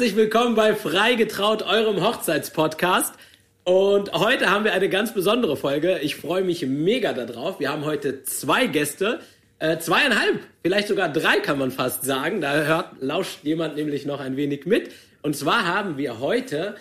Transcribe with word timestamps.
Herzlich 0.00 0.16
willkommen 0.16 0.54
bei 0.54 0.74
Freigetraut, 0.74 1.60
eurem 1.62 2.02
Hochzeitspodcast. 2.02 3.12
Und 3.64 4.10
heute 4.14 4.48
haben 4.48 4.64
wir 4.64 4.72
eine 4.72 4.88
ganz 4.88 5.12
besondere 5.12 5.58
Folge. 5.58 5.98
Ich 5.98 6.16
freue 6.16 6.42
mich 6.42 6.64
mega 6.64 7.12
darauf. 7.12 7.60
Wir 7.60 7.70
haben 7.70 7.84
heute 7.84 8.22
zwei 8.22 8.66
Gäste, 8.66 9.20
äh, 9.58 9.76
zweieinhalb, 9.76 10.40
vielleicht 10.62 10.88
sogar 10.88 11.12
drei 11.12 11.40
kann 11.40 11.58
man 11.58 11.70
fast 11.70 12.02
sagen. 12.02 12.40
Da 12.40 12.64
hört, 12.64 13.02
lauscht 13.02 13.40
jemand 13.42 13.76
nämlich 13.76 14.06
noch 14.06 14.20
ein 14.20 14.38
wenig 14.38 14.64
mit. 14.64 14.90
Und 15.20 15.36
zwar 15.36 15.66
haben 15.66 15.98
wir 15.98 16.18
heute 16.18 16.76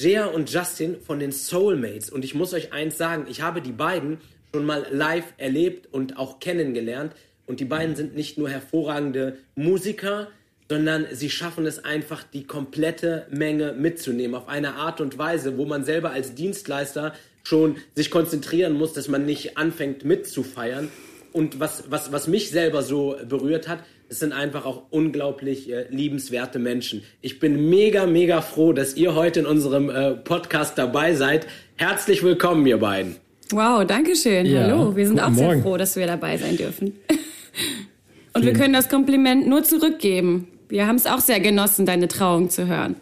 Jea 0.00 0.24
und 0.24 0.50
Justin 0.50 0.98
von 1.02 1.18
den 1.18 1.32
Soulmates. 1.32 2.08
Und 2.08 2.24
ich 2.24 2.34
muss 2.34 2.54
euch 2.54 2.72
eins 2.72 2.96
sagen, 2.96 3.26
ich 3.28 3.42
habe 3.42 3.60
die 3.60 3.72
beiden 3.72 4.16
schon 4.54 4.64
mal 4.64 4.86
live 4.90 5.34
erlebt 5.36 5.92
und 5.92 6.18
auch 6.18 6.40
kennengelernt. 6.40 7.12
Und 7.44 7.60
die 7.60 7.66
beiden 7.66 7.96
sind 7.96 8.16
nicht 8.16 8.38
nur 8.38 8.48
hervorragende 8.48 9.36
Musiker, 9.56 10.28
sondern 10.68 11.06
sie 11.12 11.30
schaffen 11.30 11.66
es 11.66 11.84
einfach, 11.84 12.24
die 12.24 12.44
komplette 12.44 13.26
Menge 13.30 13.72
mitzunehmen 13.72 14.34
auf 14.34 14.48
eine 14.48 14.74
Art 14.74 15.00
und 15.00 15.18
Weise, 15.18 15.58
wo 15.58 15.64
man 15.64 15.84
selber 15.84 16.10
als 16.10 16.34
Dienstleister 16.34 17.14
schon 17.44 17.76
sich 17.94 18.10
konzentrieren 18.10 18.72
muss, 18.72 18.92
dass 18.92 19.08
man 19.08 19.24
nicht 19.24 19.56
anfängt 19.56 20.04
mitzufeiern. 20.04 20.88
Und 21.32 21.60
was, 21.60 21.84
was, 21.90 22.12
was 22.12 22.26
mich 22.26 22.50
selber 22.50 22.82
so 22.82 23.16
berührt 23.28 23.68
hat, 23.68 23.80
es 24.08 24.20
sind 24.20 24.32
einfach 24.32 24.64
auch 24.64 24.84
unglaublich 24.90 25.70
äh, 25.70 25.86
liebenswerte 25.90 26.58
Menschen. 26.58 27.02
Ich 27.20 27.40
bin 27.40 27.68
mega, 27.68 28.06
mega 28.06 28.40
froh, 28.40 28.72
dass 28.72 28.96
ihr 28.96 29.14
heute 29.14 29.40
in 29.40 29.46
unserem 29.46 29.90
äh, 29.90 30.12
Podcast 30.12 30.78
dabei 30.78 31.14
seid. 31.14 31.46
Herzlich 31.76 32.22
willkommen, 32.22 32.64
ihr 32.66 32.78
beiden. 32.78 33.16
Wow, 33.50 33.84
danke 33.84 34.16
schön. 34.16 34.46
Ja, 34.46 34.62
Hallo, 34.62 34.96
wir 34.96 35.06
sind 35.06 35.20
auch 35.20 35.32
sehr 35.32 35.60
froh, 35.60 35.76
dass 35.76 35.96
wir 35.96 36.06
dabei 36.06 36.36
sein 36.36 36.56
dürfen. 36.56 36.94
Und 38.32 38.44
wir 38.44 38.52
können 38.52 38.74
das 38.74 38.88
Kompliment 38.88 39.46
nur 39.46 39.62
zurückgeben. 39.62 40.48
Wir 40.68 40.86
haben 40.86 40.96
es 40.96 41.06
auch 41.06 41.20
sehr 41.20 41.40
genossen, 41.40 41.86
deine 41.86 42.08
Trauung 42.08 42.50
zu 42.50 42.66
hören. 42.66 42.96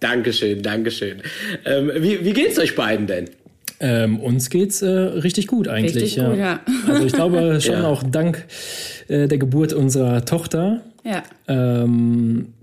Dankeschön, 0.00 0.62
Dankeschön. 0.62 1.22
Ähm, 1.64 1.90
wie, 1.96 2.24
wie 2.24 2.32
geht's 2.32 2.58
euch 2.58 2.74
beiden 2.74 3.06
denn? 3.06 3.30
Ähm, 3.78 4.20
uns 4.20 4.48
geht's 4.48 4.80
äh, 4.82 4.88
richtig 4.88 5.46
gut 5.46 5.68
eigentlich. 5.68 5.96
Richtig 5.96 6.16
ja. 6.16 6.30
Gut, 6.30 6.38
ja. 6.38 6.60
Also 6.88 7.06
ich 7.06 7.12
glaube 7.12 7.60
schon 7.60 7.74
ja. 7.74 7.86
auch 7.86 8.02
dank 8.02 8.44
äh, 9.08 9.28
der 9.28 9.38
Geburt 9.38 9.72
unserer 9.72 10.24
Tochter. 10.24 10.82
Ja. 11.04 11.22
Ähm, 11.48 12.54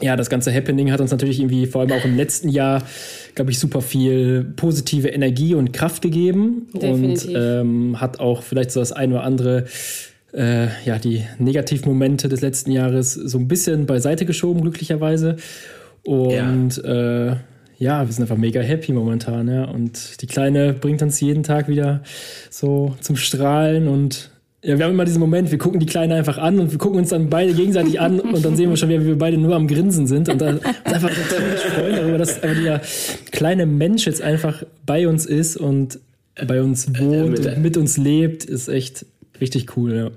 ja, 0.00 0.16
das 0.16 0.28
ganze 0.28 0.52
Happening 0.52 0.90
hat 0.90 1.00
uns 1.00 1.10
natürlich 1.10 1.38
irgendwie 1.38 1.66
vor 1.66 1.82
allem 1.82 1.92
auch 1.92 2.04
im 2.04 2.16
letzten 2.16 2.48
Jahr, 2.48 2.82
glaube 3.34 3.50
ich, 3.50 3.58
super 3.58 3.80
viel 3.80 4.44
positive 4.56 5.08
Energie 5.08 5.54
und 5.54 5.72
Kraft 5.72 6.02
gegeben 6.02 6.68
Definitiv. 6.74 7.28
und 7.28 7.36
ähm, 7.36 8.00
hat 8.00 8.18
auch 8.18 8.42
vielleicht 8.42 8.72
so 8.72 8.80
das 8.80 8.92
ein 8.92 9.12
oder 9.12 9.22
andere 9.22 9.66
äh, 10.32 10.68
ja, 10.84 10.98
die 10.98 11.24
Negativmomente 11.38 12.28
des 12.28 12.40
letzten 12.40 12.72
Jahres 12.72 13.14
so 13.14 13.38
ein 13.38 13.48
bisschen 13.48 13.86
beiseite 13.86 14.26
geschoben, 14.26 14.62
glücklicherweise. 14.62 15.36
Und 16.04 16.76
ja. 16.76 17.30
Äh, 17.32 17.36
ja, 17.78 18.06
wir 18.06 18.12
sind 18.12 18.22
einfach 18.22 18.36
mega 18.36 18.60
happy 18.60 18.92
momentan, 18.92 19.48
ja. 19.48 19.64
Und 19.64 20.22
die 20.22 20.26
Kleine 20.26 20.72
bringt 20.72 21.02
uns 21.02 21.20
jeden 21.20 21.42
Tag 21.42 21.68
wieder 21.68 22.02
so 22.48 22.94
zum 23.00 23.16
Strahlen 23.16 23.88
und 23.88 24.30
ja, 24.64 24.78
wir 24.78 24.84
haben 24.84 24.92
immer 24.92 25.04
diesen 25.04 25.18
Moment, 25.18 25.50
wir 25.50 25.58
gucken 25.58 25.80
die 25.80 25.86
Kleine 25.86 26.14
einfach 26.14 26.38
an 26.38 26.60
und 26.60 26.70
wir 26.70 26.78
gucken 26.78 27.00
uns 27.00 27.08
dann 27.08 27.28
beide 27.28 27.52
gegenseitig 27.52 28.00
an 28.00 28.20
und 28.20 28.44
dann 28.44 28.54
sehen 28.56 28.70
wir 28.70 28.76
schon, 28.76 28.90
wie 28.90 29.04
wir 29.04 29.18
beide 29.18 29.36
nur 29.36 29.56
am 29.56 29.66
Grinsen 29.66 30.06
sind 30.06 30.28
und 30.28 30.40
dann 30.40 30.58
uns 30.58 30.84
einfach 30.84 31.10
freuen 31.10 31.96
darüber, 31.96 32.18
dass 32.18 32.40
dieser 32.40 32.80
kleine 33.32 33.66
Mensch 33.66 34.06
jetzt 34.06 34.22
einfach 34.22 34.62
bei 34.86 35.08
uns 35.08 35.26
ist 35.26 35.56
und 35.56 35.98
bei 36.46 36.62
uns 36.62 36.96
wohnt 37.00 37.44
und 37.44 37.58
mit 37.58 37.76
uns 37.76 37.96
lebt, 37.96 38.44
ist 38.44 38.68
echt 38.68 39.04
Richtig 39.42 39.76
cool, 39.76 39.92
ja. 39.92 40.10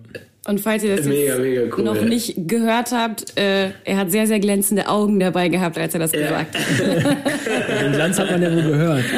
Und 0.48 0.62
falls 0.62 0.84
ihr 0.84 0.96
das 0.96 1.08
mega, 1.08 1.40
mega 1.40 1.64
cool, 1.76 1.84
noch 1.84 1.96
ja. 1.96 2.04
nicht 2.04 2.36
gehört 2.48 2.92
habt, 2.92 3.36
äh, 3.36 3.72
er 3.84 3.98
hat 3.98 4.12
sehr, 4.12 4.28
sehr 4.28 4.40
glänzende 4.40 4.88
Augen 4.88 5.20
dabei 5.20 5.50
gehabt, 5.50 5.80
als 5.80 5.96
er 5.96 6.00
das 6.00 6.12
ja. 6.12 6.20
gesagt 6.20 6.56
hat. 6.56 7.82
Den 7.82 7.92
Glanz 7.94 8.20
hat 8.20 8.30
man 8.30 8.44
ja 8.44 8.52
wohl 8.54 8.62
gehört. 8.62 9.04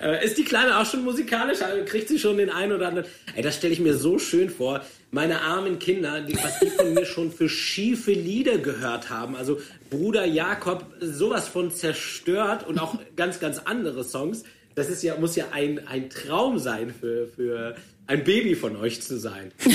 Äh, 0.00 0.24
ist 0.24 0.38
die 0.38 0.44
Kleine 0.44 0.78
auch 0.78 0.86
schon 0.86 1.04
musikalisch? 1.04 1.60
Also 1.60 1.84
kriegt 1.84 2.08
sie 2.08 2.18
schon 2.18 2.38
den 2.38 2.48
einen 2.48 2.72
oder 2.72 2.88
anderen? 2.88 3.06
Ey, 3.34 3.42
das 3.42 3.56
stelle 3.56 3.74
ich 3.74 3.80
mir 3.80 3.92
so 3.92 4.18
schön 4.18 4.48
vor. 4.48 4.80
Meine 5.10 5.42
armen 5.42 5.78
Kinder, 5.78 6.22
die, 6.22 6.36
was 6.36 6.58
die 6.58 6.70
von 6.70 6.94
mir 6.94 7.04
schon 7.04 7.30
für 7.30 7.50
schiefe 7.50 8.12
Lieder 8.12 8.56
gehört 8.56 9.10
haben. 9.10 9.36
Also 9.36 9.60
Bruder 9.90 10.24
Jakob, 10.24 10.86
sowas 11.00 11.48
von 11.48 11.70
zerstört 11.70 12.66
und 12.66 12.80
auch 12.80 12.96
ganz, 13.16 13.40
ganz 13.40 13.58
andere 13.58 14.02
Songs. 14.02 14.44
Das 14.74 14.88
ist 14.88 15.02
ja, 15.02 15.16
muss 15.16 15.36
ja 15.36 15.46
ein, 15.52 15.86
ein 15.86 16.08
Traum 16.08 16.58
sein 16.58 16.94
für, 16.98 17.26
für 17.26 17.74
ein 18.10 18.24
Baby 18.24 18.56
von 18.56 18.76
euch 18.76 19.00
zu 19.00 19.18
sein. 19.18 19.52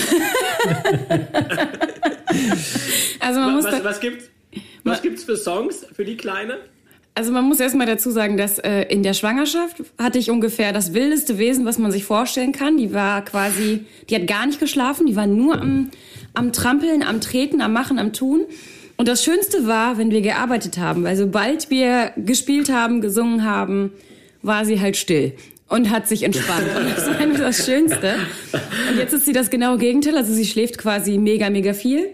also 3.21 3.39
man 3.39 3.53
muss 3.55 3.63
was, 3.63 3.83
was 3.83 3.99
gibt's? 4.01 4.29
Was 4.83 5.01
gibt's 5.01 5.23
für 5.23 5.37
Songs 5.37 5.85
für 5.93 6.03
die 6.03 6.17
Kleine? 6.17 6.57
Also 7.15 7.31
man 7.31 7.45
muss 7.45 7.61
erstmal 7.61 7.87
dazu 7.87 8.11
sagen, 8.11 8.35
dass 8.35 8.59
äh, 8.59 8.81
in 8.89 9.03
der 9.03 9.13
Schwangerschaft 9.13 9.77
hatte 9.97 10.19
ich 10.19 10.29
ungefähr 10.29 10.73
das 10.73 10.93
wildeste 10.93 11.37
Wesen, 11.37 11.65
was 11.65 11.77
man 11.77 11.93
sich 11.93 12.03
vorstellen 12.03 12.51
kann. 12.51 12.75
Die 12.75 12.93
war 12.93 13.23
quasi, 13.23 13.85
die 14.09 14.15
hat 14.15 14.27
gar 14.27 14.45
nicht 14.45 14.59
geschlafen, 14.59 15.05
die 15.05 15.15
war 15.15 15.27
nur 15.27 15.57
am, 15.61 15.89
am 16.33 16.51
Trampeln, 16.51 17.03
am 17.03 17.21
Treten, 17.21 17.61
am 17.61 17.71
Machen, 17.71 17.97
am 17.99 18.11
Tun. 18.11 18.41
Und 18.97 19.07
das 19.07 19.23
Schönste 19.23 19.65
war, 19.65 19.97
wenn 19.97 20.11
wir 20.11 20.19
gearbeitet 20.19 20.77
haben, 20.77 21.05
weil 21.05 21.15
sobald 21.15 21.69
wir 21.69 22.11
gespielt 22.17 22.69
haben, 22.69 22.99
gesungen 22.99 23.45
haben, 23.45 23.93
war 24.41 24.65
sie 24.65 24.81
halt 24.81 24.97
still 24.97 25.33
und 25.69 25.89
hat 25.89 26.07
sich 26.07 26.23
entspannt. 26.23 26.67
Und 26.77 26.95
das 26.95 27.07
war 27.07 27.45
das 27.45 27.65
Schönste. 27.65 28.15
Und 28.91 28.97
jetzt 28.97 29.13
ist 29.13 29.25
sie 29.25 29.33
das 29.33 29.49
genaue 29.49 29.77
Gegenteil. 29.77 30.15
Also 30.15 30.33
sie 30.33 30.45
schläft 30.45 30.77
quasi 30.77 31.17
mega, 31.17 31.49
mega 31.49 31.73
viel. 31.73 32.09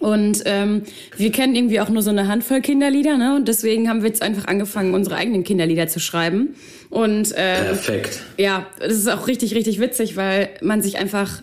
Und 0.00 0.42
ähm, 0.46 0.82
wir 1.16 1.30
kennen 1.30 1.54
irgendwie 1.54 1.78
auch 1.80 1.90
nur 1.90 2.02
so 2.02 2.08
eine 2.08 2.26
Handvoll 2.26 2.62
Kinderlieder, 2.62 3.18
ne? 3.18 3.36
Und 3.36 3.48
deswegen 3.48 3.88
haben 3.88 4.00
wir 4.00 4.08
jetzt 4.08 4.22
einfach 4.22 4.46
angefangen, 4.46 4.94
unsere 4.94 5.16
eigenen 5.16 5.44
Kinderlieder 5.44 5.88
zu 5.88 6.00
schreiben. 6.00 6.54
Und 6.88 7.32
äh, 7.32 7.64
perfekt. 7.64 8.22
Ja, 8.38 8.66
das 8.78 8.94
ist 8.94 9.08
auch 9.08 9.28
richtig, 9.28 9.54
richtig 9.54 9.78
witzig, 9.78 10.16
weil 10.16 10.48
man 10.62 10.80
sich 10.80 10.96
einfach 10.96 11.42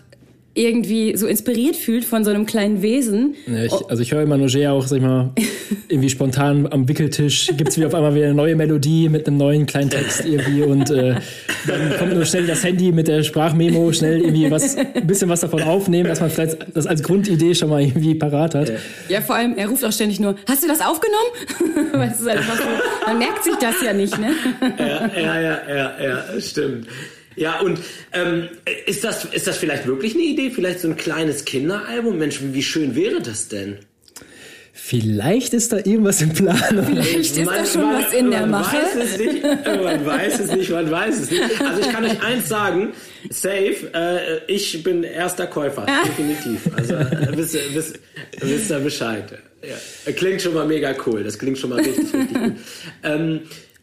irgendwie 0.54 1.16
so 1.16 1.28
inspiriert 1.28 1.76
fühlt 1.76 2.04
von 2.04 2.24
so 2.24 2.30
einem 2.30 2.46
kleinen 2.46 2.82
Wesen. 2.82 3.36
Ja, 3.46 3.64
ich, 3.64 3.72
also 3.88 4.02
ich 4.02 4.12
höre 4.12 4.22
immer 4.22 4.36
nur 4.36 4.48
Jay 4.48 4.66
auch, 4.66 4.84
sag 4.88 4.96
ich 4.96 5.02
mal, 5.04 5.30
irgendwie 5.88 6.08
spontan 6.08 6.66
am 6.70 6.88
Wickeltisch 6.88 7.50
gibt 7.56 7.70
es 7.70 7.76
wieder 7.76 7.88
auf 7.88 7.94
einmal 7.94 8.14
wieder 8.14 8.26
eine 8.26 8.34
neue 8.34 8.56
Melodie 8.56 9.08
mit 9.08 9.26
einem 9.26 9.36
neuen 9.36 9.66
kleinen 9.66 9.90
Text 9.90 10.24
irgendwie 10.24 10.62
und 10.62 10.90
äh, 10.90 11.16
dann 11.66 11.96
kommt 11.98 12.14
nur 12.14 12.24
schnell 12.24 12.46
das 12.46 12.64
Handy 12.64 12.92
mit 12.92 13.08
der 13.08 13.22
Sprachmemo, 13.22 13.92
schnell 13.92 14.20
irgendwie 14.20 14.50
was, 14.50 14.76
ein 14.76 15.06
bisschen 15.06 15.28
was 15.28 15.40
davon 15.40 15.62
aufnehmen, 15.62 16.08
dass 16.08 16.20
man 16.20 16.30
vielleicht 16.30 16.58
das 16.74 16.86
als 16.86 17.02
Grundidee 17.02 17.54
schon 17.54 17.68
mal 17.68 17.82
irgendwie 17.82 18.14
parat 18.14 18.54
hat. 18.54 18.72
Ja, 19.08 19.20
vor 19.20 19.36
allem, 19.36 19.56
er 19.56 19.68
ruft 19.68 19.84
auch 19.84 19.92
ständig 19.92 20.20
nur, 20.20 20.36
hast 20.48 20.62
du 20.62 20.68
das 20.68 20.80
aufgenommen? 20.80 21.92
weißt 21.92 22.24
du, 22.24 22.28
einfach 22.28 22.56
so, 22.56 22.64
man 23.06 23.18
merkt 23.18 23.44
sich 23.44 23.54
das 23.60 23.74
ja 23.84 23.92
nicht, 23.92 24.18
ne? 24.18 24.32
ja, 24.78 25.10
ja, 25.16 25.40
ja, 25.40 25.60
ja, 25.68 25.92
ja, 26.02 26.40
stimmt. 26.40 26.86
Ja, 27.38 27.60
und 27.60 27.78
ähm, 28.12 28.48
ist, 28.86 29.04
das, 29.04 29.24
ist 29.26 29.46
das 29.46 29.58
vielleicht 29.58 29.86
wirklich 29.86 30.14
eine 30.14 30.24
Idee? 30.24 30.50
Vielleicht 30.50 30.80
so 30.80 30.88
ein 30.88 30.96
kleines 30.96 31.44
Kinderalbum? 31.44 32.18
Mensch, 32.18 32.42
wie, 32.42 32.52
wie 32.52 32.62
schön 32.62 32.96
wäre 32.96 33.22
das 33.22 33.46
denn? 33.48 33.78
Vielleicht 34.88 35.52
ist 35.52 35.70
da 35.70 35.76
irgendwas 35.76 36.22
im 36.22 36.32
Plan. 36.32 36.56
Vielleicht 36.86 37.36
ist 37.36 37.44
man, 37.44 37.56
da 37.56 37.66
schon 37.66 37.82
man, 37.82 38.02
was 38.02 38.12
in 38.14 38.30
der 38.30 38.46
Mache. 38.46 38.78
Weiß 38.78 38.96
es 38.96 39.18
nicht, 39.18 39.42
man 39.42 40.06
weiß 40.06 40.40
es 40.40 40.50
nicht, 40.50 40.70
man 40.70 40.90
weiß 40.90 41.20
es 41.20 41.30
nicht. 41.30 41.60
Also 41.60 41.80
ich 41.82 41.90
kann 41.90 42.04
euch 42.06 42.22
eins 42.22 42.48
sagen, 42.48 42.94
safe, 43.28 43.90
äh, 43.92 44.40
ich 44.46 44.82
bin 44.82 45.02
erster 45.02 45.46
Käufer, 45.46 45.84
definitiv. 46.06 46.70
Also 46.74 46.94
äh, 46.94 47.36
wisst, 47.36 47.58
wisst, 47.74 48.00
wisst 48.40 48.70
ihr 48.70 48.78
Bescheid. 48.78 49.38
Ja. 49.60 50.12
Klingt 50.14 50.40
schon 50.40 50.54
mal 50.54 50.66
mega 50.66 50.94
cool, 51.04 51.22
das 51.22 51.38
klingt 51.38 51.58
schon 51.58 51.68
mal 51.68 51.80
richtig, 51.80 52.14
richtig 52.14 52.32
gut. 52.32 52.52
Ähm, 53.02 53.40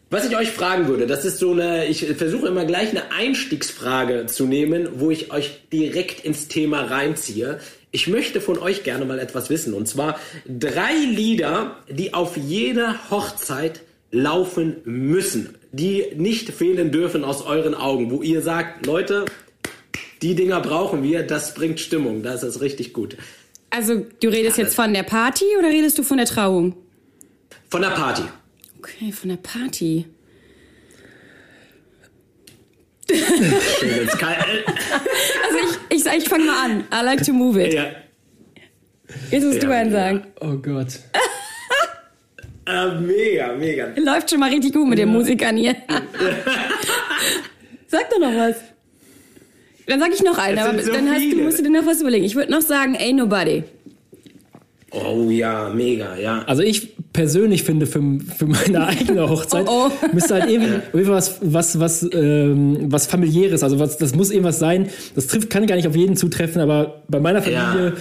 was 0.09 0.27
ich 0.27 0.35
euch 0.35 0.49
fragen 0.49 0.87
würde, 0.87 1.05
das 1.05 1.23
ist 1.23 1.37
so 1.37 1.51
eine, 1.51 1.85
ich 1.85 2.03
versuche 2.15 2.47
immer 2.47 2.65
gleich 2.65 2.89
eine 2.89 3.11
Einstiegsfrage 3.11 4.25
zu 4.25 4.45
nehmen, 4.45 4.87
wo 4.95 5.11
ich 5.11 5.31
euch 5.31 5.51
direkt 5.71 6.25
ins 6.25 6.47
Thema 6.47 6.81
reinziehe. 6.81 7.59
Ich 7.91 8.07
möchte 8.07 8.41
von 8.41 8.57
euch 8.57 8.83
gerne 8.83 9.05
mal 9.05 9.19
etwas 9.19 9.49
wissen. 9.49 9.73
Und 9.73 9.87
zwar 9.87 10.19
drei 10.47 10.93
Lieder, 10.93 11.77
die 11.89 12.13
auf 12.13 12.37
jeder 12.37 13.09
Hochzeit 13.09 13.81
laufen 14.11 14.77
müssen, 14.85 15.55
die 15.71 16.05
nicht 16.15 16.49
fehlen 16.49 16.91
dürfen 16.91 17.23
aus 17.23 17.41
euren 17.41 17.75
Augen, 17.75 18.11
wo 18.11 18.21
ihr 18.21 18.41
sagt, 18.41 18.85
Leute, 18.85 19.25
die 20.21 20.35
Dinger 20.35 20.61
brauchen 20.61 21.03
wir, 21.03 21.23
das 21.23 21.53
bringt 21.53 21.79
Stimmung, 21.79 22.23
das 22.23 22.43
ist 22.43 22.61
richtig 22.61 22.93
gut. 22.93 23.17
Also 23.69 24.05
du 24.21 24.29
redest 24.29 24.57
jetzt 24.57 24.75
von 24.75 24.93
der 24.93 25.03
Party 25.03 25.45
oder 25.59 25.67
redest 25.67 25.97
du 25.97 26.03
von 26.03 26.17
der 26.17 26.25
Trauung? 26.25 26.75
Von 27.69 27.81
der 27.81 27.89
Party. 27.89 28.23
Okay, 28.77 29.11
von 29.11 29.29
der 29.29 29.37
Party. 29.37 30.05
Also 33.07 33.21
ich, 35.89 35.97
ich, 35.97 36.05
ich 36.05 36.29
fange 36.29 36.45
mal 36.45 36.65
an. 36.65 36.83
I 36.91 37.03
like 37.03 37.23
to 37.23 37.33
move 37.33 37.61
it. 37.61 37.73
Ja. 37.73 37.85
Jetzt 39.31 39.43
musst 39.43 39.61
ja, 39.61 39.67
du 39.67 39.75
einen 39.75 39.91
sagen. 39.91 40.23
Oh 40.41 40.55
Gott. 40.55 40.87
ah, 42.65 42.87
mega, 42.99 43.53
mega. 43.53 43.91
Läuft 43.97 44.29
schon 44.29 44.39
mal 44.39 44.49
richtig 44.49 44.73
gut 44.73 44.87
mit 44.87 44.97
den 44.97 45.09
Musikern 45.09 45.57
hier. 45.57 45.75
sag 47.87 48.09
doch 48.09 48.19
noch 48.19 48.35
was. 48.35 48.55
Dann 49.87 49.99
sag 49.99 50.11
ich 50.11 50.23
noch 50.23 50.39
einen, 50.39 50.57
aber 50.57 50.81
so 50.81 50.91
dann 50.91 51.07
hast, 51.09 51.21
du 51.21 51.35
musst 51.37 51.59
du 51.59 51.63
dir 51.63 51.69
noch 51.69 51.85
was 51.85 52.01
überlegen. 52.01 52.25
Ich 52.25 52.35
würde 52.35 52.51
noch 52.51 52.61
sagen, 52.61 52.97
Ain't 52.97 53.17
Nobody. 53.17 53.63
Oh 54.91 55.29
ja, 55.29 55.69
mega, 55.69 56.17
ja. 56.17 56.43
Also 56.47 56.63
ich 56.63 56.94
persönlich 57.15 57.63
finde 57.63 57.87
für, 57.87 58.01
für 58.37 58.45
meine 58.45 58.87
eigene 58.87 59.29
Hochzeit 59.29 59.65
oh, 59.67 59.89
oh. 59.89 60.07
müsste 60.13 60.33
halt 60.35 60.49
irgendwie, 60.49 60.73
irgendwie 60.93 61.11
was, 61.11 61.37
was, 61.41 61.79
was, 61.79 62.07
ähm, 62.13 62.91
was 62.91 63.07
familiäres, 63.07 63.63
also 63.63 63.79
was, 63.79 63.97
das 63.97 64.13
muss 64.13 64.31
irgendwas 64.31 64.59
sein. 64.59 64.89
Das 65.15 65.27
trifft, 65.27 65.49
kann 65.49 65.65
gar 65.65 65.77
nicht 65.77 65.87
auf 65.87 65.95
jeden 65.95 66.17
zutreffen, 66.17 66.61
aber 66.61 67.03
bei 67.07 67.21
meiner 67.21 67.41
Familie 67.41 67.85
ja 67.85 67.93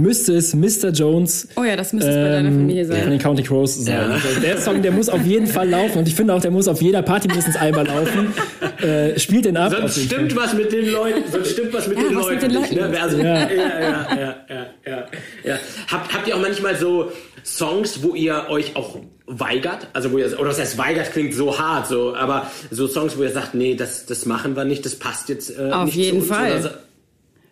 müsste 0.00 0.34
es 0.34 0.54
Mr. 0.54 0.90
Jones. 0.90 1.48
Oh 1.56 1.64
ja, 1.64 1.76
das 1.76 1.92
müsste 1.92 2.10
es 2.10 2.16
bei 2.16 2.30
deiner 2.30 2.48
ähm, 2.48 2.54
Familie 2.54 2.84
sein. 2.84 3.02
Von 3.02 3.10
den 3.10 3.20
Counting 3.20 3.46
Crows 3.46 3.84
sein. 3.84 3.94
Ja. 3.94 4.08
Also 4.08 4.40
der 4.40 4.58
Song, 4.58 4.82
der 4.82 4.92
muss 4.92 5.08
auf 5.08 5.24
jeden 5.24 5.46
Fall 5.46 5.68
laufen 5.68 5.98
und 5.98 6.08
ich 6.08 6.14
finde 6.14 6.34
auch, 6.34 6.40
der 6.40 6.50
muss 6.50 6.68
auf 6.68 6.80
jeder 6.82 7.02
Party 7.02 7.28
mindestens 7.28 7.56
einmal 7.56 7.86
laufen. 7.86 8.32
Äh, 8.80 9.18
spielt 9.18 9.44
den 9.44 9.58
ab. 9.58 9.74
Sonst 9.78 10.04
stimmt 10.06 10.34
was 10.34 10.54
mit 10.54 10.72
den 10.72 10.90
Leuten. 10.90 11.30
Sonst 11.30 11.50
stimmt 11.50 11.74
was 11.74 11.86
mit 11.86 11.98
ja, 11.98 12.04
den 12.04 12.16
was 12.16 12.24
Leuten. 12.24 12.34
Mit 12.34 12.42
den 12.42 12.52
Leuten. 12.52 12.74
Nicht, 12.74 12.90
ne? 12.90 13.02
also, 13.02 13.16
ja. 13.18 13.24
Ja, 13.24 13.50
ja, 13.50 14.06
ja, 14.18 14.66
ja, 14.86 15.06
ja, 15.44 15.58
Habt, 15.88 16.14
habt 16.14 16.28
ihr 16.28 16.34
auch 16.34 16.40
manchmal 16.40 16.76
so 16.76 17.12
Songs, 17.44 18.02
wo 18.02 18.14
ihr 18.14 18.46
euch 18.48 18.76
auch 18.76 18.98
weigert, 19.26 19.88
also 19.92 20.12
wo 20.12 20.18
ihr, 20.18 20.38
oder 20.38 20.50
was 20.50 20.58
heißt 20.58 20.76
weigert, 20.78 21.12
klingt 21.12 21.34
so 21.34 21.58
hart, 21.58 21.86
so, 21.86 22.14
aber 22.14 22.50
so 22.70 22.88
Songs, 22.88 23.16
wo 23.16 23.22
ihr 23.22 23.30
sagt, 23.30 23.54
nee, 23.54 23.74
das, 23.74 24.06
das 24.06 24.26
machen 24.26 24.56
wir 24.56 24.64
nicht, 24.64 24.84
das 24.84 24.96
passt 24.96 25.28
jetzt 25.28 25.56
äh, 25.56 25.70
Auf 25.70 25.86
nicht 25.86 25.96
jeden 25.96 26.22
Fall. 26.22 26.56
Uns, 26.56 26.70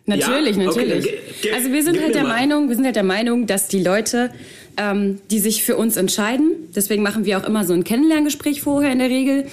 Natürlich, 0.09 0.57
ja? 0.57 0.63
natürlich. 0.63 1.05
Okay, 1.05 1.51
also 1.53 1.71
wir 1.71 1.83
sind 1.83 2.01
halt 2.01 2.15
der 2.15 2.23
Meinung, 2.23 2.67
wir 2.67 2.75
sind 2.75 2.85
halt 2.85 2.95
der 2.95 3.03
Meinung, 3.03 3.45
dass 3.45 3.67
die 3.67 3.83
Leute, 3.83 4.31
ähm, 4.75 5.19
die 5.29 5.39
sich 5.39 5.63
für 5.63 5.77
uns 5.77 5.97
entscheiden, 5.97 6.69
deswegen 6.75 7.03
machen 7.03 7.25
wir 7.25 7.37
auch 7.37 7.43
immer 7.43 7.63
so 7.63 7.73
ein 7.73 7.83
Kennenlerngespräch 7.83 8.61
vorher 8.61 8.91
in 8.91 8.99
der 8.99 9.09
Regel, 9.09 9.45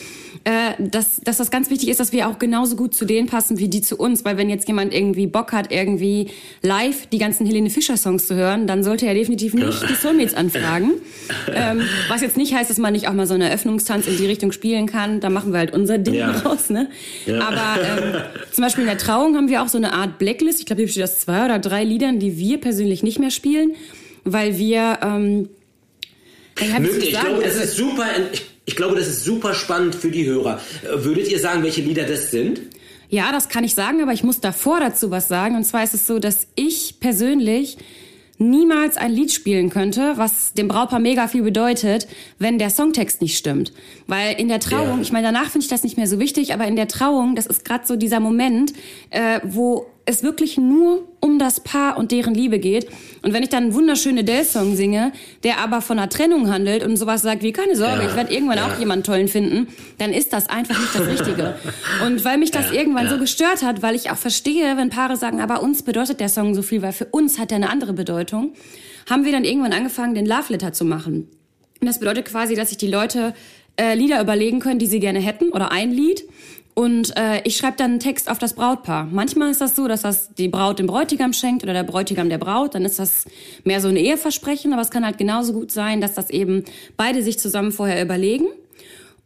äh, 0.47 0.75
dass, 0.79 1.21
dass 1.25 1.39
das 1.39 1.51
ganz 1.51 1.71
wichtig 1.71 1.89
ist, 1.89 1.99
dass 1.99 2.13
wir 2.13 2.29
auch 2.29 2.39
genauso 2.39 2.77
gut 2.77 2.95
zu 2.95 3.05
denen 3.05 3.27
passen 3.27 3.59
wie 3.59 3.69
die 3.69 3.81
zu 3.81 3.97
uns. 3.97 4.25
Weil 4.25 4.37
wenn 4.37 4.49
jetzt 4.49 4.69
jemand 4.69 4.95
irgendwie 4.95 5.27
Bock 5.27 5.53
hat, 5.53 5.73
irgendwie 5.73 6.31
live 6.63 7.09
die 7.09 7.19
ganzen 7.19 7.47
Helene 7.47 7.69
Fischer 7.69 7.97
Songs 7.97 8.29
zu 8.29 8.37
hören, 8.37 8.69
dann 8.69 8.85
sollte 8.85 9.07
er 9.07 9.15
definitiv 9.15 9.55
nicht 9.55 9.91
die 9.91 9.95
Soulmates 9.95 10.35
anfragen. 10.37 10.93
ähm, 11.53 11.83
was 12.09 12.21
jetzt 12.21 12.37
nicht 12.37 12.55
heißt, 12.55 12.71
dass 12.71 12.79
man 12.79 12.93
nicht 12.93 13.09
auch 13.09 13.13
mal 13.13 13.27
so 13.27 13.35
einen 13.35 13.43
Eröffnungstanz 13.43 14.07
in 14.07 14.17
die 14.19 14.27
Richtung 14.27 14.53
spielen 14.53 14.87
kann. 14.87 15.19
Da 15.19 15.31
machen 15.31 15.53
wir 15.53 15.59
halt 15.59 15.75
unser 15.75 15.99
Ding 15.99 16.15
ja. 16.15 16.31
raus. 16.31 16.71
Ne? 16.71 16.91
Ja. 17.27 17.41
Aber 17.41 17.83
ähm, 17.83 18.15
zum 18.53 18.63
Beispiel 18.63 18.83
in 18.83 18.89
der 18.89 18.99
Trauung 18.99 19.35
haben 19.35 19.49
wir 19.49 19.65
auch 19.65 19.69
so 19.69 19.79
eine 19.79 19.95
Art 19.95 20.21
Blacklist. 20.21 20.61
Ich 20.61 20.67
glaube, 20.67 20.83
hier 20.83 20.89
steht 20.89 21.03
das 21.03 21.19
zwei 21.19 21.45
oder 21.45 21.59
drei 21.59 21.83
Liedern, 21.83 22.21
die 22.21 22.39
wir 22.39 22.61
persönlich 22.61 23.03
nicht 23.03 23.19
mehr 23.19 23.33
spielen, 23.33 23.75
weil 24.23 24.59
wir 24.59 25.01
ähm, 25.03 25.49
Möglich. 26.79 27.03
Ich 27.03 27.11
glaube, 27.11 27.43
das 27.43 27.57
ist 27.57 27.77
super. 27.77 28.07
Ich 28.67 28.75
glaube, 28.77 28.97
das 28.97 29.07
ist 29.07 29.25
super 29.25 29.55
spannend 29.55 29.95
für 29.95 30.11
die 30.11 30.27
Hörer. 30.27 30.61
Würdet 30.93 31.29
ihr 31.29 31.39
sagen, 31.39 31.63
welche 31.63 31.83
Lieder 31.83 32.05
das 32.05 32.33
sind? 32.33 32.61
Ja, 33.09 33.31
das 33.31 33.49
kann 33.49 33.63
ich 33.63 33.75
sagen, 33.75 34.03
aber 34.03 34.13
ich 34.13 34.25
muss 34.25 34.41
davor 34.41 34.81
dazu 34.81 35.13
was 35.13 35.29
sagen. 35.29 35.55
Und 35.55 35.65
zwar 35.65 35.85
ist 35.85 35.95
es 35.95 36.07
so, 36.07 36.19
dass 36.19 36.49
ich 36.57 36.99
persönlich 36.99 37.79
niemals 38.39 38.97
ein 38.97 39.13
Lied 39.13 39.33
spielen 39.33 39.71
könnte, 39.71 40.15
was 40.17 40.53
dem 40.53 40.69
Brautpaar 40.69 40.99
mega 40.99 41.29
viel 41.29 41.43
bedeutet, 41.43 42.07
wenn 42.39 42.59
der 42.59 42.71
Songtext 42.71 43.23
nicht 43.23 43.39
stimmt. 43.39 43.73
Weil 44.09 44.39
in 44.39 44.49
der 44.49 44.61
Trauung, 44.61 44.97
ja. 44.97 45.03
ich 45.03 45.13
meine, 45.13 45.29
danach 45.29 45.51
finde 45.51 45.65
ich 45.65 45.71
das 45.71 45.85
nicht 45.85 45.97
mehr 45.97 46.07
so 46.09 46.19
wichtig, 46.19 46.53
aber 46.53 46.67
in 46.67 46.77
der 46.77 46.89
Trauung, 46.89 47.35
das 47.35 47.47
ist 47.47 47.65
gerade 47.65 47.87
so 47.87 47.97
dieser 47.97 48.21
Moment, 48.21 48.73
äh, 49.11 49.41
wo 49.45 49.87
es 50.07 50.23
wirklich 50.23 50.57
nur 50.57 51.07
um 51.21 51.41
das 51.41 51.61
Paar 51.61 51.99
und 51.99 52.13
deren 52.13 52.33
Liebe 52.33 52.61
geht. 52.61 52.89
Und 53.23 53.33
wenn 53.33 53.43
ich 53.43 53.49
dann 53.49 53.65
einen 53.65 53.75
wunderschönen 53.75 54.21
Adele-Song 54.21 54.77
singe, 54.77 55.13
der 55.43 55.59
aber 55.59 55.83
von 55.83 55.99
einer 55.99 56.09
Trennung 56.09 56.49
handelt 56.49 56.85
und 56.85 56.97
sowas 56.97 57.23
sagt 57.23 57.43
wie, 57.43 57.53
keine 57.53 57.75
Sorge, 57.75 58.03
ja, 58.03 58.09
ich 58.09 58.17
werde 58.17 58.33
irgendwann 58.33 58.59
ja. 58.59 58.69
auch 58.69 58.79
jemanden 58.79 59.03
tollen 59.05 59.27
finden, 59.27 59.67
dann 59.99 60.13
ist 60.13 60.33
das 60.33 60.49
einfach 60.49 60.79
nicht 60.79 60.95
das 60.95 61.07
Richtige. 61.09 61.57
und 62.07 62.25
weil 62.25 62.39
mich 62.39 62.53
das 62.53 62.71
ja, 62.71 62.79
irgendwann 62.79 63.09
so 63.09 63.19
gestört 63.19 63.65
hat, 63.65 63.83
weil 63.83 63.97
ich 63.97 64.11
auch 64.11 64.17
verstehe, 64.17 64.77
wenn 64.77 64.91
Paare 64.91 65.17
sagen, 65.17 65.41
aber 65.41 65.61
uns 65.61 65.83
bedeutet 65.83 66.21
der 66.21 66.29
Song 66.29 66.55
so 66.55 66.63
viel, 66.63 66.83
weil 66.83 66.93
für 66.93 67.07
uns 67.07 67.41
hat 67.41 67.51
er 67.51 67.57
eine 67.57 67.69
andere 67.69 67.93
Bedeutung, 67.93 68.55
haben 69.11 69.25
wir 69.25 69.33
dann 69.33 69.45
irgendwann 69.45 69.73
angefangen, 69.73 70.15
den 70.15 70.27
Love 70.27 70.53
Letter 70.53 70.73
zu 70.73 70.85
machen. 70.85 71.29
Und 71.81 71.87
das 71.87 71.99
bedeutet 71.99 72.27
quasi, 72.27 72.55
dass 72.55 72.69
sich 72.69 72.79
die 72.79 72.89
Leute 72.89 73.35
äh, 73.77 73.95
Lieder 73.95 74.21
überlegen 74.21 74.61
können, 74.61 74.79
die 74.79 74.87
sie 74.87 75.01
gerne 75.01 75.19
hätten 75.19 75.51
oder 75.51 75.73
ein 75.73 75.91
Lied 75.91 76.25
und 76.79 77.17
äh, 77.17 77.41
ich 77.45 77.57
schreibe 77.57 77.79
dann 77.79 77.93
einen 77.93 78.01
Text 78.01 78.31
auf 78.31 78.39
das 78.39 78.53
Brautpaar. 78.53 79.09
Manchmal 79.11 79.51
ist 79.51 79.63
das 79.63 79.75
so, 79.75 79.89
dass 79.89 80.03
das 80.03 80.35
die 80.35 80.49
Braut 80.49 80.79
dem 80.79 80.87
Bräutigam 80.87 81.33
schenkt 81.33 81.63
oder 81.63 81.73
der 81.73 81.85
Bräutigam 81.85 82.29
der 82.29 82.37
Braut. 82.37 82.75
Dann 82.75 82.85
ist 82.85 82.99
das 82.99 83.25
mehr 83.65 83.81
so 83.81 83.89
ein 83.89 83.97
Eheversprechen, 83.97 84.75
aber 84.75 84.83
es 84.83 84.91
kann 84.91 85.03
halt 85.03 85.17
genauso 85.17 85.55
gut 85.55 85.73
sein, 85.73 86.03
dass 86.03 86.13
das 86.13 86.29
eben 86.29 86.65
beide 86.99 87.23
sich 87.23 87.39
zusammen 87.39 87.73
vorher 87.73 88.03
überlegen 88.03 88.49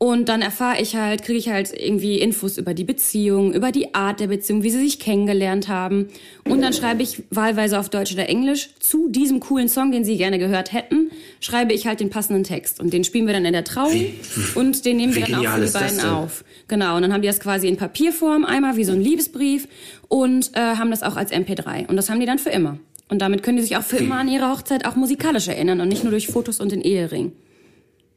und 0.03 0.31
dann 0.31 0.41
erfahre 0.41 0.81
ich 0.81 0.97
halt, 0.97 1.23
kriege 1.25 1.39
ich 1.39 1.51
halt 1.51 1.79
irgendwie 1.79 2.19
Infos 2.19 2.57
über 2.57 2.73
die 2.73 2.85
Beziehung, 2.85 3.53
über 3.53 3.71
die 3.71 3.95
Art 3.95 4.19
der 4.19 4.29
Beziehung, 4.29 4.63
wie 4.63 4.71
sie 4.71 4.79
sich 4.79 4.99
kennengelernt 4.99 5.69
haben. 5.69 6.09
Und 6.49 6.63
dann 6.63 6.73
schreibe 6.73 7.03
ich 7.03 7.23
wahlweise 7.29 7.79
auf 7.79 7.91
Deutsch 7.91 8.15
oder 8.15 8.27
Englisch 8.27 8.71
zu 8.79 9.11
diesem 9.11 9.41
coolen 9.41 9.69
Song, 9.69 9.93
den 9.93 10.03
sie 10.03 10.17
gerne 10.17 10.39
gehört 10.39 10.73
hätten, 10.73 11.11
schreibe 11.41 11.75
ich 11.75 11.87
halt 11.87 12.01
den 12.01 12.09
passenden 12.09 12.45
Text. 12.45 12.81
Und 12.81 12.95
den 12.95 13.05
spielen 13.05 13.27
wir 13.27 13.35
dann 13.35 13.45
in 13.45 13.53
der 13.53 13.65
Trauung 13.65 13.93
wie, 13.93 14.15
und 14.55 14.87
den 14.87 14.97
nehmen 14.97 15.15
wir 15.15 15.27
dann 15.27 15.47
auch 15.47 15.53
für 15.57 15.67
die 15.67 15.71
beiden 15.71 16.01
auf. 16.01 16.45
Genau, 16.67 16.97
und 16.97 17.03
dann 17.03 17.13
haben 17.13 17.21
die 17.21 17.29
das 17.29 17.39
quasi 17.39 17.69
in 17.69 17.77
Papierform, 17.77 18.47
einmal 18.47 18.77
wie 18.77 18.85
so 18.85 18.93
ein 18.93 19.03
Liebesbrief 19.03 19.69
und 20.09 20.57
äh, 20.57 20.61
haben 20.61 20.91
das 20.91 21.03
auch 21.03 21.17
als 21.17 21.31
MP3. 21.31 21.87
Und 21.89 21.97
das 21.97 22.09
haben 22.09 22.21
die 22.21 22.27
dann 22.27 22.39
für 22.39 22.49
immer. 22.49 22.79
Und 23.11 23.19
damit 23.19 23.43
können 23.43 23.59
die 23.59 23.65
sich 23.65 23.77
auch 23.77 23.83
für 23.83 23.99
immer 23.99 24.21
an 24.21 24.29
ihre 24.29 24.49
Hochzeit 24.49 24.87
auch 24.87 24.97
musikalisch 24.97 25.49
erinnern 25.49 25.83
und 25.83 25.89
nicht 25.89 26.05
nur 26.05 26.11
durch 26.11 26.29
Fotos 26.29 26.59
und 26.59 26.73
den 26.73 26.81
Ehering. 26.81 27.33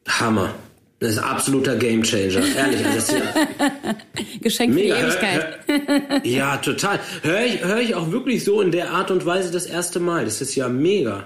Hammer. 0.08 0.56
Das 1.00 1.12
ist 1.12 1.18
absoluter 1.18 1.76
Gamechanger, 1.76 2.46
ehrlich. 2.56 2.86
Also 2.86 2.96
das 2.96 3.10
ist 3.10 3.12
ja 3.12 3.96
Geschenk 4.42 4.74
mega. 4.74 4.96
für 4.96 5.02
die 5.02 5.08
Ewigkeit. 5.08 5.60
Hör, 5.68 6.10
hör, 6.10 6.26
ja, 6.26 6.58
total. 6.58 7.00
Höre 7.24 7.46
ich, 7.46 7.64
hör 7.64 7.80
ich 7.80 7.96
auch 7.96 8.12
wirklich 8.12 8.44
so 8.44 8.62
in 8.62 8.72
der 8.72 8.92
Art 8.92 9.12
und 9.12 9.26
Weise 9.26 9.52
das 9.52 9.66
erste 9.66 10.00
Mal. 10.00 10.24
Das 10.24 10.40
ist 10.40 10.56
ja 10.56 10.70
mega. 10.70 11.26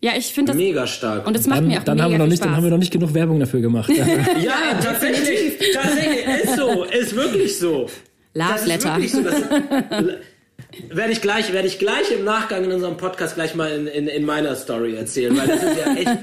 Ja, 0.00 0.12
ich 0.16 0.26
finde 0.32 0.52
das 0.52 0.56
mega 0.56 0.86
stark. 0.86 1.26
Und 1.26 1.36
das 1.36 1.46
macht 1.46 1.58
dann, 1.58 1.66
mir 1.68 1.78
auch 1.78 1.84
dann 1.84 1.96
mega 1.96 2.04
haben 2.04 2.12
wir 2.12 2.18
noch 2.18 2.26
nicht, 2.26 2.38
Spaß. 2.38 2.46
Dann 2.46 2.56
haben 2.56 2.64
wir 2.64 2.70
noch 2.70 2.78
nicht 2.78 2.92
genug 2.92 3.12
Werbung 3.14 3.40
dafür 3.40 3.60
gemacht. 3.60 3.90
ja, 4.40 4.78
tatsächlich, 4.82 5.58
tatsächlich 5.74 6.44
ist 6.44 6.56
so, 6.56 6.84
ist 6.84 7.16
wirklich 7.16 7.58
so. 7.58 7.86
Love 8.34 8.66
Letter. 8.66 8.98
So, 9.08 9.24
werde 10.90 11.12
ich 11.12 11.20
gleich, 11.20 11.52
werde 11.52 11.66
ich 11.66 11.78
gleich 11.78 12.12
im 12.12 12.24
Nachgang 12.24 12.64
in 12.64 12.72
unserem 12.72 12.96
Podcast 12.96 13.34
gleich 13.34 13.54
mal 13.54 13.70
in, 13.70 13.86
in, 13.88 14.06
in 14.06 14.24
meiner 14.24 14.54
Story 14.54 14.94
erzählen, 14.94 15.36
weil 15.36 15.48
das 15.48 15.62
ist 15.62 15.78
ja 15.78 15.94
echt 15.94 16.18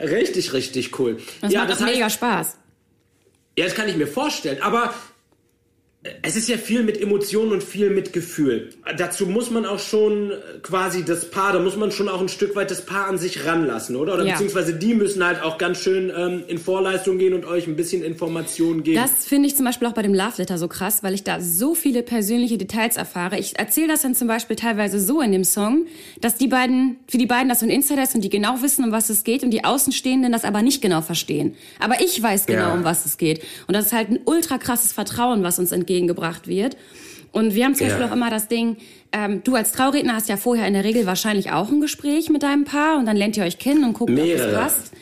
Richtig, 0.00 0.52
richtig 0.52 0.98
cool. 0.98 1.18
Das 1.40 1.52
ja, 1.52 1.60
macht 1.60 1.70
das 1.70 1.80
heißt, 1.82 1.94
mega 1.94 2.10
Spaß. 2.10 2.58
Ja, 3.56 3.64
das 3.64 3.74
kann 3.74 3.88
ich 3.88 3.96
mir 3.96 4.06
vorstellen. 4.06 4.60
Aber 4.62 4.94
es 6.20 6.36
ist 6.36 6.50
ja 6.50 6.58
viel 6.58 6.82
mit 6.82 7.00
Emotionen 7.00 7.52
und 7.52 7.62
viel 7.62 7.88
mit 7.88 8.12
Gefühl. 8.12 8.70
Dazu 8.98 9.24
muss 9.24 9.50
man 9.50 9.64
auch 9.64 9.78
schon 9.78 10.32
quasi 10.62 11.02
das 11.02 11.30
Paar, 11.30 11.54
da 11.54 11.60
muss 11.60 11.76
man 11.76 11.92
schon 11.92 12.10
auch 12.10 12.20
ein 12.20 12.28
Stück 12.28 12.54
weit 12.56 12.70
das 12.70 12.84
Paar 12.84 13.06
an 13.06 13.16
sich 13.16 13.46
ranlassen, 13.46 13.96
oder? 13.96 14.14
Oder 14.14 14.24
ja. 14.24 14.32
beziehungsweise 14.32 14.74
die 14.74 14.92
müssen 14.92 15.24
halt 15.24 15.42
auch 15.42 15.56
ganz 15.56 15.78
schön 15.78 16.12
ähm, 16.14 16.44
in 16.46 16.58
Vorleistung 16.58 17.16
gehen 17.16 17.32
und 17.32 17.46
euch 17.46 17.66
ein 17.66 17.76
bisschen 17.76 18.04
Informationen 18.04 18.82
geben. 18.82 19.00
Das 19.00 19.26
finde 19.26 19.46
ich 19.46 19.56
zum 19.56 19.64
Beispiel 19.64 19.88
auch 19.88 19.94
bei 19.94 20.02
dem 20.02 20.12
Love 20.12 20.34
Letter 20.36 20.58
so 20.58 20.68
krass, 20.68 21.02
weil 21.02 21.14
ich 21.14 21.24
da 21.24 21.40
so 21.40 21.74
viele 21.74 22.02
persönliche 22.02 22.58
Details 22.58 22.98
erfahre. 22.98 23.38
Ich 23.38 23.58
erzähle 23.58 23.88
das 23.88 24.02
dann 24.02 24.14
zum 24.14 24.28
Beispiel 24.28 24.56
teilweise 24.56 25.00
so 25.00 25.22
in 25.22 25.32
dem 25.32 25.44
Song, 25.44 25.86
dass 26.20 26.36
die 26.36 26.48
beiden, 26.48 26.96
für 27.08 27.16
die 27.16 27.26
beiden 27.26 27.48
das 27.48 27.60
so 27.60 27.66
ein 27.66 27.70
Insider 27.70 28.02
ist 28.02 28.14
und 28.14 28.20
die 28.20 28.30
genau 28.30 28.60
wissen, 28.60 28.84
um 28.84 28.92
was 28.92 29.08
es 29.08 29.24
geht 29.24 29.42
und 29.42 29.50
die 29.52 29.64
Außenstehenden 29.64 30.32
das 30.32 30.44
aber 30.44 30.60
nicht 30.60 30.82
genau 30.82 31.00
verstehen. 31.00 31.54
Aber 31.80 32.02
ich 32.02 32.22
weiß 32.22 32.44
genau, 32.44 32.68
ja. 32.68 32.74
um 32.74 32.84
was 32.84 33.06
es 33.06 33.16
geht. 33.16 33.42
Und 33.66 33.74
das 33.74 33.86
ist 33.86 33.92
halt 33.94 34.10
ein 34.10 34.20
ultra 34.26 34.58
krasses 34.58 34.92
Vertrauen, 34.92 35.42
was 35.42 35.58
uns 35.58 35.72
entgeht 35.72 35.93
entgegengebracht 35.94 36.48
wird. 36.48 36.76
Und 37.32 37.54
wir 37.54 37.64
haben 37.64 37.74
zum 37.74 37.86
ja. 37.86 37.92
Beispiel 37.92 38.10
auch 38.10 38.16
immer 38.16 38.30
das 38.30 38.48
Ding, 38.48 38.76
ähm, 39.12 39.42
du 39.42 39.54
als 39.54 39.72
Trauredner 39.72 40.14
hast 40.14 40.28
ja 40.28 40.36
vorher 40.36 40.66
in 40.66 40.74
der 40.74 40.84
Regel 40.84 41.06
wahrscheinlich 41.06 41.50
auch 41.50 41.70
ein 41.70 41.80
Gespräch 41.80 42.30
mit 42.30 42.42
deinem 42.42 42.64
Paar 42.64 42.98
und 42.98 43.06
dann 43.06 43.16
lernt 43.16 43.36
ihr 43.36 43.44
euch 43.44 43.58
kennen 43.58 43.84
und 43.84 43.94
guckt, 43.94 44.10
Mehrere. 44.10 44.44
ob 44.44 44.48
es 44.48 44.54
passt. 44.54 44.92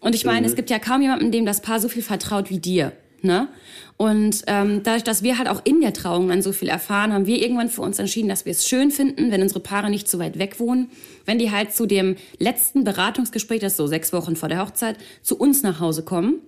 Und 0.00 0.14
ich 0.14 0.24
meine, 0.24 0.40
mhm. 0.40 0.46
es 0.46 0.56
gibt 0.56 0.70
ja 0.70 0.78
kaum 0.78 1.02
jemanden, 1.02 1.30
dem 1.30 1.46
das 1.46 1.60
Paar 1.60 1.80
so 1.80 1.88
viel 1.88 2.02
vertraut 2.02 2.50
wie 2.50 2.58
dir. 2.58 2.92
Ne? 3.20 3.48
Und 3.96 4.44
ähm, 4.46 4.82
dadurch, 4.82 5.04
dass 5.04 5.22
wir 5.22 5.38
halt 5.38 5.48
auch 5.48 5.62
in 5.64 5.80
der 5.80 5.94
Trauung 5.94 6.28
dann 6.28 6.42
so 6.42 6.52
viel 6.52 6.68
erfahren, 6.68 7.12
haben 7.12 7.26
wir 7.26 7.40
irgendwann 7.40 7.70
für 7.70 7.80
uns 7.80 7.98
entschieden, 7.98 8.28
dass 8.28 8.44
wir 8.44 8.52
es 8.52 8.68
schön 8.68 8.90
finden, 8.90 9.30
wenn 9.30 9.40
unsere 9.40 9.60
Paare 9.60 9.88
nicht 9.88 10.08
zu 10.08 10.18
weit 10.18 10.38
weg 10.38 10.60
wohnen, 10.60 10.90
wenn 11.24 11.38
die 11.38 11.50
halt 11.50 11.74
zu 11.74 11.86
dem 11.86 12.16
letzten 12.38 12.84
Beratungsgespräch, 12.84 13.60
das 13.60 13.72
ist 13.72 13.78
so 13.78 13.86
sechs 13.86 14.12
Wochen 14.12 14.36
vor 14.36 14.48
der 14.48 14.60
Hochzeit, 14.60 14.96
zu 15.22 15.38
uns 15.38 15.62
nach 15.62 15.80
Hause 15.80 16.02
kommen 16.02 16.40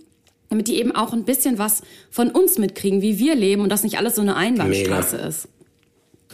damit 0.49 0.69
die 0.69 0.79
eben 0.79 0.95
auch 0.95 1.13
ein 1.13 1.25
bisschen 1.25 1.59
was 1.59 1.83
von 2.11 2.31
uns 2.31 2.59
mitkriegen, 2.59 3.03
wie 3.03 3.19
wir 3.19 3.35
leben 3.35 3.63
und 3.63 3.69
das 3.69 3.83
nicht 3.83 3.99
alles 3.99 4.17
so 4.17 4.23
eine 4.23 4.37
Einbahnstraße 4.37 5.17
Mega. 5.17 5.29
ist. 5.29 5.49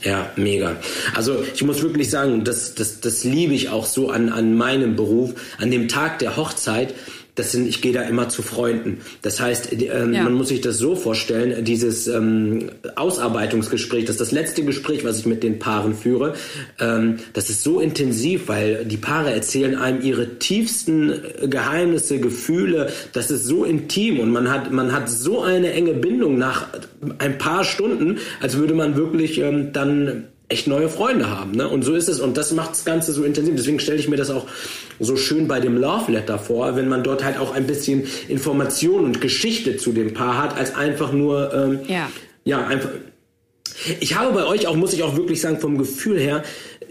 Ja, 0.02 0.30
mega. 0.36 0.76
Also 1.14 1.44
ich 1.54 1.62
muss 1.62 1.80
wirklich 1.82 2.10
sagen, 2.10 2.44
das, 2.44 2.74
das, 2.74 3.00
das 3.00 3.24
liebe 3.24 3.54
ich 3.54 3.68
auch 3.68 3.86
so 3.86 4.10
an, 4.10 4.30
an 4.30 4.56
meinem 4.56 4.96
Beruf. 4.96 5.34
An 5.58 5.70
dem 5.70 5.88
Tag 5.88 6.18
der 6.18 6.36
Hochzeit 6.36 6.94
das 7.34 7.52
sind, 7.52 7.66
ich 7.66 7.80
gehe 7.80 7.92
da 7.92 8.02
immer 8.02 8.28
zu 8.28 8.42
Freunden. 8.42 9.00
Das 9.22 9.40
heißt, 9.40 9.72
äh, 9.72 9.86
ja. 9.86 10.22
man 10.22 10.34
muss 10.34 10.48
sich 10.48 10.60
das 10.60 10.76
so 10.76 10.94
vorstellen, 10.94 11.64
dieses 11.64 12.06
ähm, 12.06 12.70
Ausarbeitungsgespräch, 12.94 14.04
das 14.04 14.16
ist 14.16 14.20
das 14.20 14.32
letzte 14.32 14.64
Gespräch, 14.64 15.02
was 15.04 15.20
ich 15.20 15.26
mit 15.26 15.42
den 15.42 15.58
Paaren 15.58 15.94
führe, 15.94 16.34
ähm, 16.78 17.20
das 17.32 17.48
ist 17.48 17.62
so 17.62 17.80
intensiv, 17.80 18.48
weil 18.48 18.84
die 18.84 18.98
Paare 18.98 19.32
erzählen 19.32 19.76
einem 19.76 20.02
ihre 20.02 20.38
tiefsten 20.38 21.10
äh, 21.10 21.48
Geheimnisse, 21.48 22.20
Gefühle, 22.20 22.90
das 23.14 23.30
ist 23.30 23.44
so 23.44 23.64
intim 23.64 24.20
und 24.20 24.30
man 24.30 24.50
hat, 24.50 24.70
man 24.70 24.92
hat 24.92 25.08
so 25.08 25.42
eine 25.42 25.72
enge 25.72 25.94
Bindung 25.94 26.36
nach 26.36 26.66
ein 27.18 27.38
paar 27.38 27.64
Stunden, 27.64 28.18
als 28.40 28.58
würde 28.58 28.74
man 28.74 28.96
wirklich 28.96 29.38
ähm, 29.38 29.72
dann 29.72 30.24
echt 30.52 30.66
neue 30.66 30.88
Freunde 30.88 31.30
haben. 31.30 31.52
Ne? 31.52 31.68
Und 31.68 31.82
so 31.82 31.94
ist 31.94 32.08
es. 32.08 32.20
Und 32.20 32.36
das 32.36 32.52
macht 32.52 32.72
das 32.72 32.84
Ganze 32.84 33.12
so 33.12 33.24
intensiv. 33.24 33.54
Deswegen 33.56 33.80
stelle 33.80 33.98
ich 33.98 34.08
mir 34.08 34.16
das 34.16 34.30
auch 34.30 34.46
so 35.00 35.16
schön 35.16 35.48
bei 35.48 35.58
dem 35.60 35.76
Love 35.76 36.12
Letter 36.12 36.38
vor, 36.38 36.76
wenn 36.76 36.88
man 36.88 37.02
dort 37.02 37.24
halt 37.24 37.38
auch 37.38 37.54
ein 37.54 37.66
bisschen 37.66 38.06
Information 38.28 39.04
und 39.04 39.20
Geschichte 39.20 39.76
zu 39.76 39.92
dem 39.92 40.14
Paar 40.14 40.40
hat, 40.40 40.56
als 40.56 40.74
einfach 40.74 41.12
nur, 41.12 41.52
ähm, 41.52 41.80
ja. 41.88 42.10
ja, 42.44 42.66
einfach. 42.66 42.90
Ich 44.00 44.14
habe 44.14 44.32
bei 44.32 44.46
euch 44.46 44.66
auch, 44.66 44.76
muss 44.76 44.92
ich 44.92 45.02
auch 45.02 45.16
wirklich 45.16 45.40
sagen, 45.40 45.58
vom 45.58 45.78
Gefühl 45.78 46.18
her, 46.18 46.42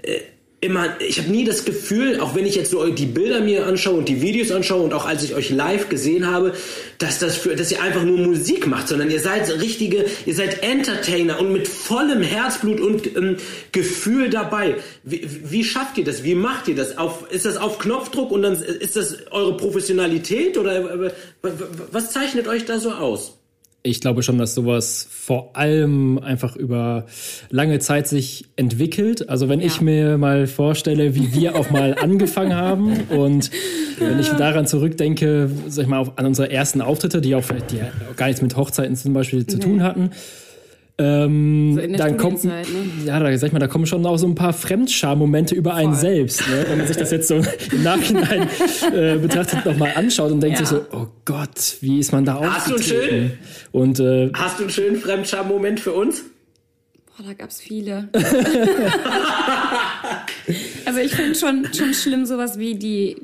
äh, 0.01 0.20
immer, 0.62 1.01
ich 1.01 1.18
habe 1.18 1.32
nie 1.32 1.44
das 1.44 1.65
Gefühl, 1.65 2.20
auch 2.20 2.36
wenn 2.36 2.46
ich 2.46 2.53
jetzt 2.53 2.70
so 2.70 2.88
die 2.88 3.08
Bilder 3.08 3.41
mir 3.41 3.65
anschaue 3.65 3.96
und 3.96 4.08
die 4.08 4.22
Videos 4.22 4.51
anschaue 4.51 4.84
und 4.84 4.94
auch 4.94 5.08
als 5.08 5.24
ich 5.24 5.34
euch 5.34 5.50
live 5.50 5.89
gesehen 5.89 6.27
habe, 6.27 6.53
dass 7.00 7.18
das 7.18 7.36
für, 7.36 7.56
dass 7.56 7.72
ihr 7.72 7.82
einfach 7.82 8.03
nur 8.03 8.20
Musik 8.20 8.68
macht, 8.68 8.88
sondern 8.88 9.10
ihr 9.10 9.20
seid 9.20 9.50
richtige, 9.60 10.06
ihr 10.27 10.36
seid 10.36 10.62
Entertainer 10.62 11.39
und 11.39 11.51
mit 11.51 11.68
vollem 11.68 12.22
Herzblut 12.22 12.80
und 12.80 13.15
ähm, 13.18 13.38
Gefühl 13.72 14.30
dabei. 14.30 14.75
Wie, 15.03 15.27
wie 15.44 15.63
schafft 15.63 15.98
ihr 15.98 16.03
das? 16.03 16.24
Wie 16.24 16.36
macht 16.36 16.68
ihr 16.68 16.75
das? 16.75 16.96
Auf, 16.96 17.32
ist 17.32 17.46
das 17.46 17.58
auf 17.58 17.80
Knopfdruck 17.80 18.32
und 18.32 18.44
dann 18.44 18.53
ist 18.53 18.96
das 18.96 19.18
eure 19.32 19.58
Professionalität 19.58 20.60
oder 20.60 21.06
äh, 21.06 21.12
was 21.91 22.12
zeichnet 22.12 22.48
euch 22.48 22.65
da 22.65 22.77
so 22.77 22.91
aus? 22.91 23.40
Ich 23.84 24.00
glaube 24.00 24.22
schon, 24.22 24.38
dass 24.38 24.54
sowas 24.54 25.08
vor 25.10 25.56
allem 25.56 26.20
einfach 26.20 26.56
über 26.56 27.06
lange 27.50 27.80
Zeit 27.80 28.08
sich 28.08 28.46
entwickelt. 28.56 29.28
Also 29.30 29.50
wenn 29.50 29.60
ja. 29.60 29.68
ich 29.68 29.82
mir 29.82 30.18
mal 30.18 30.46
vorstelle, 30.48 31.16
wie 31.16 31.34
wir 31.34 31.56
auch 31.56 31.72
mal 31.72 31.96
angefangen 32.02 32.56
haben 32.56 33.00
und 33.10 33.50
wenn 34.00 34.20
ich 34.20 34.30
daran 34.30 34.68
zurückdenke, 34.68 35.50
sag 35.68 35.84
ich 35.84 35.90
mal, 35.90 36.12
an 36.16 36.26
unsere 36.26 36.52
ersten 36.52 36.82
Auftritte, 36.82 37.22
die 37.22 37.36
auch 37.36 37.44
vielleicht 37.44 37.72
die 37.72 37.80
gar 38.16 38.28
nichts 38.28 38.42
mit 38.42 38.56
Hochzeiten 38.56 38.96
zum 38.96 39.14
Beispiel 39.14 39.46
zu 39.46 39.60
tun 39.60 39.84
hatten, 39.84 40.12
ähm, 41.01 41.74
so 41.75 41.98
dann 41.98 42.17
kommt, 42.17 42.43
ne? 42.43 42.62
ja, 43.05 43.20
da 43.20 43.38
sag 43.38 43.48
ich 43.48 43.53
mal, 43.53 43.60
da 43.60 43.67
kommen 43.67 43.86
schon 43.86 44.05
auch 44.05 44.17
so 44.17 44.27
ein 44.27 44.36
paar 44.36 44.53
Fremdscham-Momente 44.53 45.55
über 45.55 45.72
Voll. 45.72 45.79
einen 45.79 45.96
selbst. 45.96 46.48
Ne? 46.48 46.65
Wenn 46.67 46.77
man 46.77 46.88
sich 46.88 46.98
das 46.98 47.10
jetzt 47.12 47.27
so 47.27 47.36
im 47.72 47.84
Nachhinein 47.84 48.48
äh, 48.93 49.17
betrachtet 49.17 49.65
nochmal 49.65 49.93
anschaut 49.96 50.31
und 50.31 50.41
denkt 50.41 50.60
ja. 50.60 50.65
sich 50.65 50.77
so, 50.77 50.86
oh 50.91 51.08
Gott, 51.25 51.77
wie 51.81 52.00
ist 52.00 52.12
man 52.12 52.25
da 52.25 52.39
Hast 52.39 52.70
du 52.70 52.75
einen 52.75 52.84
schönen, 52.84 53.31
und, 53.72 54.00
äh, 54.00 54.29
Hast 54.34 54.60
du 54.60 54.63
einen 54.63 54.72
schönen 54.72 54.98
Fremdscham-Moment 54.98 55.79
für 55.79 55.93
uns? 55.93 56.24
Boah, 57.08 57.25
da 57.25 57.34
gab's 57.34 57.60
viele. 57.60 58.10
also 60.86 61.00
ich 61.00 61.15
finde 61.15 61.36
schon, 61.36 61.67
schon 61.74 61.93
schlimm 61.93 62.25
sowas 62.25 62.60
wie 62.60 62.75
die 62.75 63.17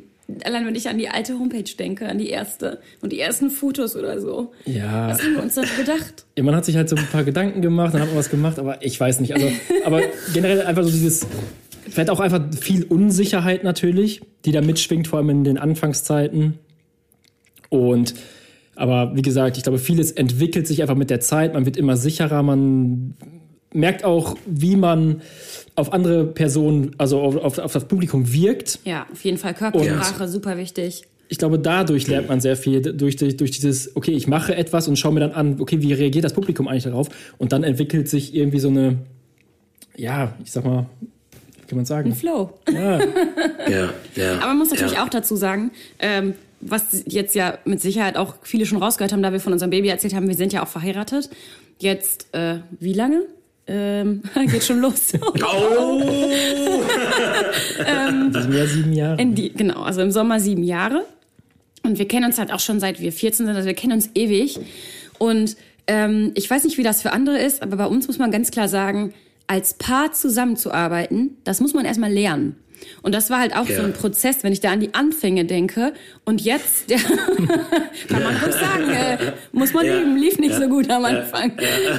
allein 0.43 0.65
wenn 0.65 0.75
ich 0.75 0.89
an 0.89 0.97
die 0.97 1.09
alte 1.09 1.39
Homepage 1.39 1.63
denke, 1.77 2.07
an 2.07 2.17
die 2.17 2.29
erste 2.29 2.79
und 3.01 3.11
die 3.11 3.19
ersten 3.19 3.49
Fotos 3.49 3.95
oder 3.95 4.19
so. 4.19 4.51
Ja. 4.65 5.09
Was 5.09 5.23
haben 5.23 5.35
wir 5.35 5.43
uns 5.43 5.55
da 5.55 5.61
gedacht? 5.61 6.25
Ja, 6.37 6.43
man 6.43 6.55
hat 6.55 6.65
sich 6.65 6.75
halt 6.75 6.89
so 6.89 6.95
ein 6.95 7.07
paar 7.07 7.23
Gedanken 7.23 7.61
gemacht, 7.61 7.93
dann 7.93 8.01
hat 8.01 8.09
man 8.09 8.17
was 8.17 8.29
gemacht, 8.29 8.59
aber 8.59 8.83
ich 8.85 8.99
weiß 8.99 9.19
nicht. 9.21 9.33
Also, 9.33 9.47
aber 9.85 10.01
generell 10.33 10.61
einfach 10.63 10.83
so 10.83 10.91
dieses, 10.91 11.25
vielleicht 11.89 12.09
auch 12.09 12.19
einfach 12.19 12.41
viel 12.59 12.83
Unsicherheit 12.83 13.63
natürlich, 13.63 14.21
die 14.45 14.51
da 14.51 14.61
mitschwingt, 14.61 15.07
vor 15.07 15.19
allem 15.19 15.29
in 15.29 15.43
den 15.43 15.57
Anfangszeiten. 15.57 16.59
Und 17.69 18.13
aber 18.75 19.15
wie 19.15 19.23
gesagt, 19.23 19.57
ich 19.57 19.63
glaube, 19.63 19.79
vieles 19.79 20.11
entwickelt 20.11 20.67
sich 20.67 20.81
einfach 20.81 20.95
mit 20.95 21.09
der 21.09 21.19
Zeit. 21.19 21.53
Man 21.53 21.65
wird 21.65 21.77
immer 21.77 21.97
sicherer. 21.97 22.43
Man 22.43 23.15
merkt 23.73 24.03
auch, 24.03 24.37
wie 24.45 24.75
man 24.75 25.21
auf 25.77 25.93
andere 25.93 26.25
Personen, 26.25 26.91
also 26.97 27.21
auf, 27.21 27.35
auf, 27.35 27.57
auf 27.59 27.71
das 27.71 27.85
Publikum 27.85 28.33
wirkt. 28.33 28.79
Ja, 28.83 29.05
auf 29.11 29.23
jeden 29.23 29.37
Fall 29.37 29.53
Körpersprache, 29.53 30.23
und 30.23 30.29
super 30.29 30.57
wichtig. 30.57 31.03
Ich 31.29 31.37
glaube, 31.37 31.59
dadurch 31.59 32.07
lernt 32.07 32.29
man 32.29 32.41
sehr 32.41 32.57
viel, 32.57 32.81
durch, 32.81 33.15
durch, 33.15 33.37
durch 33.37 33.51
dieses, 33.51 33.95
okay, 33.95 34.11
ich 34.11 34.27
mache 34.27 34.55
etwas 34.55 34.87
und 34.87 34.97
schaue 34.97 35.13
mir 35.13 35.19
dann 35.19 35.33
an, 35.33 35.61
okay, 35.61 35.79
wie 35.81 35.93
reagiert 35.93 36.25
das 36.25 36.33
Publikum 36.33 36.67
eigentlich 36.67 36.85
darauf? 36.85 37.09
Und 37.37 37.51
dann 37.51 37.63
entwickelt 37.63 38.09
sich 38.09 38.33
irgendwie 38.33 38.59
so 38.59 38.69
eine, 38.69 38.97
ja, 39.95 40.33
ich 40.43 40.51
sag 40.51 40.65
mal, 40.65 40.87
wie 41.61 41.67
kann 41.67 41.77
man 41.77 41.85
sagen? 41.85 42.09
Ein 42.09 42.15
Flow. 42.15 42.53
Ja. 42.71 42.99
ja, 43.69 43.89
ja. 44.15 44.37
Aber 44.37 44.47
man 44.47 44.57
muss 44.57 44.71
natürlich 44.71 44.93
ja. 44.93 45.03
auch 45.03 45.09
dazu 45.09 45.35
sagen, 45.35 45.71
ähm, 45.99 46.33
was 46.59 47.03
jetzt 47.05 47.35
ja 47.35 47.59
mit 47.65 47.81
Sicherheit 47.81 48.17
auch 48.17 48.35
viele 48.41 48.65
schon 48.65 48.81
rausgehört 48.81 49.13
haben, 49.13 49.21
da 49.21 49.31
wir 49.31 49.39
von 49.39 49.53
unserem 49.53 49.69
Baby 49.69 49.89
erzählt 49.89 50.15
haben, 50.15 50.27
wir 50.27 50.35
sind 50.35 50.53
ja 50.53 50.63
auch 50.63 50.67
verheiratet. 50.67 51.29
Jetzt, 51.77 52.33
äh, 52.33 52.61
wie 52.79 52.93
lange? 52.93 53.27
Ähm, 53.67 54.23
geht 54.51 54.63
schon 54.63 54.79
los. 54.79 55.13
oh! 55.23 56.01
ähm, 57.85 58.31
das 58.31 58.43
sind 58.43 58.67
sieben 58.67 58.93
Jahre. 58.93 59.25
Die, 59.25 59.51
genau, 59.53 59.81
also 59.81 60.01
im 60.01 60.11
Sommer 60.11 60.39
sieben 60.39 60.63
Jahre. 60.63 61.05
Und 61.83 61.99
wir 61.99 62.07
kennen 62.07 62.25
uns 62.25 62.37
halt 62.37 62.51
auch 62.51 62.59
schon 62.59 62.79
seit 62.79 63.01
wir 63.01 63.11
14 63.11 63.45
sind, 63.45 63.55
also 63.55 63.67
wir 63.67 63.75
kennen 63.75 63.93
uns 63.93 64.09
ewig. 64.15 64.59
Und 65.19 65.57
ähm, 65.87 66.31
ich 66.35 66.49
weiß 66.49 66.63
nicht, 66.63 66.77
wie 66.77 66.83
das 66.83 67.01
für 67.01 67.11
andere 67.11 67.39
ist, 67.39 67.61
aber 67.61 67.77
bei 67.77 67.85
uns 67.85 68.07
muss 68.07 68.17
man 68.17 68.31
ganz 68.31 68.51
klar 68.51 68.67
sagen, 68.67 69.13
als 69.47 69.73
Paar 69.73 70.11
zusammenzuarbeiten, 70.11 71.37
das 71.43 71.61
muss 71.61 71.73
man 71.73 71.85
erstmal 71.85 72.11
lernen. 72.11 72.57
Und 73.01 73.15
das 73.15 73.29
war 73.29 73.39
halt 73.39 73.55
auch 73.55 73.67
ja. 73.67 73.77
so 73.77 73.83
ein 73.83 73.93
Prozess, 73.93 74.43
wenn 74.43 74.53
ich 74.53 74.59
da 74.59 74.71
an 74.71 74.79
die 74.79 74.93
Anfänge 74.93 75.45
denke. 75.45 75.93
Und 76.25 76.41
jetzt, 76.41 76.89
ja, 76.89 76.97
kann 78.07 78.23
man 78.23 78.37
kurz 78.39 78.59
sagen, 78.59 78.89
äh, 78.89 79.17
muss 79.51 79.73
man 79.73 79.85
ja. 79.85 79.95
leben, 79.95 80.17
lief 80.17 80.37
nicht 80.37 80.55
so 80.55 80.67
gut 80.67 80.89
am 80.89 81.05
Anfang. 81.05 81.53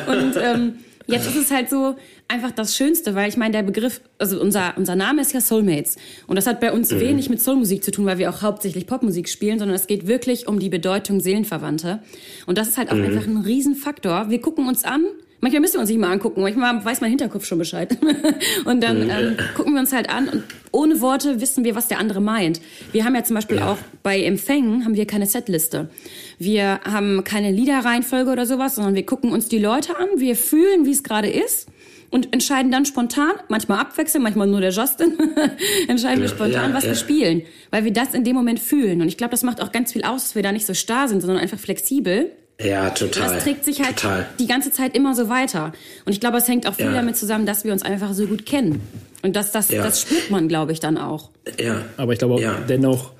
Und 0.06 0.36
ähm, 0.40 0.74
Jetzt 1.10 1.26
ist 1.26 1.36
es 1.36 1.50
halt 1.50 1.70
so 1.70 1.96
einfach 2.28 2.50
das 2.50 2.76
Schönste, 2.76 3.14
weil 3.14 3.30
ich 3.30 3.38
meine, 3.38 3.52
der 3.52 3.62
Begriff, 3.62 4.02
also 4.18 4.38
unser, 4.40 4.74
unser 4.76 4.94
Name 4.94 5.22
ist 5.22 5.32
ja 5.32 5.40
Soulmates. 5.40 5.96
Und 6.26 6.36
das 6.36 6.46
hat 6.46 6.60
bei 6.60 6.70
uns 6.70 6.90
mhm. 6.90 7.00
wenig 7.00 7.30
mit 7.30 7.40
Soulmusik 7.40 7.82
zu 7.82 7.90
tun, 7.90 8.04
weil 8.04 8.18
wir 8.18 8.28
auch 8.28 8.42
hauptsächlich 8.42 8.86
Popmusik 8.86 9.28
spielen, 9.30 9.58
sondern 9.58 9.74
es 9.74 9.86
geht 9.86 10.06
wirklich 10.06 10.46
um 10.46 10.58
die 10.58 10.68
Bedeutung 10.68 11.20
Seelenverwandte. 11.20 12.00
Und 12.46 12.58
das 12.58 12.68
ist 12.68 12.76
halt 12.76 12.90
auch 12.90 12.96
mhm. 12.96 13.04
einfach 13.04 13.26
ein 13.26 13.38
Riesenfaktor. 13.38 14.28
Wir 14.28 14.40
gucken 14.42 14.68
uns 14.68 14.84
an, 14.84 15.06
Manchmal 15.40 15.60
müssen 15.60 15.74
wir 15.74 15.80
uns 15.80 15.88
nicht 15.88 16.00
mal 16.00 16.10
angucken, 16.10 16.40
manchmal 16.40 16.84
weiß 16.84 17.00
mein 17.00 17.10
Hinterkopf 17.10 17.44
schon 17.44 17.58
Bescheid. 17.58 17.96
und 18.64 18.82
dann 18.82 19.04
mhm. 19.04 19.10
ähm, 19.10 19.36
gucken 19.54 19.74
wir 19.74 19.80
uns 19.80 19.92
halt 19.92 20.10
an 20.10 20.28
und 20.28 20.44
ohne 20.72 21.00
Worte 21.00 21.40
wissen 21.40 21.64
wir, 21.64 21.74
was 21.74 21.88
der 21.88 21.98
andere 21.98 22.20
meint. 22.20 22.60
Wir 22.92 23.04
haben 23.04 23.14
ja 23.14 23.22
zum 23.22 23.34
Beispiel 23.34 23.58
ja. 23.58 23.72
auch 23.72 23.78
bei 24.02 24.22
Empfängen 24.22 24.84
haben 24.84 24.94
wir 24.94 25.06
keine 25.06 25.26
Setliste. 25.26 25.90
Wir 26.38 26.80
haben 26.84 27.22
keine 27.24 27.52
Liederreihenfolge 27.52 28.30
oder 28.30 28.46
sowas, 28.46 28.74
sondern 28.74 28.94
wir 28.94 29.06
gucken 29.06 29.32
uns 29.32 29.48
die 29.48 29.58
Leute 29.58 29.96
an, 29.96 30.08
wir 30.16 30.34
fühlen, 30.34 30.86
wie 30.86 30.92
es 30.92 31.02
gerade 31.02 31.28
ist 31.28 31.68
und 32.10 32.32
entscheiden 32.32 32.72
dann 32.72 32.84
spontan, 32.84 33.32
manchmal 33.48 33.80
abwechseln, 33.80 34.22
manchmal 34.22 34.46
nur 34.46 34.60
der 34.60 34.70
Justin, 34.70 35.18
entscheiden 35.88 36.22
wir 36.22 36.28
spontan, 36.28 36.70
ja, 36.70 36.74
was 36.74 36.84
ja. 36.84 36.90
wir 36.90 36.96
spielen, 36.96 37.42
weil 37.70 37.84
wir 37.84 37.92
das 37.92 38.14
in 38.14 38.24
dem 38.24 38.34
Moment 38.34 38.60
fühlen. 38.60 39.02
Und 39.02 39.08
ich 39.08 39.16
glaube, 39.16 39.32
das 39.32 39.42
macht 39.42 39.60
auch 39.60 39.72
ganz 39.72 39.92
viel 39.92 40.04
aus, 40.04 40.24
dass 40.24 40.34
wir 40.34 40.42
da 40.42 40.52
nicht 40.52 40.66
so 40.66 40.74
starr 40.74 41.08
sind, 41.08 41.20
sondern 41.20 41.38
einfach 41.38 41.58
flexibel. 41.58 42.32
Ja, 42.60 42.90
total. 42.90 43.34
Das 43.34 43.44
trägt 43.44 43.64
sich 43.64 43.80
halt 43.80 43.96
total. 43.96 44.26
die 44.38 44.46
ganze 44.46 44.72
Zeit 44.72 44.96
immer 44.96 45.14
so 45.14 45.28
weiter. 45.28 45.72
Und 46.04 46.12
ich 46.12 46.20
glaube, 46.20 46.38
es 46.38 46.48
hängt 46.48 46.66
auch 46.66 46.74
viel 46.74 46.86
ja. 46.86 46.92
damit 46.92 47.16
zusammen, 47.16 47.46
dass 47.46 47.64
wir 47.64 47.72
uns 47.72 47.82
einfach 47.84 48.12
so 48.14 48.26
gut 48.26 48.46
kennen. 48.46 48.80
Und 49.22 49.36
das, 49.36 49.52
das, 49.52 49.70
ja. 49.70 49.82
das 49.82 50.02
spürt 50.02 50.30
man, 50.30 50.48
glaube 50.48 50.72
ich, 50.72 50.80
dann 50.80 50.98
auch. 50.98 51.30
Ja. 51.60 51.82
Aber 51.96 52.12
ich 52.12 52.18
glaube 52.18 52.34
auch 52.34 52.66
dennoch, 52.68 53.12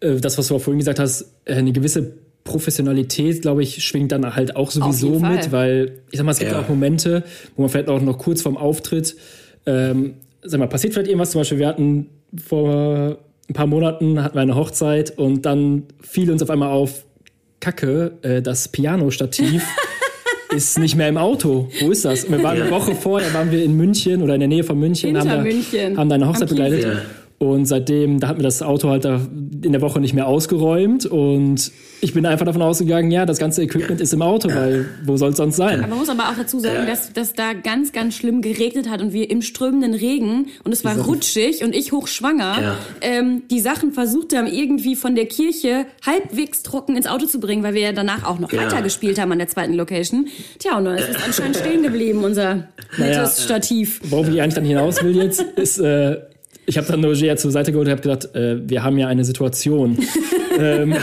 äh, 0.00 0.16
das, 0.16 0.38
was 0.38 0.48
du 0.48 0.56
auch 0.56 0.60
vorhin 0.60 0.78
gesagt 0.78 1.00
hast, 1.00 1.32
äh, 1.44 1.54
eine 1.54 1.72
gewisse 1.72 2.14
Professionalität, 2.44 3.42
glaube 3.42 3.62
ich, 3.62 3.84
schwingt 3.84 4.12
dann 4.12 4.34
halt 4.34 4.56
auch 4.56 4.70
sowieso 4.70 5.18
mit, 5.20 5.52
weil 5.52 6.00
ich 6.10 6.18
sag 6.18 6.24
mal, 6.24 6.32
es 6.32 6.38
gibt 6.38 6.50
ja. 6.50 6.60
auch 6.60 6.68
Momente, 6.68 7.24
wo 7.56 7.62
man 7.62 7.68
vielleicht 7.68 7.88
auch 7.88 8.00
noch 8.00 8.18
kurz 8.18 8.42
vorm 8.42 8.56
Auftritt, 8.56 9.16
ähm, 9.66 10.14
sag 10.42 10.58
mal, 10.58 10.66
passiert 10.66 10.92
vielleicht 10.92 11.08
irgendwas. 11.08 11.30
Zum 11.30 11.40
Beispiel, 11.40 11.58
wir 11.58 11.68
hatten 11.68 12.08
vor 12.44 13.18
ein 13.48 13.54
paar 13.54 13.66
Monaten 13.66 14.22
hatten 14.22 14.34
wir 14.34 14.42
eine 14.42 14.56
Hochzeit 14.56 15.16
und 15.18 15.42
dann 15.42 15.84
fiel 16.00 16.30
uns 16.30 16.42
auf 16.42 16.50
einmal 16.50 16.70
auf, 16.70 17.04
Kacke, 17.62 18.18
äh, 18.22 18.42
das 18.42 18.66
Piano-Stativ 18.66 19.64
ist 20.54 20.80
nicht 20.80 20.96
mehr 20.96 21.08
im 21.08 21.16
Auto. 21.16 21.70
Wo 21.80 21.92
ist 21.92 22.04
das? 22.04 22.28
wir 22.28 22.42
waren 22.42 22.60
eine 22.60 22.70
Woche 22.70 22.94
vorher, 22.96 23.32
waren 23.32 23.52
wir 23.52 23.62
in 23.62 23.76
München 23.76 24.20
oder 24.20 24.34
in 24.34 24.40
der 24.40 24.48
Nähe 24.48 24.64
von 24.64 24.78
München, 24.78 25.14
Hinter 25.16 25.30
haben, 25.30 25.44
München. 25.44 25.94
Da, 25.94 26.00
haben 26.00 26.08
da 26.08 26.16
eine 26.16 26.28
Hochzeit 26.28 26.48
begleitet. 26.48 27.02
Und 27.42 27.66
seitdem, 27.66 28.20
da 28.20 28.28
hat 28.28 28.36
mir 28.36 28.44
das 28.44 28.62
Auto 28.62 28.88
halt 28.88 29.04
da 29.04 29.20
in 29.64 29.72
der 29.72 29.80
Woche 29.80 29.98
nicht 29.98 30.14
mehr 30.14 30.28
ausgeräumt. 30.28 31.06
Und 31.06 31.72
ich 32.00 32.14
bin 32.14 32.24
einfach 32.24 32.46
davon 32.46 32.62
ausgegangen, 32.62 33.10
ja, 33.10 33.26
das 33.26 33.38
ganze 33.38 33.64
Equipment 33.64 34.00
ist 34.00 34.12
im 34.12 34.22
Auto, 34.22 34.48
weil 34.48 34.88
wo 35.04 35.16
soll 35.16 35.30
es 35.30 35.38
sonst 35.38 35.56
sein? 35.56 35.80
Aber 35.80 35.88
man 35.88 35.98
muss 35.98 36.08
aber 36.08 36.28
auch 36.28 36.36
dazu 36.36 36.60
sagen, 36.60 36.86
dass, 36.86 37.12
dass 37.12 37.32
da 37.32 37.52
ganz, 37.52 37.90
ganz 37.90 38.14
schlimm 38.14 38.42
geregnet 38.42 38.88
hat 38.88 39.02
und 39.02 39.12
wir 39.12 39.28
im 39.28 39.42
strömenden 39.42 39.92
Regen 39.92 40.50
und 40.62 40.70
es 40.70 40.84
war 40.84 40.96
rutschig 40.96 41.64
und 41.64 41.74
ich 41.74 41.90
hochschwanger, 41.90 42.62
ja. 42.62 42.76
ähm, 43.00 43.42
die 43.50 43.58
Sachen 43.58 43.90
versucht 43.90 44.36
haben, 44.36 44.46
irgendwie 44.46 44.94
von 44.94 45.16
der 45.16 45.26
Kirche 45.26 45.86
halbwegs 46.06 46.62
trocken 46.62 46.96
ins 46.96 47.08
Auto 47.08 47.26
zu 47.26 47.40
bringen, 47.40 47.64
weil 47.64 47.74
wir 47.74 47.82
ja 47.82 47.92
danach 47.92 48.24
auch 48.24 48.38
noch 48.38 48.52
ja. 48.52 48.62
weiter 48.62 48.82
gespielt 48.82 49.20
haben 49.20 49.32
an 49.32 49.38
der 49.38 49.48
zweiten 49.48 49.74
Location. 49.74 50.28
Tja, 50.60 50.78
und 50.78 50.84
dann 50.84 50.96
ist 50.96 51.08
es 51.08 51.24
anscheinend 51.24 51.56
stehen 51.56 51.82
geblieben, 51.82 52.22
unser 52.22 52.68
nettes 52.98 52.98
naja, 52.98 53.26
Stativ. 53.26 54.00
Worauf 54.04 54.28
ich 54.28 54.40
eigentlich 54.40 54.54
dann 54.54 54.64
hinaus 54.64 55.02
will 55.02 55.16
jetzt, 55.16 55.42
ist... 55.56 55.78
Äh, 55.80 56.18
ich 56.64 56.78
habe 56.78 56.86
dann 56.86 57.04
Roger 57.04 57.36
zur 57.36 57.50
Seite 57.50 57.72
geholt 57.72 57.88
und 57.88 57.92
habe 57.92 58.02
gedacht, 58.02 58.34
äh, 58.34 58.56
wir 58.68 58.84
haben 58.84 58.96
ja 58.98 59.08
eine 59.08 59.24
Situation. 59.24 59.98
ähm, 60.58 60.92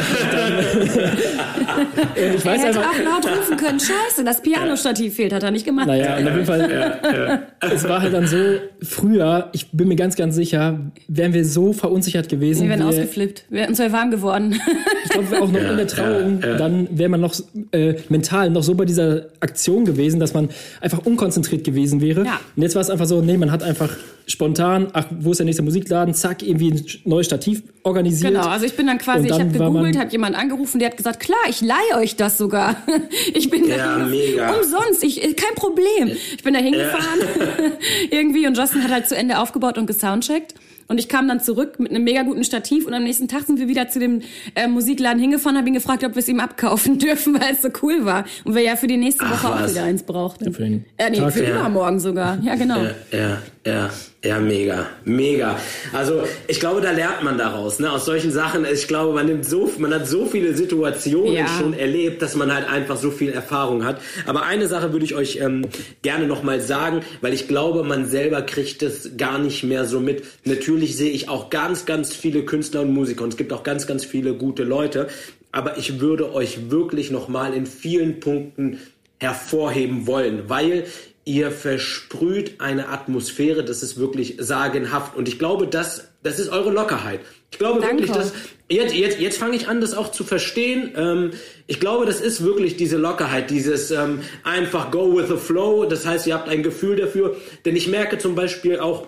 ich 2.15 2.45
weiß 2.45 2.61
er 2.61 2.67
hätte 2.67 2.79
einfach, 2.79 2.91
auch 2.91 2.97
laut 3.03 3.25
rufen 3.37 3.57
können, 3.57 3.79
scheiße, 3.79 4.23
das 4.23 4.41
Pianostativ 4.41 5.15
fehlt, 5.15 5.33
hat 5.33 5.43
er 5.43 5.51
nicht 5.51 5.65
gemacht. 5.65 5.87
Naja, 5.87 6.17
und 6.17 6.27
auf 6.27 6.33
jeden 6.33 6.45
Fall, 6.45 6.71
ja, 6.71 6.97
ja. 7.11 7.41
es 7.59 7.83
war 7.87 8.01
halt 8.01 8.13
dann 8.13 8.25
so, 8.27 8.37
früher, 8.81 9.49
ich 9.51 9.71
bin 9.71 9.89
mir 9.89 9.95
ganz, 9.95 10.15
ganz 10.15 10.35
sicher, 10.35 10.79
wären 11.07 11.33
wir 11.33 11.43
so 11.43 11.73
verunsichert 11.73 12.29
gewesen. 12.29 12.63
Wir 12.63 12.69
wären 12.69 12.83
ausgeflippt, 12.83 13.45
wir 13.49 13.61
wären 13.61 13.75
so 13.75 13.91
warm 13.91 14.11
geworden. 14.11 14.59
Ich 15.03 15.09
glaube, 15.09 15.41
auch 15.41 15.51
noch 15.51 15.59
in 15.59 15.77
der 15.77 15.87
Trauung, 15.87 16.39
dann 16.41 16.87
wäre 16.97 17.09
man 17.09 17.19
noch 17.21 17.35
äh, 17.71 17.95
mental 18.09 18.49
noch 18.49 18.63
so 18.63 18.75
bei 18.75 18.85
dieser 18.85 19.25
Aktion 19.41 19.83
gewesen, 19.85 20.19
dass 20.19 20.33
man 20.33 20.49
einfach 20.79 21.05
unkonzentriert 21.05 21.63
gewesen 21.65 21.99
wäre. 22.01 22.21
Und 22.21 22.63
jetzt 22.63 22.75
war 22.75 22.81
es 22.81 22.89
einfach 22.89 23.07
so, 23.07 23.21
nee, 23.21 23.37
man 23.37 23.51
hat 23.51 23.63
einfach 23.63 23.89
spontan, 24.29 24.87
ach, 24.93 25.05
wo 25.19 25.31
ist 25.31 25.37
der 25.37 25.45
nächste 25.45 25.63
Musikladen? 25.63 26.13
Zack, 26.13 26.43
irgendwie 26.43 26.71
ein 26.71 26.85
neues 27.03 27.25
Stativ 27.25 27.63
organisiert. 27.83 28.33
Genau, 28.33 28.47
also 28.47 28.65
ich 28.65 28.75
bin 28.75 28.87
dann 28.87 28.97
quasi, 28.97 29.27
dann 29.27 29.37
ich 29.37 29.57
habe 29.57 29.57
gegoogelt, 29.57 29.97
hat 29.97 30.11
jemand 30.11 30.35
angerufen, 30.35 30.79
der 30.79 30.89
hat 30.89 30.97
gesagt, 30.97 31.19
klar, 31.19 31.39
ich 31.49 31.61
leihe 31.61 31.97
euch 31.97 32.15
das 32.15 32.37
sogar. 32.37 32.75
Ich 33.33 33.49
bin 33.49 33.67
ja, 33.67 33.99
da 33.99 34.05
mega. 34.05 34.53
umsonst, 34.53 35.03
ich, 35.03 35.21
kein 35.35 35.55
Problem. 35.55 36.15
Ich 36.35 36.43
bin 36.43 36.53
da 36.53 36.59
hingefahren 36.59 37.19
ja. 37.19 37.71
irgendwie 38.11 38.47
und 38.47 38.57
Justin 38.57 38.83
hat 38.83 38.91
halt 38.91 39.07
zu 39.07 39.15
Ende 39.15 39.39
aufgebaut 39.39 39.77
und 39.77 39.87
gesoundcheckt. 39.87 40.55
Und 40.89 40.97
ich 40.97 41.07
kam 41.07 41.27
dann 41.27 41.39
zurück 41.39 41.79
mit 41.79 41.91
einem 41.91 42.03
mega 42.03 42.23
guten 42.23 42.43
Stativ 42.43 42.87
und 42.87 42.95
am 42.95 43.03
nächsten 43.03 43.27
Tag 43.27 43.43
sind 43.43 43.59
wir 43.59 43.67
wieder 43.67 43.89
zu 43.89 43.99
dem 43.99 44.23
äh, 44.55 44.67
Musikladen 44.67 45.21
hingefahren, 45.21 45.55
habe 45.55 45.67
ihn 45.67 45.75
gefragt, 45.75 46.03
ob 46.03 46.15
wir 46.15 46.19
es 46.19 46.27
ihm 46.27 46.39
abkaufen 46.39 46.97
dürfen, 46.97 47.39
weil 47.39 47.53
es 47.53 47.61
so 47.61 47.69
cool 47.83 48.05
war. 48.05 48.25
Und 48.43 48.55
wir 48.55 48.63
ja 48.63 48.75
für 48.75 48.87
die 48.87 48.97
nächste 48.97 49.23
Woche 49.23 49.49
Ach, 49.51 49.65
auch 49.65 49.69
wieder 49.69 49.83
eins 49.83 50.01
brauchten. 50.01 50.45
Ja, 50.45 50.51
für 50.51 50.63
den 50.63 50.85
äh, 50.97 51.11
nee, 51.11 51.17
Tag, 51.17 51.33
für 51.33 51.43
ja. 51.43 51.59
übermorgen 51.59 51.99
sogar. 51.99 52.39
Ja, 52.41 52.55
genau. 52.55 52.81
Ja, 52.81 52.91
ja, 53.11 53.41
ja. 53.69 53.89
Ja, 54.21 54.37
mega, 54.37 54.85
mega. 55.05 55.57
Also 55.93 56.23
ich 56.49 56.59
glaube, 56.59 56.81
da 56.81 56.91
lernt 56.91 57.23
man 57.23 57.37
daraus, 57.37 57.79
ne? 57.79 57.89
Aus 57.89 58.03
solchen 58.03 58.31
Sachen. 58.31 58.65
Ich 58.69 58.85
glaube, 58.85 59.13
man 59.13 59.27
nimmt 59.27 59.45
so, 59.45 59.71
man 59.77 59.93
hat 59.93 60.07
so 60.07 60.25
viele 60.25 60.53
Situationen 60.53 61.31
ja. 61.31 61.47
schon 61.47 61.73
erlebt, 61.73 62.21
dass 62.21 62.35
man 62.35 62.53
halt 62.53 62.67
einfach 62.67 62.97
so 62.97 63.11
viel 63.11 63.29
Erfahrung 63.31 63.85
hat. 63.85 64.01
Aber 64.25 64.43
eine 64.43 64.67
Sache 64.67 64.91
würde 64.91 65.05
ich 65.05 65.15
euch 65.15 65.37
ähm, 65.37 65.69
gerne 66.01 66.27
noch 66.27 66.43
mal 66.43 66.59
sagen, 66.59 67.01
weil 67.21 67.33
ich 67.33 67.47
glaube, 67.47 67.83
man 67.83 68.07
selber 68.07 68.41
kriegt 68.41 68.83
es 68.83 69.15
gar 69.15 69.39
nicht 69.39 69.63
mehr 69.63 69.85
so 69.85 70.01
mit. 70.01 70.25
Natürlich 70.43 70.97
sehe 70.97 71.11
ich 71.11 71.29
auch 71.29 71.49
ganz, 71.49 71.85
ganz 71.85 72.13
viele 72.13 72.43
Künstler 72.43 72.81
und 72.81 72.93
Musiker 72.93 73.23
und 73.23 73.29
es 73.29 73.37
gibt 73.37 73.53
auch 73.53 73.63
ganz, 73.63 73.87
ganz 73.87 74.03
viele 74.03 74.33
gute 74.33 74.65
Leute. 74.65 75.07
Aber 75.53 75.77
ich 75.77 76.01
würde 76.01 76.33
euch 76.33 76.69
wirklich 76.69 77.09
noch 77.09 77.29
mal 77.29 77.53
in 77.53 77.65
vielen 77.65 78.19
Punkten 78.19 78.79
hervorheben 79.19 80.07
wollen, 80.07 80.43
weil 80.47 80.85
ihr 81.29 81.51
versprüht 81.51 82.59
eine 82.59 82.89
Atmosphäre, 82.89 83.63
das 83.63 83.83
ist 83.83 83.99
wirklich 83.99 84.37
sagenhaft. 84.39 85.15
Und 85.15 85.27
ich 85.27 85.37
glaube, 85.37 85.67
das, 85.67 86.09
das 86.23 86.39
ist 86.39 86.49
eure 86.49 86.71
Lockerheit. 86.71 87.19
Ich 87.51 87.59
glaube 87.59 87.81
Danke. 87.81 87.99
wirklich, 87.99 88.11
dass 88.11 88.33
jetzt, 88.67 88.95
jetzt, 88.95 89.19
jetzt 89.19 89.37
fange 89.37 89.55
ich 89.55 89.67
an, 89.67 89.79
das 89.79 89.93
auch 89.93 90.11
zu 90.11 90.23
verstehen. 90.23 90.91
Ähm, 90.95 91.31
ich 91.67 91.79
glaube, 91.79 92.07
das 92.07 92.19
ist 92.19 92.43
wirklich 92.43 92.77
diese 92.77 92.97
Lockerheit, 92.97 93.51
dieses 93.51 93.91
ähm, 93.91 94.21
einfach 94.43 94.89
go 94.89 95.15
with 95.15 95.27
the 95.27 95.37
flow. 95.37 95.85
Das 95.85 96.03
heißt, 96.03 96.25
ihr 96.25 96.33
habt 96.33 96.49
ein 96.49 96.63
Gefühl 96.63 96.95
dafür. 96.95 97.35
Denn 97.63 97.75
ich 97.75 97.87
merke 97.87 98.17
zum 98.17 98.33
Beispiel 98.33 98.79
auch, 98.79 99.07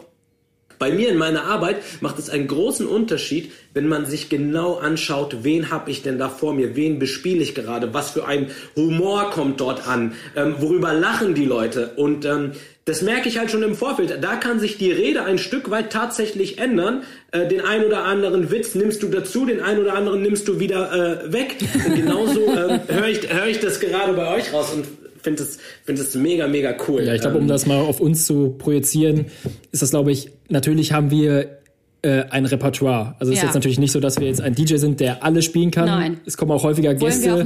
bei 0.81 0.91
mir 0.91 1.09
in 1.09 1.17
meiner 1.17 1.43
Arbeit 1.43 1.77
macht 2.01 2.17
es 2.17 2.31
einen 2.31 2.47
großen 2.47 2.87
Unterschied, 2.87 3.51
wenn 3.75 3.87
man 3.87 4.07
sich 4.07 4.29
genau 4.29 4.77
anschaut, 4.77 5.43
wen 5.43 5.69
habe 5.69 5.91
ich 5.91 6.01
denn 6.01 6.17
da 6.17 6.27
vor 6.27 6.55
mir, 6.55 6.75
wen 6.75 6.97
bespiele 6.97 7.43
ich 7.43 7.53
gerade, 7.53 7.93
was 7.93 8.09
für 8.09 8.25
ein 8.25 8.49
Humor 8.75 9.29
kommt 9.29 9.61
dort 9.61 9.87
an, 9.87 10.13
ähm, 10.35 10.55
worüber 10.57 10.91
lachen 10.93 11.35
die 11.35 11.45
Leute 11.45 11.91
und 11.97 12.25
ähm, 12.25 12.53
das 12.85 13.03
merke 13.03 13.29
ich 13.29 13.37
halt 13.37 13.51
schon 13.51 13.61
im 13.61 13.75
Vorfeld. 13.75 14.23
Da 14.23 14.37
kann 14.37 14.59
sich 14.59 14.79
die 14.79 14.91
Rede 14.91 15.23
ein 15.23 15.37
Stück 15.37 15.69
weit 15.69 15.91
tatsächlich 15.91 16.57
ändern. 16.57 17.03
Äh, 17.31 17.47
den 17.47 17.61
ein 17.61 17.85
oder 17.85 18.05
anderen 18.05 18.49
Witz 18.49 18.73
nimmst 18.73 19.03
du 19.03 19.07
dazu, 19.07 19.45
den 19.45 19.61
ein 19.61 19.77
oder 19.77 19.93
anderen 19.93 20.23
nimmst 20.23 20.47
du 20.47 20.59
wieder 20.59 20.91
äh, 20.91 21.31
weg. 21.31 21.57
Und 21.85 21.95
genauso 21.95 22.47
äh, 22.47 22.79
höre 22.87 23.07
ich, 23.07 23.31
hör 23.31 23.45
ich 23.45 23.59
das 23.59 23.79
gerade 23.79 24.13
bei 24.13 24.35
euch 24.35 24.51
raus 24.51 24.73
und 24.73 24.87
finde 25.21 25.43
es, 25.43 25.57
find 25.85 25.99
es 25.99 26.15
mega, 26.15 26.47
mega 26.47 26.75
cool. 26.87 27.03
Ja, 27.03 27.13
ich 27.13 27.21
glaube, 27.21 27.37
um 27.37 27.43
ähm, 27.43 27.47
das 27.49 27.65
mal 27.65 27.79
auf 27.79 27.99
uns 27.99 28.25
zu 28.25 28.55
projizieren, 28.57 29.25
ist 29.71 29.81
das, 29.81 29.91
glaube 29.91 30.11
ich, 30.11 30.31
natürlich 30.49 30.93
haben 30.93 31.11
wir 31.11 31.61
äh, 32.03 32.23
ein 32.29 32.45
Repertoire. 32.45 33.15
Also 33.19 33.31
es 33.31 33.37
ja. 33.37 33.43
ist 33.43 33.49
jetzt 33.49 33.55
natürlich 33.55 33.79
nicht 33.79 33.91
so, 33.91 33.99
dass 33.99 34.19
wir 34.19 34.27
jetzt 34.27 34.41
ein 34.41 34.55
DJ 34.55 34.77
sind, 34.77 34.99
der 34.99 35.23
alles 35.23 35.45
spielen 35.45 35.69
kann. 35.69 35.85
Nein. 35.85 36.19
Es 36.25 36.35
kommen 36.35 36.51
auch 36.51 36.63
häufiger 36.63 36.95
Gäste, 36.95 37.45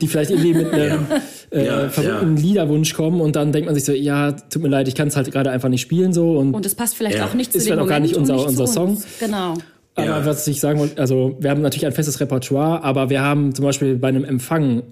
die 0.00 0.08
vielleicht 0.08 0.30
irgendwie 0.30 0.54
mit 0.54 0.72
einem 0.72 1.06
äh, 1.50 1.66
ja, 1.66 1.88
verrückten 1.88 2.36
ja. 2.36 2.42
Liederwunsch 2.42 2.92
kommen 2.92 3.20
und 3.20 3.36
dann 3.36 3.52
denkt 3.52 3.66
man 3.66 3.74
sich 3.74 3.84
so, 3.84 3.92
ja, 3.92 4.32
tut 4.32 4.62
mir 4.62 4.68
leid, 4.68 4.88
ich 4.88 4.94
kann 4.94 5.08
es 5.08 5.16
halt 5.16 5.30
gerade 5.32 5.50
einfach 5.50 5.68
nicht 5.68 5.80
spielen 5.80 6.12
so 6.12 6.38
und 6.38 6.54
und 6.54 6.66
es 6.66 6.74
passt 6.74 6.96
vielleicht 6.96 7.20
auch 7.22 7.34
nicht 7.34 7.52
zu 7.52 7.58
ist 7.58 7.68
dem 7.68 7.78
auch 7.78 7.86
gar 7.86 8.00
nicht 8.00 8.16
unser 8.16 8.34
nicht 8.34 8.46
unser 8.46 8.66
Song. 8.66 9.02
Genau. 9.20 9.54
Aber 9.96 10.26
was 10.26 10.46
ich 10.48 10.60
sagen 10.60 10.80
wollte, 10.80 11.00
also 11.00 11.36
wir 11.38 11.50
haben 11.50 11.62
natürlich 11.62 11.86
ein 11.86 11.92
festes 11.92 12.20
Repertoire, 12.20 12.82
aber 12.82 13.10
wir 13.10 13.22
haben 13.22 13.54
zum 13.54 13.64
Beispiel 13.64 13.96
bei 13.96 14.08
einem 14.08 14.24
Empfang 14.24 14.82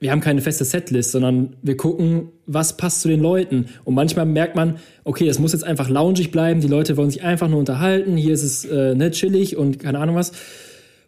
wir 0.00 0.10
haben 0.10 0.20
keine 0.20 0.40
feste 0.40 0.64
Setlist, 0.64 1.12
sondern 1.12 1.56
wir 1.62 1.76
gucken, 1.76 2.30
was 2.46 2.78
passt 2.78 3.02
zu 3.02 3.08
den 3.08 3.20
Leuten. 3.20 3.66
Und 3.84 3.94
manchmal 3.94 4.24
merkt 4.24 4.56
man, 4.56 4.78
okay, 5.04 5.26
das 5.26 5.38
muss 5.38 5.52
jetzt 5.52 5.62
einfach 5.62 5.90
loungig 5.90 6.30
bleiben, 6.30 6.62
die 6.62 6.68
Leute 6.68 6.96
wollen 6.96 7.10
sich 7.10 7.22
einfach 7.22 7.48
nur 7.48 7.58
unterhalten, 7.58 8.16
hier 8.16 8.32
ist 8.32 8.42
es 8.42 8.64
äh, 8.64 8.94
ne, 8.94 9.10
chillig 9.10 9.58
und 9.58 9.78
keine 9.78 9.98
Ahnung 9.98 10.16
was. 10.16 10.32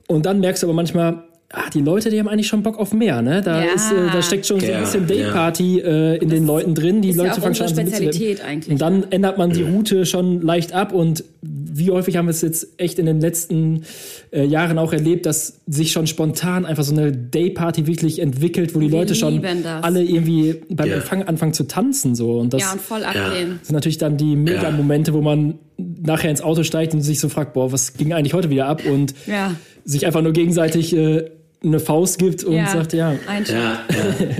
Und 0.09 0.27
dann 0.27 0.41
merkst 0.41 0.63
du 0.63 0.67
aber 0.67 0.75
manchmal, 0.75 1.25
ah, 1.53 1.71
die 1.73 1.81
Leute, 1.81 2.11
die 2.11 2.19
haben 2.19 2.29
eigentlich 2.29 2.49
schon 2.49 2.63
Bock 2.63 2.79
auf 2.79 2.93
mehr, 2.93 3.23
ne? 3.23 3.43
Da, 3.43 3.65
ja. 3.65 3.73
ist, 3.73 3.93
äh, 3.93 4.11
da 4.13 4.23
steckt 4.23 4.47
schon 4.47 4.61
so 4.61 4.67
ein 4.67 4.81
bisschen 4.81 5.07
Dayparty 5.07 5.81
äh, 5.81 6.15
in 6.17 6.29
das 6.29 6.39
den 6.39 6.47
Leuten 6.47 6.75
drin. 6.75 7.03
Die 7.03 7.13
Leute 7.13 7.29
ja 7.29 7.41
fangen 7.41 7.55
schon 7.55 7.67
an 7.67 7.73
Spezialität 7.73 8.45
eigentlich. 8.45 8.73
Und 8.73 8.81
dann 8.81 9.07
ändert 9.11 9.39
man 9.39 9.51
die 9.51 9.63
Route 9.63 10.07
schon 10.07 10.41
leicht 10.43 10.73
ab 10.73 10.93
und 10.93 11.25
wie 11.43 11.91
häufig 11.91 12.17
haben 12.17 12.27
wir 12.27 12.31
es 12.31 12.43
jetzt 12.43 12.69
echt 12.79 12.99
in 12.99 13.07
den 13.07 13.21
letzten 13.21 13.85
äh, 14.31 14.45
Jahren 14.45 14.79
auch 14.79 14.93
erlebt, 14.93 15.27
dass 15.27 15.61
sich 15.67 15.93
schon 15.93 16.07
spontan 16.07 16.67
einfach 16.67 16.85
so 16.85 16.93
eine 16.93 17.13
Dayparty 17.13 17.87
wirklich 17.87 18.19
entwickelt, 18.19 18.75
wo 18.75 18.81
die 18.81 18.91
wir 18.91 18.99
Leute 18.99 19.15
schon 19.15 19.43
das. 19.43 19.83
alle 19.83 20.03
irgendwie 20.03 20.61
beim. 20.69 20.93
Empfang 20.93 21.23
anfangen 21.23 21.55
zu 21.55 21.67
tanzen 21.67 22.15
so 22.15 22.39
und 22.39 22.53
das 22.53 22.61
ja, 22.61 22.73
und 22.73 22.81
voll 22.81 23.03
abgehen. 23.03 23.61
sind 23.63 23.73
natürlich 23.73 23.97
dann 23.97 24.19
die 24.19 24.37
mega 24.37 24.71
Momente, 24.71 25.15
wo 25.15 25.23
man 25.23 25.59
nachher 25.79 26.31
ins 26.31 26.43
Auto 26.43 26.65
steigt 26.65 26.93
und 26.93 27.01
sich 27.01 27.19
so 27.19 27.29
fragt, 27.29 27.55
boah, 27.55 27.73
was 27.73 27.95
ging 27.95 28.13
eigentlich 28.13 28.35
heute 28.35 28.51
wieder 28.51 28.67
ab 28.67 28.83
und 28.85 29.15
ja. 29.27 29.55
sich 29.85 30.07
einfach 30.07 30.21
nur 30.23 30.33
gegenseitig 30.33 30.95
äh, 30.95 31.31
eine 31.65 31.81
Faust 31.81 32.19
gibt 32.19 32.45
und 32.45 32.55
ja, 32.55 32.67
sagt, 32.67 32.93
ja. 32.93 33.13
Ja, 33.13 33.19
ja, 33.49 33.85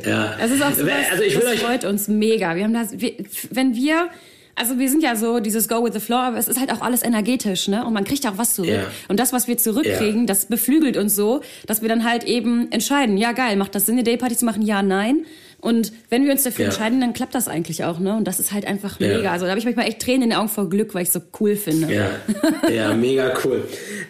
ja. 0.07 0.37
Es 0.41 0.51
ist 0.51 0.63
auch 0.63 0.73
so, 0.73 0.85
also 0.85 1.23
ich 1.23 1.35
will 1.35 1.43
das 1.43 1.61
freut 1.61 1.85
uns 1.85 2.09
mega. 2.09 2.57
Wir 2.57 2.65
haben 2.65 2.75
das, 2.75 2.99
wir, 3.01 3.13
wenn 3.51 3.75
wir, 3.75 4.09
also 4.55 4.79
wir 4.79 4.89
sind 4.91 5.03
ja 5.03 5.17
so 5.17 5.41
dieses 5.41 5.69
Go 5.69 5.85
with 5.85 5.95
the 5.95 6.01
Flow, 6.01 6.17
aber 6.17 6.39
es 6.39 6.49
ist 6.49 6.59
halt 6.59 6.73
auch 6.73 6.81
alles 6.81 7.03
energetisch, 7.03 7.69
ne? 7.69 7.85
Und 7.85 7.93
man 7.93 8.05
kriegt 8.05 8.27
auch 8.27 8.39
was 8.39 8.55
zurück. 8.55 8.71
Yeah. 8.71 8.91
Und 9.09 9.21
das, 9.21 9.33
was 9.33 9.49
wir 9.49 9.57
zurückkriegen, 9.57 10.21
yeah. 10.21 10.27
das 10.27 10.47
beflügelt 10.47 10.97
uns 10.97 11.15
so, 11.15 11.41
dass 11.67 11.83
wir 11.83 11.89
dann 11.89 12.05
halt 12.05 12.25
eben 12.25 12.71
entscheiden, 12.73 13.17
ja 13.17 13.33
geil, 13.33 13.57
macht 13.57 13.75
das 13.75 13.87
Sinn, 13.87 13.95
eine 13.95 14.05
Dayparty 14.05 14.37
zu 14.37 14.45
machen? 14.45 14.63
Ja, 14.63 14.83
nein. 14.83 15.25
Und 15.63 15.93
wenn 16.11 16.25
wir 16.25 16.33
uns 16.33 16.43
dafür 16.43 16.65
ja. 16.65 16.71
entscheiden, 16.71 17.01
dann 17.01 17.13
klappt 17.13 17.37
das 17.37 17.47
eigentlich 17.47 17.85
auch, 17.85 18.01
ne? 18.01 18.17
Und 18.17 18.25
das 18.25 18.41
ist 18.41 18.51
halt 18.51 18.67
einfach 18.67 18.99
ja. 18.99 19.17
mega. 19.17 19.31
Also 19.31 19.45
da 19.45 19.51
habe 19.51 19.61
ich 19.61 19.65
manchmal 19.65 19.87
echt 19.87 20.03
Tränen 20.03 20.23
in 20.23 20.31
den 20.31 20.39
Augen 20.39 20.49
vor 20.49 20.69
Glück, 20.69 20.93
weil 20.93 21.05
ich 21.05 21.13
so 21.13 21.21
cool 21.39 21.55
finde. 21.55 21.95
Ja, 21.95 22.69
ja 22.69 22.95
mega 22.95 23.33
cool. 23.45 23.63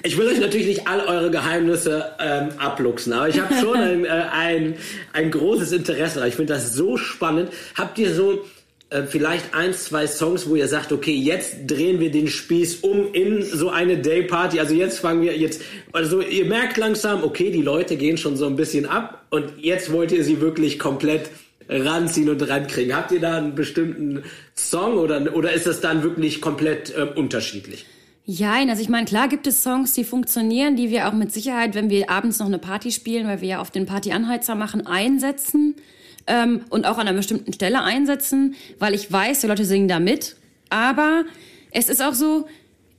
Ich 0.02 0.16
will 0.16 0.28
euch 0.28 0.40
natürlich 0.40 0.66
nicht 0.66 0.88
all 0.88 1.00
eure 1.00 1.30
Geheimnisse 1.30 2.12
ähm, 2.18 2.48
abluchsen, 2.56 3.12
aber 3.12 3.28
ich 3.28 3.38
habe 3.38 3.54
schon 3.60 3.76
ein, 3.76 4.04
äh, 4.06 4.08
ein, 4.08 4.74
ein 5.12 5.30
großes 5.30 5.72
Interesse. 5.72 6.26
Ich 6.26 6.36
finde 6.36 6.54
das 6.54 6.72
so 6.72 6.96
spannend. 6.96 7.50
Habt 7.76 7.98
ihr 7.98 8.14
so 8.14 8.42
äh, 8.92 9.06
vielleicht 9.06 9.54
eins, 9.54 9.84
zwei 9.84 10.06
Songs, 10.06 10.48
wo 10.48 10.54
ihr 10.54 10.68
sagt, 10.68 10.92
okay, 10.92 11.14
jetzt 11.14 11.66
drehen 11.66 11.98
wir 11.98 12.10
den 12.10 12.28
Spieß 12.28 12.80
um 12.80 13.12
in 13.12 13.42
so 13.42 13.70
eine 13.70 13.98
Dayparty. 13.98 14.60
Also 14.60 14.74
jetzt 14.74 14.98
fangen 14.98 15.22
wir 15.22 15.36
jetzt, 15.36 15.62
also 15.92 16.20
ihr 16.20 16.44
merkt 16.44 16.76
langsam, 16.76 17.24
okay, 17.24 17.50
die 17.50 17.62
Leute 17.62 17.96
gehen 17.96 18.18
schon 18.18 18.36
so 18.36 18.46
ein 18.46 18.56
bisschen 18.56 18.86
ab 18.86 19.24
und 19.30 19.52
jetzt 19.58 19.92
wollt 19.92 20.12
ihr 20.12 20.24
sie 20.24 20.40
wirklich 20.40 20.78
komplett 20.78 21.30
ranziehen 21.68 22.28
und 22.28 22.46
rankriegen. 22.46 22.94
Habt 22.94 23.12
ihr 23.12 23.20
da 23.20 23.38
einen 23.38 23.54
bestimmten 23.54 24.24
Song 24.54 24.98
oder, 24.98 25.34
oder 25.34 25.52
ist 25.52 25.66
das 25.66 25.80
dann 25.80 26.02
wirklich 26.02 26.40
komplett 26.40 26.94
äh, 26.94 27.02
unterschiedlich? 27.02 27.86
Ja, 28.24 28.54
also 28.68 28.82
ich 28.82 28.88
meine, 28.88 29.06
klar 29.06 29.28
gibt 29.28 29.46
es 29.46 29.62
Songs, 29.62 29.94
die 29.94 30.04
funktionieren, 30.04 30.76
die 30.76 30.90
wir 30.90 31.08
auch 31.08 31.12
mit 31.12 31.32
Sicherheit, 31.32 31.74
wenn 31.74 31.90
wir 31.90 32.08
abends 32.10 32.38
noch 32.38 32.46
eine 32.46 32.58
Party 32.58 32.92
spielen, 32.92 33.26
weil 33.26 33.40
wir 33.40 33.48
ja 33.48 33.60
auf 33.60 33.70
den 33.70 33.86
Partyanheizer 33.86 34.54
machen, 34.54 34.86
einsetzen 34.86 35.76
ähm, 36.26 36.62
und 36.70 36.86
auch 36.86 36.98
an 36.98 37.08
einer 37.08 37.16
bestimmten 37.16 37.52
Stelle 37.52 37.82
einsetzen, 37.82 38.54
weil 38.78 38.94
ich 38.94 39.10
weiß, 39.10 39.40
die 39.40 39.46
Leute 39.46 39.64
singen 39.64 39.88
da 39.88 40.00
mit. 40.00 40.36
Aber 40.70 41.24
es 41.70 41.88
ist 41.88 42.02
auch 42.02 42.14
so, 42.14 42.46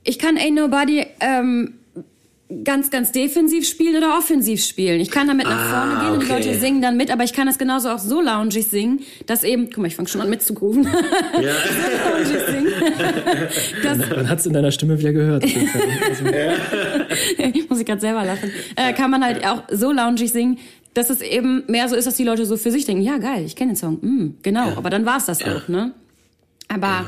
ich 0.04 0.18
kann 0.18 0.36
Ain't 0.36 0.54
Nobody 0.54 1.06
ähm, 1.20 1.74
ganz, 2.62 2.90
ganz 2.90 3.10
defensiv 3.10 3.66
spielen 3.66 3.96
oder 3.96 4.18
offensiv 4.18 4.62
spielen. 4.62 5.00
Ich 5.00 5.10
kann 5.10 5.26
damit 5.26 5.46
nach 5.46 5.58
ah, 5.58 5.70
vorne 5.70 5.94
gehen 5.94 6.08
okay. 6.08 6.14
und 6.14 6.22
die 6.44 6.48
Leute 6.48 6.60
singen 6.60 6.82
dann 6.82 6.96
mit, 6.96 7.10
aber 7.10 7.24
ich 7.24 7.32
kann 7.32 7.46
das 7.46 7.58
genauso 7.58 7.88
auch 7.88 7.98
so 7.98 8.20
loungig 8.20 8.66
singen, 8.66 9.00
dass 9.26 9.44
eben, 9.44 9.70
guck 9.70 9.78
mal, 9.78 9.86
ich 9.86 9.96
fange 9.96 10.08
schon 10.08 10.20
an 10.20 10.28
mitzugrooven. 10.28 10.84
Ja. 10.84 10.90
das, 13.82 13.98
Man 13.98 14.28
hat 14.28 14.40
es 14.40 14.46
in 14.46 14.52
deiner 14.52 14.70
Stimme 14.70 14.98
wieder 14.98 15.12
gehört. 15.12 15.44
Muss 17.68 17.80
ich 17.80 17.86
gerade 17.86 18.00
selber 18.00 18.24
lachen. 18.24 18.52
Äh, 18.76 18.92
kann 18.92 19.10
man 19.10 19.24
halt 19.24 19.44
auch 19.46 19.62
so 19.70 19.90
loungig 19.90 20.30
singen, 20.30 20.58
dass 20.94 21.10
es 21.10 21.20
eben 21.20 21.64
mehr 21.66 21.88
so 21.88 21.96
ist, 21.96 22.06
dass 22.06 22.16
die 22.16 22.24
Leute 22.24 22.46
so 22.46 22.56
für 22.56 22.70
sich 22.70 22.86
denken, 22.86 23.02
ja 23.02 23.18
geil, 23.18 23.44
ich 23.44 23.56
kenne 23.56 23.72
den 23.72 23.76
Song, 23.76 23.94
mm, 24.00 24.38
genau, 24.42 24.68
ja. 24.70 24.76
aber 24.76 24.90
dann 24.90 25.04
war 25.04 25.18
es 25.18 25.26
das 25.26 25.40
ja. 25.40 25.56
auch, 25.56 25.68
ne? 25.68 25.92
Aber 26.68 27.06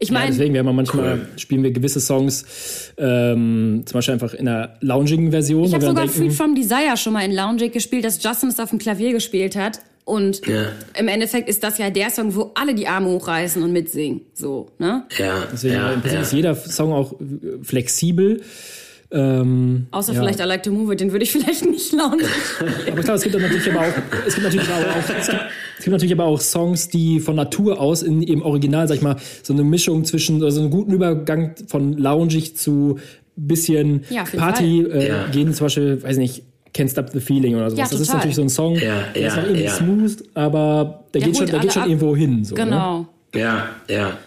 Ich 0.00 0.10
meine, 0.10 0.26
ja, 0.26 0.30
deswegen, 0.32 0.52
wir 0.52 0.60
haben 0.60 0.74
manchmal 0.74 1.14
cool. 1.14 1.28
spielen 1.36 1.62
wir 1.62 1.70
gewisse 1.70 2.00
Songs, 2.00 2.92
ähm, 2.98 3.82
zum 3.86 3.94
Beispiel 3.94 4.14
einfach 4.14 4.34
in 4.34 4.48
einer 4.48 4.76
loungigen 4.80 5.30
Version. 5.30 5.64
Ich 5.64 5.74
habe 5.74 5.86
sogar 5.86 6.04
denken, 6.04 6.18
Freed 6.18 6.32
from 6.32 6.54
Desire 6.54 6.96
schon 6.96 7.12
mal 7.12 7.24
in 7.24 7.32
Lounging 7.32 7.70
gespielt, 7.70 8.04
dass 8.04 8.22
Justin 8.22 8.48
es 8.48 8.58
auf 8.58 8.70
dem 8.70 8.78
Klavier 8.78 9.12
gespielt 9.12 9.56
hat. 9.56 9.80
Und 10.04 10.46
ja. 10.46 10.66
im 10.98 11.08
Endeffekt 11.08 11.48
ist 11.48 11.64
das 11.64 11.78
ja 11.78 11.88
der 11.88 12.10
Song, 12.10 12.34
wo 12.34 12.50
alle 12.54 12.74
die 12.74 12.86
Arme 12.86 13.08
hochreißen 13.08 13.62
und 13.62 13.72
mitsingen. 13.72 14.20
So, 14.34 14.68
ne? 14.78 15.04
Ja. 15.16 15.44
Deswegen 15.50 15.74
ja, 15.74 15.92
im 15.92 16.00
Prinzip 16.00 16.18
ja. 16.18 16.22
ist 16.22 16.32
jeder 16.32 16.54
Song 16.54 16.92
auch 16.92 17.14
flexibel. 17.62 18.42
Ähm, 19.14 19.86
Außer 19.92 20.12
ja. 20.12 20.20
vielleicht 20.20 20.40
I 20.40 20.42
Like 20.42 20.64
to 20.64 20.72
Move 20.72 20.92
It, 20.92 21.00
den 21.00 21.12
würde 21.12 21.22
ich 21.22 21.30
vielleicht 21.30 21.64
nicht 21.64 21.92
launchen. 21.92 22.26
aber 22.90 23.02
klar, 23.02 23.14
es 23.14 23.22
gibt 23.22 23.38
natürlich 23.38 23.70
aber 23.70 23.80
auch, 23.80 23.92
es 24.26 24.34
gibt 24.34 24.44
natürlich 24.44 24.68
aber 24.68 24.90
auch, 24.90 24.96
es 24.98 25.06
gibt, 25.06 25.40
es 25.78 25.84
gibt 25.84 25.92
natürlich 25.92 26.12
aber 26.12 26.24
auch 26.24 26.40
Songs, 26.40 26.88
die 26.88 27.20
von 27.20 27.36
Natur 27.36 27.80
aus 27.80 28.02
in 28.02 28.22
im 28.22 28.42
Original, 28.42 28.88
sag 28.88 28.96
ich 28.96 29.02
mal, 29.02 29.16
so 29.42 29.52
eine 29.52 29.62
Mischung 29.62 30.04
zwischen, 30.04 30.42
also 30.42 30.60
einen 30.60 30.70
guten 30.70 30.92
Übergang 30.92 31.54
von 31.68 31.92
loungig 31.96 32.56
zu 32.56 32.98
bisschen 33.36 34.04
ja, 34.10 34.24
Party 34.24 34.82
äh, 34.82 35.08
ja. 35.08 35.26
gehen, 35.28 35.52
zum 35.54 35.66
Beispiel, 35.66 36.02
weiß 36.02 36.16
nicht, 36.16 36.42
Can't 36.74 36.90
Stop 36.90 37.10
the 37.10 37.20
Feeling 37.20 37.54
oder 37.54 37.70
sowas. 37.70 37.90
Ja, 37.90 37.92
das 37.92 38.00
ist 38.00 38.12
natürlich 38.12 38.36
so 38.36 38.42
ein 38.42 38.48
Song, 38.48 38.74
ja, 38.74 39.04
der 39.14 39.28
ist 39.28 39.36
noch 39.36 39.44
irgendwie 39.44 39.68
smooth, 39.68 40.24
aber 40.34 41.04
der 41.14 41.20
geht 41.22 41.36
schon, 41.36 41.46
der 41.46 41.60
geht 41.60 41.72
schon 41.72 41.84
irgendwo 41.84 42.16
hin. 42.16 42.44
So, 42.44 42.54
ne? 42.54 42.64
genau. 42.64 42.98
Ne? 43.32 43.40
Ja, 43.40 43.68
ja. 43.88 44.18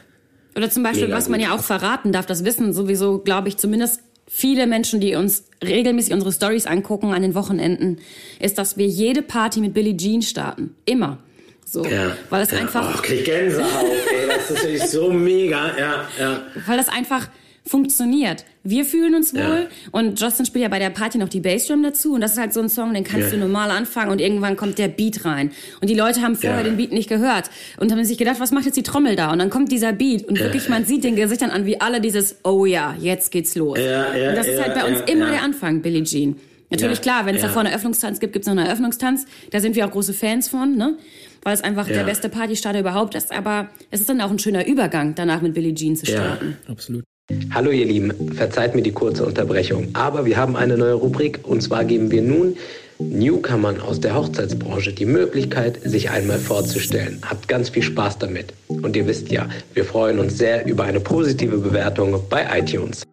Oder 0.55 0.69
zum 0.69 0.81
Beispiel, 0.81 1.03
Mega 1.03 1.17
was 1.17 1.29
man 1.29 1.39
ja 1.39 1.53
auch 1.53 1.61
verraten 1.61 2.11
darf, 2.11 2.25
das 2.25 2.43
wissen 2.43 2.73
sowieso, 2.73 3.19
glaube 3.19 3.47
ich, 3.47 3.57
zumindest 3.57 4.01
viele 4.27 4.67
Menschen, 4.67 4.99
die 4.99 5.15
uns 5.15 5.45
regelmäßig 5.63 6.13
unsere 6.13 6.31
Stories 6.31 6.67
angucken 6.67 7.13
an 7.13 7.21
den 7.21 7.33
Wochenenden, 7.33 7.99
ist, 8.39 8.57
dass 8.57 8.77
wir 8.77 8.87
jede 8.87 9.21
Party 9.21 9.61
mit 9.61 9.73
Billie 9.73 9.95
Jean 9.97 10.21
starten. 10.21 10.75
Immer. 10.85 11.19
So, 11.65 11.83
ja, 11.83 12.15
weil 12.29 12.43
es 12.43 12.51
ja. 12.51 12.59
einfach. 12.59 12.97
Oh, 12.97 13.01
krieg 13.01 13.25
Gänsehaut, 13.25 13.83
ey. 13.83 14.27
Das 14.27 14.49
ist 14.49 14.55
natürlich 14.55 14.83
so 14.83 15.11
mega, 15.11 15.77
ja, 15.77 16.07
ja. 16.17 16.41
Weil 16.65 16.77
das 16.77 16.87
einfach 16.87 17.27
funktioniert. 17.67 18.45
Wir 18.63 18.85
fühlen 18.85 19.15
uns 19.15 19.33
wohl 19.33 19.39
ja. 19.41 19.67
und 19.91 20.19
Justin 20.19 20.45
spielt 20.45 20.63
ja 20.63 20.69
bei 20.69 20.79
der 20.79 20.89
Party 20.89 21.17
noch 21.17 21.29
die 21.29 21.39
Bassdrum 21.39 21.83
dazu 21.83 22.13
und 22.13 22.21
das 22.21 22.33
ist 22.33 22.37
halt 22.37 22.53
so 22.53 22.59
ein 22.59 22.69
Song, 22.69 22.93
den 22.93 23.03
kannst 23.03 23.31
ja. 23.31 23.35
du 23.35 23.37
normal 23.37 23.71
anfangen 23.71 24.11
und 24.11 24.19
irgendwann 24.19 24.57
kommt 24.57 24.77
der 24.77 24.87
Beat 24.87 25.23
rein 25.25 25.51
und 25.81 25.89
die 25.89 25.95
Leute 25.95 26.21
haben 26.21 26.35
vorher 26.35 26.59
ja. 26.59 26.63
den 26.63 26.77
Beat 26.77 26.91
nicht 26.91 27.07
gehört 27.07 27.49
und 27.77 27.91
haben 27.91 28.03
sich 28.03 28.17
gedacht, 28.17 28.39
was 28.39 28.51
macht 28.51 28.65
jetzt 28.65 28.75
die 28.75 28.83
Trommel 28.83 29.15
da 29.15 29.31
und 29.31 29.39
dann 29.39 29.49
kommt 29.49 29.71
dieser 29.71 29.93
Beat 29.93 30.27
und 30.27 30.39
wirklich 30.39 30.67
man 30.69 30.85
sieht 30.85 31.03
den 31.03 31.15
Gesichtern 31.15 31.49
an, 31.49 31.65
wie 31.65 31.79
alle 31.79 32.01
dieses 32.01 32.37
Oh 32.43 32.65
ja, 32.65 32.95
jetzt 32.99 33.31
geht's 33.31 33.55
los. 33.55 33.77
und 33.77 34.35
das 34.35 34.47
ist 34.47 34.61
halt 34.61 34.73
bei 34.73 34.85
uns 34.85 35.01
immer 35.09 35.29
der 35.31 35.43
Anfang, 35.43 35.81
Billie 35.81 36.03
Jean. 36.03 36.35
Natürlich 36.69 37.01
klar, 37.01 37.25
wenn 37.25 37.35
es 37.35 37.41
davor 37.41 37.61
einen 37.61 37.71
Eröffnungstanz 37.71 38.19
gibt, 38.19 38.33
gibt's 38.33 38.47
noch 38.47 38.55
einen 38.55 38.65
Eröffnungstanz. 38.65 39.25
Da 39.51 39.59
sind 39.59 39.75
wir 39.75 39.85
auch 39.85 39.91
große 39.91 40.13
Fans 40.13 40.49
von, 40.49 40.75
ne? 40.75 40.97
Weil 41.43 41.53
es 41.53 41.61
einfach 41.61 41.87
der 41.87 42.03
beste 42.03 42.27
Partystarter 42.27 42.79
überhaupt 42.79 43.15
ist. 43.15 43.31
Aber 43.31 43.69
es 43.89 44.01
ist 44.01 44.09
dann 44.09 44.19
auch 44.19 44.31
ein 44.31 44.39
schöner 44.39 44.67
Übergang, 44.67 45.15
danach 45.15 45.41
mit 45.41 45.53
Billie 45.53 45.73
Jean 45.73 45.95
zu 45.95 46.05
starten. 46.05 46.57
Absolut. 46.67 47.05
Hallo 47.53 47.71
ihr 47.71 47.85
Lieben, 47.85 48.31
verzeiht 48.33 48.73
mir 48.73 48.81
die 48.81 48.93
kurze 48.93 49.25
Unterbrechung, 49.25 49.89
aber 49.91 50.25
wir 50.25 50.37
haben 50.37 50.55
eine 50.55 50.77
neue 50.77 50.93
Rubrik 50.93 51.39
und 51.43 51.61
zwar 51.61 51.83
geben 51.83 52.09
wir 52.09 52.21
nun 52.21 52.55
Newcomern 52.99 53.81
aus 53.81 53.99
der 53.99 54.15
Hochzeitsbranche 54.15 54.93
die 54.93 55.05
Möglichkeit, 55.05 55.77
sich 55.83 56.09
einmal 56.09 56.39
vorzustellen. 56.39 57.21
Habt 57.29 57.49
ganz 57.49 57.67
viel 57.67 57.83
Spaß 57.83 58.19
damit. 58.19 58.53
Und 58.69 58.95
ihr 58.95 59.05
wisst 59.07 59.29
ja, 59.29 59.49
wir 59.73 59.83
freuen 59.83 60.19
uns 60.19 60.37
sehr 60.37 60.65
über 60.65 60.85
eine 60.85 61.01
positive 61.01 61.57
Bewertung 61.57 62.17
bei 62.29 62.47
iTunes. 62.59 63.03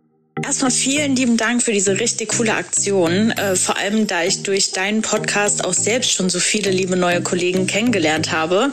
Erstmal 0.46 0.70
vielen 0.70 1.16
lieben 1.16 1.38
Dank 1.38 1.62
für 1.62 1.72
diese 1.72 1.98
richtig 1.98 2.36
coole 2.36 2.52
Aktion. 2.52 3.30
Äh, 3.30 3.56
vor 3.56 3.78
allem, 3.78 4.06
da 4.06 4.24
ich 4.24 4.42
durch 4.42 4.72
deinen 4.72 5.00
Podcast 5.00 5.64
auch 5.64 5.72
selbst 5.72 6.12
schon 6.12 6.28
so 6.28 6.38
viele 6.38 6.70
liebe 6.70 6.96
neue 6.96 7.22
Kollegen 7.22 7.66
kennengelernt 7.66 8.30
habe. 8.30 8.70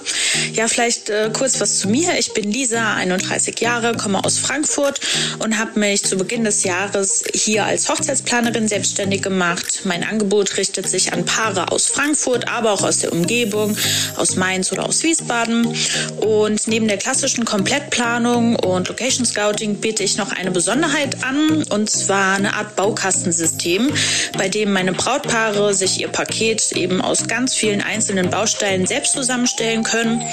Ja, 0.54 0.68
vielleicht 0.68 1.10
äh, 1.10 1.30
kurz 1.32 1.62
was 1.62 1.80
zu 1.80 1.88
mir. 1.88 2.20
Ich 2.20 2.34
bin 2.34 2.52
Lisa, 2.52 2.96
31 2.96 3.58
Jahre, 3.62 3.96
komme 3.96 4.22
aus 4.22 4.38
Frankfurt 4.38 5.00
und 5.40 5.58
habe 5.58 5.80
mich 5.80 6.04
zu 6.04 6.18
Beginn 6.18 6.44
des 6.44 6.66
Jahres 6.66 7.24
hier 7.34 7.64
als 7.64 7.88
Hochzeitsplanerin 7.88 8.68
selbstständig 8.68 9.22
gemacht. 9.22 9.84
Mein 9.86 10.04
Angebot 10.04 10.58
richtet 10.58 10.90
sich 10.90 11.14
an 11.14 11.24
Paare 11.24 11.72
aus 11.72 11.88
Frankfurt, 11.88 12.50
aber 12.50 12.74
auch 12.74 12.84
aus 12.84 13.00
der 13.00 13.14
Umgebung, 13.14 13.78
aus 14.18 14.36
Mainz 14.36 14.74
oder 14.74 14.86
aus 14.86 15.04
Wiesbaden. 15.04 15.74
Und 16.18 16.68
neben 16.68 16.90
der 16.90 16.98
klassischen 16.98 17.46
Komplettplanung 17.46 18.58
und 18.58 18.90
Location 18.90 19.26
Scouting 19.26 19.76
biete 19.76 20.04
ich 20.04 20.18
noch 20.18 20.34
eine 20.34 20.52
Besonderheit 20.52 21.24
an 21.24 21.61
und 21.64 21.90
zwar 21.90 22.36
eine 22.36 22.54
Art 22.54 22.76
Baukastensystem, 22.76 23.92
bei 24.38 24.50
dem 24.50 24.72
meine 24.72 24.94
Brautpaare 24.94 25.74
sich 25.74 26.00
ihr 26.00 26.08
Paket 26.08 26.72
eben 26.74 27.02
aus 27.02 27.28
ganz 27.28 27.54
vielen 27.54 27.82
einzelnen 27.82 28.30
Bausteinen 28.30 28.86
selbst 28.86 29.12
zusammenstellen 29.14 29.84
können. 29.84 30.24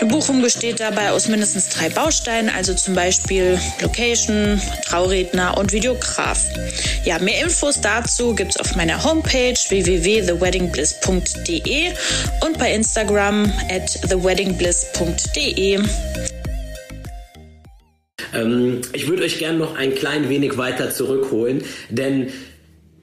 Eine 0.00 0.10
Buchung 0.10 0.42
besteht 0.42 0.80
dabei 0.80 1.10
aus 1.10 1.28
mindestens 1.28 1.68
drei 1.70 1.88
Bausteinen, 1.88 2.50
also 2.50 2.74
zum 2.74 2.94
Beispiel 2.94 3.58
Location, 3.80 4.60
Trauredner 4.86 5.56
und 5.58 5.72
Videograf. 5.72 6.44
Ja, 7.04 7.18
mehr 7.18 7.42
Infos 7.42 7.80
dazu 7.80 8.34
gibt 8.34 8.52
es 8.52 8.58
auf 8.58 8.76
meiner 8.76 9.02
Homepage 9.04 9.54
www.theweddingbliss.de 9.68 11.92
und 12.44 12.58
bei 12.58 12.74
Instagram 12.74 13.52
at 13.68 14.00
theweddingbliss.de. 14.08 15.80
Ähm, 18.34 18.80
ich 18.92 19.08
würde 19.08 19.22
euch 19.22 19.38
gerne 19.38 19.58
noch 19.58 19.76
ein 19.76 19.94
klein 19.94 20.28
wenig 20.28 20.56
weiter 20.56 20.90
zurückholen, 20.90 21.62
denn 21.90 22.28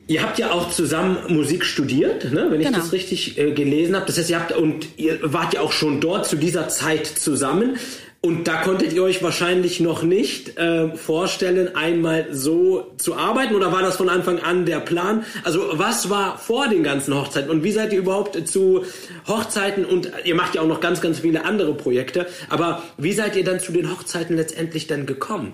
Ihr 0.10 0.24
habt 0.24 0.40
ja 0.40 0.50
auch 0.50 0.72
zusammen 0.72 1.18
Musik 1.28 1.64
studiert, 1.64 2.32
ne? 2.32 2.48
wenn 2.50 2.60
ich 2.60 2.66
genau. 2.66 2.80
das 2.80 2.92
richtig 2.92 3.38
äh, 3.38 3.52
gelesen 3.52 3.96
habe. 3.96 4.08
Das 4.08 4.18
heißt, 4.18 4.32
ihr 4.32 4.40
habt 4.40 4.52
und 4.54 4.88
ihr 4.98 5.20
wart 5.22 5.54
ja 5.54 5.62
auch 5.62 5.72
schon 5.72 6.02
dort 6.02 6.26
zu 6.26 6.36
dieser 6.36 6.68
Zeit 6.68 7.06
zusammen. 7.06 7.78
Und 8.22 8.50
da 8.50 8.62
konntet 8.62 8.92
ihr 8.92 9.02
euch 9.02 9.24
wahrscheinlich 9.24 9.80
noch 9.80 10.04
nicht 10.04 10.58
äh, 10.58 10.94
vorstellen, 10.98 11.74
einmal 11.76 12.28
so 12.32 12.92
zu 12.98 13.16
arbeiten 13.16 13.56
oder 13.56 13.72
war 13.72 13.82
das 13.82 13.96
von 13.96 14.10
Anfang 14.10 14.40
an 14.40 14.66
der 14.66 14.82
Plan? 14.82 15.24
Also 15.46 15.62
was 15.74 16.10
war 16.10 16.38
vor 16.38 16.68
den 16.68 16.84
ganzen 16.84 17.16
Hochzeiten 17.16 17.50
und 17.50 17.64
wie 17.64 17.72
seid 17.72 17.94
ihr 17.94 18.00
überhaupt 18.00 18.46
zu 18.46 18.84
Hochzeiten 19.26 19.86
und 19.86 20.12
ihr 20.26 20.36
macht 20.36 20.56
ja 20.56 20.62
auch 20.62 20.68
noch 20.68 20.82
ganz, 20.82 21.00
ganz 21.00 21.20
viele 21.20 21.46
andere 21.46 21.74
Projekte, 21.74 22.28
aber 22.50 22.84
wie 22.98 23.14
seid 23.14 23.38
ihr 23.38 23.46
dann 23.46 23.62
zu 23.62 23.72
den 23.72 23.90
Hochzeiten 23.90 24.36
letztendlich 24.36 24.88
dann 24.88 25.06
gekommen? 25.06 25.54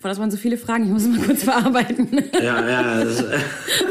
Boah, 0.00 0.10
das 0.10 0.20
waren 0.20 0.30
so 0.30 0.36
viele 0.36 0.56
Fragen, 0.56 0.84
ich 0.84 0.90
muss 0.90 1.04
mal 1.08 1.18
kurz 1.26 1.42
verarbeiten. 1.42 2.30
Ja, 2.40 2.68
ja. 2.68 3.02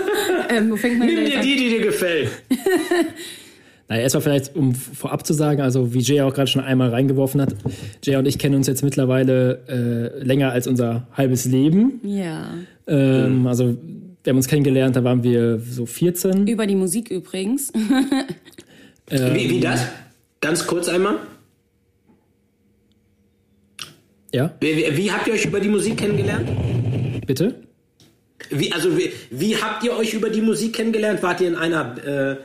ähm, 0.49 0.71
wo 0.71 0.77
fängt 0.77 0.99
man 0.99 1.07
Nimm 1.07 1.25
dir 1.25 1.41
die, 1.41 1.57
die 1.57 1.69
dir 1.71 1.81
gefällt. 1.81 2.29
Naja, 3.89 4.01
erstmal 4.01 4.21
vielleicht, 4.21 4.55
um 4.55 4.75
vorab 4.75 5.25
zu 5.25 5.33
sagen, 5.33 5.61
also 5.61 5.93
wie 5.93 5.99
Jay 5.99 6.21
auch 6.21 6.33
gerade 6.33 6.47
schon 6.47 6.61
einmal 6.61 6.89
reingeworfen 6.89 7.39
hat, 7.39 7.55
Jay 8.03 8.17
und 8.17 8.27
ich 8.27 8.37
kennen 8.37 8.55
uns 8.55 8.67
jetzt 8.67 8.83
mittlerweile 8.83 9.63
äh, 9.69 10.23
länger 10.23 10.51
als 10.51 10.67
unser 10.67 11.07
halbes 11.13 11.45
Leben. 11.45 12.01
Ja. 12.03 12.49
Ähm, 12.85 13.47
also 13.47 13.77
wir 14.23 14.31
haben 14.31 14.37
uns 14.37 14.47
kennengelernt, 14.47 14.97
da 14.97 15.05
waren 15.05 15.23
wir 15.23 15.59
so 15.59 15.85
14. 15.85 16.47
Über 16.47 16.67
die 16.67 16.75
Musik 16.75 17.09
übrigens. 17.09 17.71
ähm, 19.09 19.35
wie, 19.35 19.49
wie 19.49 19.59
das? 19.61 19.85
Ganz 20.41 20.67
kurz 20.67 20.89
einmal. 20.89 21.15
Ja. 24.33 24.53
Wie, 24.59 24.75
wie, 24.75 24.97
wie, 24.97 25.11
habt 25.11 25.27
ihr 25.27 25.33
euch 25.33 25.45
über 25.45 25.61
die 25.61 25.69
Musik 25.69 25.97
kennengelernt? 25.97 26.49
Bitte? 27.25 27.55
Wie, 28.49 28.71
also 28.73 28.97
wie, 28.97 29.11
wie 29.31 29.55
habt 29.55 29.83
ihr 29.85 29.95
euch 29.95 30.13
über 30.13 30.29
die 30.29 30.41
Musik 30.41 30.73
kennengelernt? 30.73 31.23
Wart 31.23 31.39
ihr 31.39 31.47
in 31.47 31.55
einer 31.55 31.97
äh, 32.05 32.35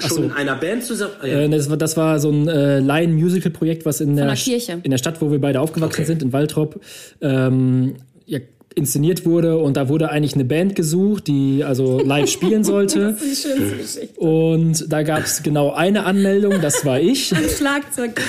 schon 0.00 0.08
so. 0.08 0.22
in 0.22 0.32
einer 0.32 0.56
Band 0.56 0.84
zusammen? 0.84 1.14
Ah, 1.20 1.26
ja. 1.26 1.40
Äh, 1.40 1.48
das, 1.48 1.70
war, 1.70 1.76
das 1.76 1.96
war 1.96 2.18
so 2.18 2.30
ein 2.30 2.48
äh, 2.48 2.80
Laien-Musical-Projekt, 2.80 3.84
was 3.84 4.00
in 4.00 4.16
der, 4.16 4.34
Kirche. 4.34 4.80
in 4.82 4.90
der 4.90 4.98
Stadt, 4.98 5.20
wo 5.20 5.30
wir 5.30 5.40
beide 5.40 5.60
aufgewachsen 5.60 6.00
okay. 6.00 6.06
sind, 6.06 6.22
in 6.22 6.32
Waltrop, 6.32 6.80
ähm, 7.20 7.96
ja, 8.26 8.38
inszeniert 8.74 9.24
wurde 9.24 9.58
und 9.58 9.76
da 9.76 9.88
wurde 9.88 10.10
eigentlich 10.10 10.34
eine 10.34 10.44
Band 10.44 10.74
gesucht, 10.74 11.28
die 11.28 11.62
also 11.64 12.00
live 12.00 12.28
spielen 12.28 12.64
sollte. 12.64 13.12
das 13.12 13.22
ist 13.22 13.44
die 13.44 13.48
schönste 13.48 13.76
Geschichte. 13.76 14.20
Und 14.20 14.92
da 14.92 15.02
gab 15.02 15.24
es 15.24 15.42
genau 15.42 15.72
eine 15.72 16.04
Anmeldung, 16.04 16.60
das 16.60 16.84
war 16.84 17.00
ich. 17.00 17.34
Am 17.34 17.48
Schlagzeug. 17.48 18.20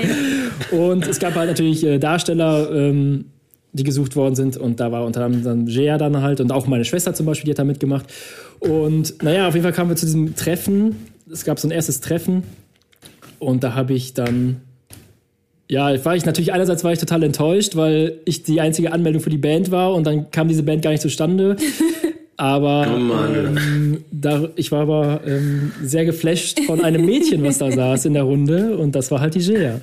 und 0.72 1.06
es 1.06 1.18
gab 1.18 1.34
halt 1.34 1.48
natürlich 1.48 1.84
äh, 1.84 1.98
Darsteller, 1.98 2.70
ähm, 2.72 3.26
die 3.78 3.84
gesucht 3.84 4.16
worden 4.16 4.34
sind 4.34 4.56
und 4.56 4.80
da 4.80 4.92
war 4.92 5.04
unter 5.04 5.24
anderem 5.24 5.44
dann 5.44 5.66
Jea 5.66 5.96
dann 5.98 6.20
halt 6.22 6.40
und 6.40 6.52
auch 6.52 6.66
meine 6.66 6.84
Schwester 6.84 7.14
zum 7.14 7.26
Beispiel, 7.26 7.46
die 7.46 7.52
hat 7.52 7.58
da 7.58 7.64
mitgemacht. 7.64 8.06
Und 8.60 9.22
naja, 9.22 9.48
auf 9.48 9.54
jeden 9.54 9.64
Fall 9.64 9.72
kamen 9.72 9.90
wir 9.90 9.96
zu 9.96 10.06
diesem 10.06 10.34
Treffen. 10.34 10.96
Es 11.30 11.44
gab 11.44 11.58
so 11.58 11.68
ein 11.68 11.70
erstes 11.70 12.00
Treffen. 12.00 12.42
Und 13.38 13.62
da 13.62 13.74
habe 13.74 13.94
ich 13.94 14.14
dann. 14.14 14.60
Ja, 15.70 16.02
war 16.04 16.16
ich 16.16 16.24
natürlich 16.24 16.52
einerseits 16.52 16.82
war 16.82 16.92
ich 16.92 16.98
total 16.98 17.22
enttäuscht, 17.22 17.76
weil 17.76 18.20
ich 18.24 18.42
die 18.42 18.60
einzige 18.60 18.90
Anmeldung 18.92 19.20
für 19.20 19.28
die 19.28 19.38
Band 19.38 19.70
war 19.70 19.92
und 19.94 20.06
dann 20.06 20.30
kam 20.30 20.48
diese 20.48 20.62
Band 20.62 20.80
gar 20.82 20.90
nicht 20.90 21.02
zustande. 21.02 21.56
Aber 22.38 22.86
oh 22.88 23.34
ähm, 23.34 24.04
da, 24.12 24.48
ich 24.54 24.70
war 24.70 24.82
aber 24.82 25.22
ähm, 25.26 25.72
sehr 25.82 26.04
geflasht 26.04 26.60
von 26.66 26.80
einem 26.84 27.04
Mädchen, 27.04 27.42
was 27.42 27.58
da 27.58 27.68
saß 27.72 28.04
in 28.04 28.14
der 28.14 28.22
Runde 28.22 28.78
und 28.78 28.94
das 28.94 29.10
war 29.10 29.20
halt 29.20 29.34
die 29.34 29.40
Gea. 29.40 29.80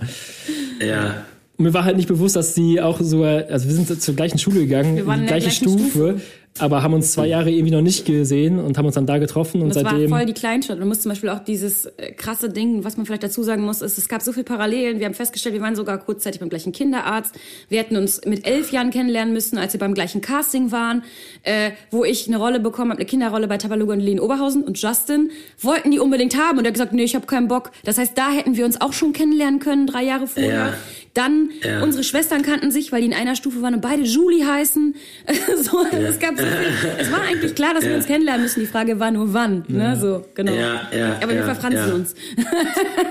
Ja. 0.80 1.26
Und 1.58 1.64
mir 1.66 1.74
war 1.74 1.86
halt 1.86 1.96
nicht 1.96 2.10
bewusst, 2.10 2.36
dass 2.36 2.54
die 2.54 2.82
auch 2.82 3.00
sogar, 3.00 3.46
also 3.50 3.68
wir 3.68 3.76
sind 3.76 4.02
zur 4.02 4.16
gleichen 4.16 4.38
Schule 4.40 4.60
gegangen, 4.62 4.98
Wir 4.98 5.08
waren 5.08 5.20
die 5.20 5.26
in 5.26 5.28
der 5.30 5.40
gleiche 5.40 5.64
gleichen 5.64 5.80
Stufe, 5.80 5.90
Stufe. 6.20 6.22
aber 6.60 6.84
haben 6.84 6.94
uns 6.94 7.14
zwei 7.14 7.28
Jahre 7.28 7.50
irgendwie 7.50 7.72
noch 7.72 7.82
nicht 7.82 8.04
gesehen 8.06 8.60
und 8.60 8.78
haben 8.78 8.86
uns 8.86 8.96
dann 8.96 9.06
da 9.06 9.20
getroffen 9.20 9.62
und 9.62 9.70
Das 9.70 9.76
seitdem. 9.82 10.12
war 10.12 10.18
voll 10.20 10.26
die 10.26 10.34
Kleinstadt. 10.34 10.80
Man 10.80 10.90
muss 10.90 11.00
zum 11.00 11.12
Beispiel 11.12 11.30
auch 11.30 11.40
dieses 11.40 11.86
äh, 11.86 12.12
krasse 12.12 12.50
Ding, 12.50 12.84
was 12.84 12.98
man 12.98 13.06
vielleicht 13.06 13.24
dazu 13.24 13.42
sagen 13.42 13.64
muss, 13.64 13.82
ist, 13.82 13.98
es 13.98 14.10
gab 14.10 14.22
so 14.22 14.34
viele 14.34 14.44
Parallelen. 14.44 15.00
Wir 15.00 15.06
haben 15.06 15.14
festgestellt, 15.14 15.56
wir 15.56 15.62
waren 15.62 15.78
sogar 15.78 15.98
kurzzeitig 16.00 16.42
beim 16.42 16.50
gleichen 16.50 16.74
Kinderarzt. 16.74 17.34
Wir 17.70 17.80
hätten 17.80 17.96
uns 17.96 18.20
mit 18.26 18.46
elf 18.46 18.74
Jahren 18.74 18.90
kennenlernen 18.90 19.34
müssen, 19.34 19.58
als 19.58 19.72
wir 19.72 19.80
beim 19.80 19.94
gleichen 19.94 20.20
Casting 20.20 20.74
waren, 20.74 21.04
äh, 21.44 21.72
wo 21.90 22.04
ich 22.04 22.28
eine 22.28 22.36
Rolle 22.36 22.60
bekommen 22.60 22.92
habe, 22.92 23.00
eine 23.00 23.06
Kinderrolle 23.08 23.48
bei 23.48 23.58
Tabaluga 23.58 23.94
und 23.94 24.02
Lene 24.02 24.22
Oberhausen 24.22 24.62
und 24.64 24.78
Justin 24.82 25.32
wollten 25.62 25.90
die 25.92 26.00
unbedingt 26.00 26.38
haben 26.38 26.58
und 26.58 26.66
er 26.66 26.70
hat 26.70 26.74
gesagt, 26.74 26.92
nee, 26.92 27.04
ich 27.06 27.16
habe 27.16 27.28
keinen 27.28 27.48
Bock. 27.48 27.72
Das 27.86 27.98
heißt, 27.98 28.12
da 28.18 28.30
hätten 28.30 28.58
wir 28.58 28.66
uns 28.66 28.82
auch 28.82 28.92
schon 28.92 29.14
kennenlernen 29.14 29.62
können, 29.62 29.88
drei 29.88 30.04
Jahre 30.04 30.28
vorher. 30.28 30.54
Ja. 30.54 30.74
Dann 31.16 31.50
Ja. 31.64 31.82
unsere 31.82 32.04
Schwestern 32.04 32.44
kannten 32.44 32.70
sich, 32.72 32.92
weil 32.92 33.02
die 33.02 33.08
in 33.08 33.14
einer 33.14 33.36
Stufe 33.36 33.62
waren 33.62 33.74
und 33.74 33.82
beide 33.82 34.04
Julie 34.04 34.46
heißen. 34.46 34.96
so, 35.64 35.84
es 35.98 36.20
gab 36.20 36.38
so 36.38 36.44
viel. 36.46 36.92
Es 37.00 37.12
war 37.12 37.22
eigentlich 37.22 37.56
klar, 37.56 37.74
dass 37.74 37.86
wir 37.86 37.96
uns 37.96 38.06
kennenlernen 38.06 38.44
müssen. 38.44 38.60
Die 38.60 38.66
Frage 38.68 39.00
war 39.00 39.10
nur 39.12 39.34
wann. 39.34 39.64
Ne? 39.68 39.98
So, 40.00 40.26
genau. 40.36 40.52
Ja, 40.54 40.82
ja, 40.96 41.16
Aber 41.24 41.30
wir 41.30 41.38
ja, 41.38 41.44
verfranzen 41.46 41.88
ja. 41.88 41.94
uns. 41.96 42.14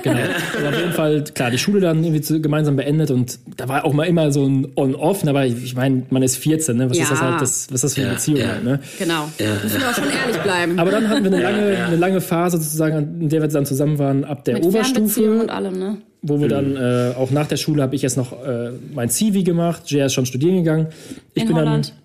Genau. 0.02 0.18
Und 0.58 0.66
auf 0.66 0.78
jeden 0.78 0.92
Fall, 0.92 1.24
klar, 1.34 1.50
die 1.50 1.56
Schule 1.58 1.80
dann 1.80 2.04
irgendwie 2.04 2.20
zu, 2.20 2.40
gemeinsam 2.40 2.76
beendet 2.76 3.10
und 3.10 3.38
da 3.56 3.68
war 3.68 3.84
auch 3.86 3.94
mal 3.94 4.04
immer 4.04 4.30
so 4.32 4.44
ein 4.46 4.68
On-Off, 4.76 5.26
aber 5.26 5.46
ich, 5.46 5.74
meine, 5.74 6.02
man 6.10 6.22
ist 6.22 6.36
14, 6.36 6.76
ne? 6.76 6.90
Was 6.90 6.98
Ja. 6.98 7.04
ist 7.04 7.12
das 7.12 7.22
halt, 7.22 7.40
das, 7.40 7.68
was 7.70 7.74
ist 7.76 7.84
das 7.84 7.94
für 7.94 8.00
eine 8.02 8.10
Ja, 8.10 8.14
Beziehung 8.14 8.40
ja. 8.40 8.48
halt, 8.48 8.64
ne? 8.64 8.80
Genau. 8.98 9.30
Müssen 9.62 9.80
wir 9.80 9.88
auch 9.88 9.94
schon 9.94 10.04
ehrlich 10.04 10.36
bleiben. 10.42 10.78
Aber 10.78 10.90
dann 10.90 11.08
hatten 11.08 11.24
wir 11.24 11.32
eine 11.32 11.42
lange, 11.42 11.84
eine 11.86 11.96
lange 11.96 12.20
Phase 12.20 12.58
sozusagen, 12.58 13.20
in 13.22 13.28
der 13.30 13.40
wir 13.40 13.48
dann 13.48 13.64
zusammen 13.64 13.98
waren, 13.98 14.24
ab 14.24 14.44
der 14.44 14.54
Mit 14.54 14.64
Oberstufe, 14.64 15.40
und 15.40 15.50
allem, 15.50 15.78
ne? 15.78 15.98
Wo 16.26 16.40
wir 16.40 16.48
dann 16.48 16.76
äh, 16.76 17.14
auch 17.16 17.30
nach 17.30 17.46
der 17.46 17.56
Schule 17.58 17.82
habe 17.82 17.94
ich 17.94 18.02
jetzt 18.02 18.16
noch 18.16 18.32
äh, 18.44 18.70
mein 18.94 19.10
Zivi 19.10 19.42
gemacht, 19.42 19.82
Jay 19.90 20.04
ist 20.06 20.14
schon 20.14 20.26
studieren 20.26 20.56
gegangen. 20.56 20.88
Ich 21.34 21.42
In 21.42 21.48
bin 21.48 21.56
Holland. 21.56 21.88
dann 21.88 22.04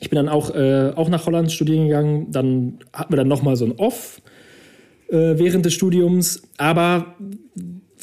ich 0.00 0.10
bin 0.10 0.16
dann 0.16 0.28
auch, 0.28 0.54
äh, 0.54 0.92
auch 0.96 1.08
nach 1.08 1.24
Holland 1.24 1.50
studieren 1.50 1.86
gegangen. 1.88 2.30
Dann 2.30 2.78
hatten 2.92 3.12
wir 3.12 3.16
dann 3.16 3.28
nochmal 3.28 3.56
so 3.56 3.64
ein 3.64 3.72
Off 3.78 4.20
äh, 5.08 5.38
während 5.38 5.64
des 5.64 5.72
Studiums. 5.72 6.42
Aber 6.58 7.14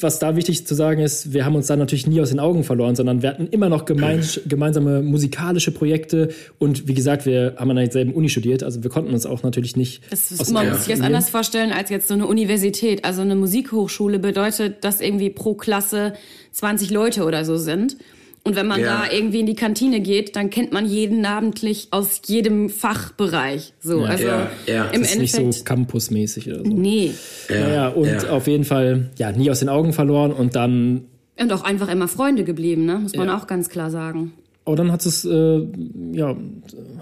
was 0.02 0.18
da 0.18 0.36
wichtig 0.36 0.66
zu 0.66 0.74
sagen 0.74 1.00
ist, 1.00 1.32
wir 1.32 1.44
haben 1.44 1.54
uns 1.54 1.66
dann 1.66 1.78
natürlich 1.78 2.06
nie 2.06 2.20
aus 2.20 2.30
den 2.30 2.40
Augen 2.40 2.64
verloren, 2.64 2.96
sondern 2.96 3.22
wir 3.22 3.30
hatten 3.30 3.46
immer 3.48 3.68
noch 3.68 3.84
gemein, 3.84 4.22
gemeinsame 4.46 5.02
musikalische 5.02 5.72
Projekte. 5.72 6.28
Und 6.58 6.88
wie 6.88 6.94
gesagt, 6.94 7.26
wir 7.26 7.54
haben 7.58 7.70
an 7.70 7.76
derselben 7.76 8.12
Uni 8.12 8.28
studiert. 8.28 8.62
Also 8.62 8.82
wir 8.82 8.90
konnten 8.90 9.12
uns 9.12 9.26
auch 9.26 9.42
natürlich 9.42 9.76
nicht 9.76 10.02
Das 10.10 10.30
ist, 10.30 10.50
man 10.50 10.68
muss 10.68 10.84
sich 10.84 10.94
das 10.94 11.04
anders 11.04 11.30
vorstellen 11.30 11.72
als 11.72 11.90
jetzt 11.90 12.08
so 12.08 12.14
eine 12.14 12.26
Universität. 12.26 13.04
Also 13.04 13.22
eine 13.22 13.36
Musikhochschule 13.36 14.18
bedeutet, 14.18 14.84
dass 14.84 15.00
irgendwie 15.00 15.30
pro 15.30 15.54
Klasse 15.54 16.14
20 16.52 16.90
Leute 16.90 17.24
oder 17.24 17.44
so 17.44 17.56
sind. 17.56 17.96
Und 18.44 18.56
wenn 18.56 18.66
man 18.66 18.80
Ja. 18.80 19.04
da 19.06 19.12
irgendwie 19.12 19.38
in 19.40 19.46
die 19.46 19.54
Kantine 19.54 20.00
geht, 20.00 20.34
dann 20.34 20.50
kennt 20.50 20.72
man 20.72 20.84
jeden 20.84 21.20
namentlich 21.20 21.88
aus 21.92 22.20
jedem 22.26 22.70
Fachbereich. 22.70 23.72
So, 23.80 24.00
Ja. 24.00 24.06
also 24.06 24.26
Ja, 24.26 24.50
ja. 24.66 24.84
im 24.86 25.02
Das 25.02 25.12
ist 25.12 25.18
nicht 25.20 25.34
Endeffekt. 25.34 25.54
so 25.54 25.64
campusmäßig 25.64 26.48
oder 26.48 26.58
so. 26.58 26.64
nee. 26.64 27.12
Naja, 27.48 27.88
und 27.88 28.06
ja. 28.08 28.30
auf 28.30 28.46
jeden 28.48 28.64
Fall, 28.64 29.10
ja, 29.16 29.30
nie 29.32 29.50
aus 29.50 29.60
den 29.60 29.68
Augen 29.68 29.92
verloren. 29.92 30.32
Und 30.32 30.56
dann 30.56 31.04
Und 31.40 31.52
auch 31.52 31.62
einfach 31.64 31.88
immer 31.88 32.08
Freunde 32.08 32.42
geblieben, 32.44 32.84
ne? 32.84 32.98
Muss 33.00 33.14
man 33.16 33.28
Ja. 33.28 33.38
auch 33.38 33.46
ganz 33.46 33.68
klar 33.68 33.90
sagen. 33.90 34.32
Aber 34.64 34.76
dann 34.76 34.92
hat 34.92 35.04
es, 35.06 35.24
äh, 35.24 35.66
ja, 36.12 36.36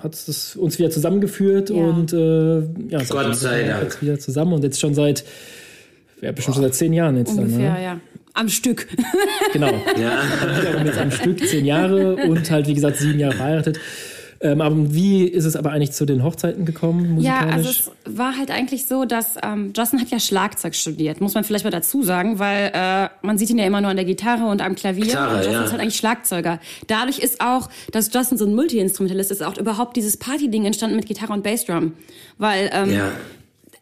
hat 0.03 0.15
es 0.15 0.57
uns 0.57 0.79
wieder 0.79 0.91
zusammengeführt 0.91 1.69
Ja. 1.71 1.77
und 1.77 2.13
äh, 2.13 2.59
ja, 2.89 3.03
Gott 3.09 3.37
sei 3.37 3.65
Dank. 3.65 3.83
jetzt 3.83 4.03
wieder 4.03 4.19
zusammen 4.19 4.53
und 4.55 4.63
jetzt 4.65 4.79
schon 4.81 4.95
seit, 4.95 5.25
ja, 6.23 6.33
bestimmt 6.33 6.55
schon 6.57 6.65
seit 6.65 6.75
zehn 6.75 6.93
Jahren 6.93 7.17
jetzt 7.19 7.33
Ungefähr, 7.37 7.59
dann. 7.73 7.77
Ne? 7.79 7.83
ja. 7.85 8.01
Am 8.35 8.49
Stück. 8.49 8.87
Genau. 9.53 9.73
Ja. 10.01 10.23
Wiederum 10.61 10.87
jetzt 10.87 10.99
am 10.99 11.11
Stück 11.11 11.47
zehn 11.47 11.65
Jahre 11.65 12.15
und 12.17 12.49
halt, 12.51 12.69
wie 12.69 12.75
gesagt, 12.75 12.99
sieben 12.99 13.19
Jahre 13.19 13.35
verheiratet. 13.35 13.81
Ähm, 14.43 14.63
aber 14.63 14.95
wie 14.95 15.25
ist 15.25 15.45
es 15.45 15.55
aber 15.55 15.73
eigentlich 15.73 15.93
zu 15.93 16.07
den 16.07 16.23
Hochzeiten 16.23 16.65
gekommen, 16.65 17.21
Ja, 17.21 17.43
musikalisch? 17.43 17.55
also 17.55 17.69
es 17.69 18.17
war 18.17 18.39
halt 18.39 18.51
eigentlich 18.51 18.87
so, 18.87 19.05
dass 19.05 19.35
ähm, 19.43 19.73
Justin 19.77 20.01
hat 20.01 20.09
ja 20.11 20.19
Schlagzeug 20.19 20.75
studiert, 20.75 21.21
muss 21.21 21.35
man 21.35 21.45
vielleicht 21.45 21.65
mal 21.65 21.71
dazu 21.71 22.03
sagen, 22.03 22.39
weil 22.39 22.71
äh, 22.73 23.09
man 23.21 23.37
sieht 23.37 23.51
ihn 23.51 23.59
ja 23.59 23.67
immer 23.67 23.83
nur 23.83 23.91
an 23.91 23.97
der 23.97 24.07
Gitarre 24.07 24.47
und 24.47 24.63
am 24.63 24.77
Klavier. 24.77 25.05
Gitarre, 25.05 25.31
und 25.31 25.37
Justin 25.39 25.53
ja. 25.53 25.65
ist 25.65 25.73
halt 25.73 25.83
eigentlich 25.83 25.97
Schlagzeuger. 25.97 26.59
Dadurch 26.87 27.19
ist 27.19 27.43
auch, 27.43 27.69
dass 27.93 28.11
Justin 28.15 28.39
so 28.39 28.47
ein 28.47 28.55
Multi-Instrumentalist 28.55 29.31
ist, 29.31 29.43
auch 29.43 29.59
überhaupt 29.59 29.97
dieses 29.97 30.17
Party-Ding 30.17 30.65
entstanden 30.65 30.97
mit 30.97 31.05
Gitarre 31.07 31.35
und 31.35 31.43
Bassdrum. 31.43 31.93
Weil 32.39 32.71
ähm, 32.73 32.95
Ja. 32.95 33.13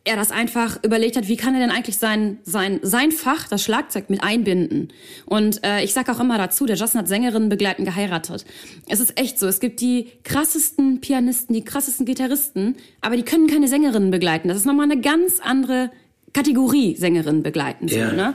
Er 0.08 0.16
das 0.16 0.32
einfach 0.32 0.82
überlegt 0.82 1.16
hat, 1.16 1.28
wie 1.28 1.36
kann 1.36 1.54
er 1.54 1.60
denn 1.60 1.70
eigentlich 1.70 1.98
sein, 1.98 2.38
sein, 2.42 2.80
sein 2.82 3.12
Fach, 3.12 3.46
das 3.48 3.62
Schlagzeug, 3.62 4.10
mit 4.10 4.22
einbinden. 4.22 4.88
Und 5.26 5.64
äh, 5.64 5.84
ich 5.84 5.92
sag 5.92 6.08
auch 6.08 6.18
immer 6.18 6.38
dazu, 6.38 6.66
der 6.66 6.76
Justin 6.76 7.00
hat 7.00 7.08
Sängerinnen 7.08 7.48
begleitend 7.48 7.86
geheiratet. 7.86 8.44
Es 8.88 9.00
ist 9.00 9.20
echt 9.20 9.38
so, 9.38 9.46
es 9.46 9.60
gibt 9.60 9.80
die 9.80 10.08
krassesten 10.24 11.00
Pianisten, 11.00 11.54
die 11.54 11.64
krassesten 11.64 12.06
Gitarristen, 12.06 12.76
aber 13.00 13.16
die 13.16 13.22
können 13.22 13.46
keine 13.46 13.68
Sängerinnen 13.68 14.10
begleiten. 14.10 14.48
Das 14.48 14.56
ist 14.56 14.66
nochmal 14.66 14.90
eine 14.90 15.00
ganz 15.00 15.40
andere 15.40 15.90
Kategorie 16.32 16.94
Sängerinnen 16.96 17.42
begleiten. 17.42 17.88
So, 17.88 17.96
Ja. 17.98 18.12
ne? 18.12 18.34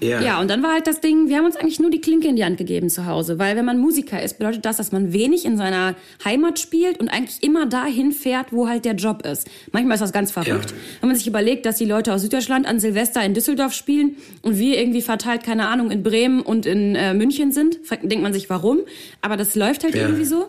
Ja. 0.00 0.20
ja, 0.20 0.40
und 0.40 0.50
dann 0.50 0.62
war 0.62 0.72
halt 0.72 0.86
das 0.86 1.00
Ding, 1.00 1.28
wir 1.28 1.36
haben 1.38 1.46
uns 1.46 1.56
eigentlich 1.56 1.78
nur 1.80 1.90
die 1.90 2.00
Klinke 2.00 2.28
in 2.28 2.36
die 2.36 2.44
Hand 2.44 2.58
gegeben 2.58 2.90
zu 2.90 3.06
Hause, 3.06 3.38
weil 3.38 3.56
wenn 3.56 3.64
man 3.64 3.78
Musiker 3.78 4.20
ist, 4.22 4.38
bedeutet 4.38 4.64
das, 4.66 4.76
dass 4.76 4.92
man 4.92 5.12
wenig 5.12 5.44
in 5.46 5.56
seiner 5.56 5.94
Heimat 6.24 6.58
spielt 6.58 7.00
und 7.00 7.08
eigentlich 7.08 7.42
immer 7.42 7.64
dahin 7.66 8.12
fährt, 8.12 8.52
wo 8.52 8.68
halt 8.68 8.84
der 8.84 8.94
Job 8.94 9.24
ist. 9.24 9.48
Manchmal 9.72 9.94
ist 9.94 10.00
das 10.00 10.12
ganz 10.12 10.30
verrückt. 10.32 10.72
Ja. 10.72 10.76
Wenn 11.00 11.08
man 11.08 11.16
sich 11.16 11.26
überlegt, 11.26 11.64
dass 11.64 11.76
die 11.76 11.84
Leute 11.86 12.12
aus 12.12 12.22
Süddeutschland 12.22 12.66
an 12.66 12.80
Silvester 12.80 13.24
in 13.24 13.34
Düsseldorf 13.34 13.72
spielen 13.72 14.16
und 14.42 14.58
wir 14.58 14.78
irgendwie 14.78 15.00
verteilt, 15.00 15.44
keine 15.44 15.68
Ahnung, 15.68 15.90
in 15.90 16.02
Bremen 16.02 16.42
und 16.42 16.66
in 16.66 16.96
äh, 16.96 17.14
München 17.14 17.52
sind, 17.52 17.78
denkt 18.02 18.22
man 18.22 18.32
sich, 18.32 18.50
warum? 18.50 18.80
Aber 19.22 19.36
das 19.36 19.54
läuft 19.54 19.84
halt 19.84 19.94
irgendwie 19.94 20.24
so. 20.24 20.46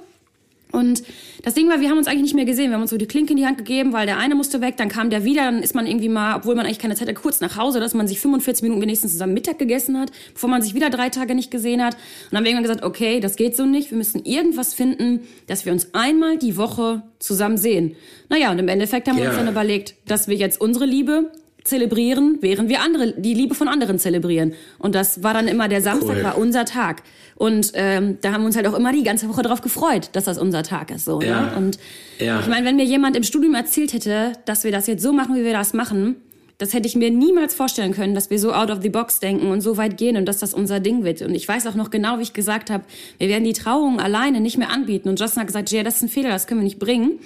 Und 0.75 1.03
das 1.43 1.53
Ding 1.53 1.69
war, 1.69 1.79
wir 1.79 1.89
haben 1.89 1.97
uns 1.97 2.07
eigentlich 2.07 2.23
nicht 2.23 2.35
mehr 2.35 2.45
gesehen. 2.45 2.69
Wir 2.69 2.75
haben 2.75 2.81
uns 2.81 2.91
so 2.91 2.97
die 2.97 3.05
Klinke 3.07 3.31
in 3.31 3.37
die 3.37 3.45
Hand 3.45 3.57
gegeben, 3.57 3.93
weil 3.93 4.05
der 4.05 4.17
eine 4.17 4.35
musste 4.35 4.61
weg, 4.61 4.77
dann 4.77 4.89
kam 4.89 5.09
der 5.09 5.23
wieder, 5.23 5.43
dann 5.43 5.63
ist 5.63 5.75
man 5.75 5.87
irgendwie 5.87 6.09
mal, 6.09 6.35
obwohl 6.35 6.55
man 6.55 6.65
eigentlich 6.65 6.79
keine 6.79 6.95
Zeit 6.95 7.07
hat, 7.07 7.15
kurz 7.15 7.39
nach 7.39 7.57
Hause, 7.57 7.79
dass 7.79 7.93
man 7.93 8.07
sich 8.07 8.19
45 8.19 8.63
Minuten 8.63 8.81
wenigstens 8.81 9.11
zusammen 9.13 9.33
Mittag 9.33 9.57
gegessen 9.57 9.99
hat, 9.99 10.11
bevor 10.33 10.49
man 10.49 10.61
sich 10.61 10.73
wieder 10.73 10.89
drei 10.89 11.09
Tage 11.09 11.33
nicht 11.35 11.51
gesehen 11.51 11.83
hat. 11.83 11.93
Und 11.93 12.01
dann 12.31 12.37
haben 12.37 12.43
wir 12.45 12.51
irgendwann 12.51 12.69
gesagt, 12.71 12.85
okay, 12.85 13.19
das 13.19 13.35
geht 13.35 13.55
so 13.55 13.65
nicht, 13.65 13.91
wir 13.91 13.97
müssen 13.97 14.25
irgendwas 14.25 14.73
finden, 14.73 15.21
dass 15.47 15.65
wir 15.65 15.71
uns 15.71 15.93
einmal 15.93 16.37
die 16.37 16.57
Woche 16.57 17.03
zusammen 17.19 17.57
sehen. 17.57 17.95
Naja, 18.29 18.51
und 18.51 18.59
im 18.59 18.67
Endeffekt 18.67 19.07
haben 19.07 19.17
wir 19.17 19.27
uns 19.27 19.37
dann 19.37 19.47
überlegt, 19.47 19.95
dass 20.07 20.27
wir 20.27 20.35
jetzt 20.35 20.59
unsere 20.59 20.85
Liebe 20.85 21.31
zelebrieren, 21.65 22.37
während 22.41 22.69
wir 22.69 22.81
andere, 22.81 23.13
die 23.17 23.33
Liebe 23.33 23.55
von 23.55 23.67
anderen 23.67 23.99
zelebrieren. 23.99 24.53
Und 24.79 24.95
das 24.95 25.23
war 25.23 25.33
dann 25.33 25.47
immer 25.47 25.67
der 25.67 25.81
Samstag, 25.81 26.17
Cool. 26.17 26.23
war 26.23 26.37
unser 26.37 26.65
Tag. 26.65 27.03
Und 27.35 27.71
ähm, 27.73 28.17
da 28.21 28.31
haben 28.31 28.41
wir 28.41 28.45
uns 28.47 28.55
halt 28.55 28.67
auch 28.67 28.73
immer 28.75 28.93
die 28.93 29.03
ganze 29.03 29.27
Woche 29.27 29.41
drauf 29.41 29.61
gefreut, 29.61 30.09
dass 30.13 30.23
das 30.25 30.37
unser 30.37 30.63
Tag 30.63 30.91
ist. 30.91 31.05
So, 31.05 31.21
Ja. 31.21 31.41
ne? 31.41 31.57
Und 31.57 31.77
Ja. 32.19 32.39
ich 32.39 32.47
meine, 32.47 32.65
wenn 32.65 32.75
mir 32.77 32.85
jemand 32.85 33.17
im 33.17 33.23
Studium 33.23 33.55
erzählt 33.55 33.91
hätte, 33.93 34.33
dass 34.45 34.63
wir 34.63 34.71
das 34.71 34.87
jetzt 34.87 35.03
so 35.03 35.11
machen, 35.11 35.35
wie 35.35 35.43
wir 35.43 35.53
das 35.53 35.73
machen, 35.73 36.15
das 36.57 36.73
hätte 36.73 36.87
ich 36.87 36.95
mir 36.95 37.11
niemals 37.11 37.53
vorstellen 37.53 37.91
können, 37.93 38.15
dass 38.15 38.29
wir 38.29 38.39
so 38.39 38.53
out 38.53 38.71
of 38.71 38.79
the 38.81 38.87
box 38.89 39.19
denken 39.19 39.47
und 39.51 39.59
so 39.59 39.75
weit 39.75 39.97
gehen 39.97 40.15
und 40.15 40.25
dass 40.25 40.37
das 40.37 40.53
unser 40.53 40.79
Ding 40.79 41.03
wird. 41.03 41.21
Und 41.21 41.35
ich 41.35 41.45
weiß 41.45 41.67
auch 41.67 41.75
noch 41.75 41.89
genau, 41.89 42.17
wie 42.19 42.21
ich 42.23 42.31
gesagt 42.31 42.69
habe, 42.69 42.85
wir 43.17 43.27
werden 43.27 43.43
die 43.43 43.51
Trauung 43.51 43.99
alleine 43.99 44.39
nicht 44.39 44.57
mehr 44.57 44.69
anbieten. 44.69 45.09
Und 45.09 45.19
Justin 45.19 45.41
hat 45.41 45.47
gesagt, 45.47 45.69
Jay, 45.71 45.83
das 45.83 45.97
ist 45.97 46.03
ein 46.03 46.09
Fehler, 46.09 46.29
das 46.29 46.47
können 46.47 46.61
wir 46.61 46.65
nicht 46.65 46.79
bringen. 46.79 47.19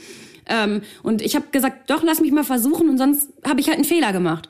Ähm, 0.50 0.82
und 1.04 1.22
ich 1.22 1.36
habe 1.36 1.46
gesagt, 1.52 1.90
doch, 1.90 2.04
lass 2.04 2.20
mich 2.22 2.32
mal 2.32 2.44
versuchen 2.44 2.90
und 2.90 2.98
sonst 2.98 3.30
habe 3.48 3.60
ich 3.62 3.68
halt 3.68 3.78
einen 3.78 3.86
Fehler 3.86 4.12
gemacht. 4.12 4.48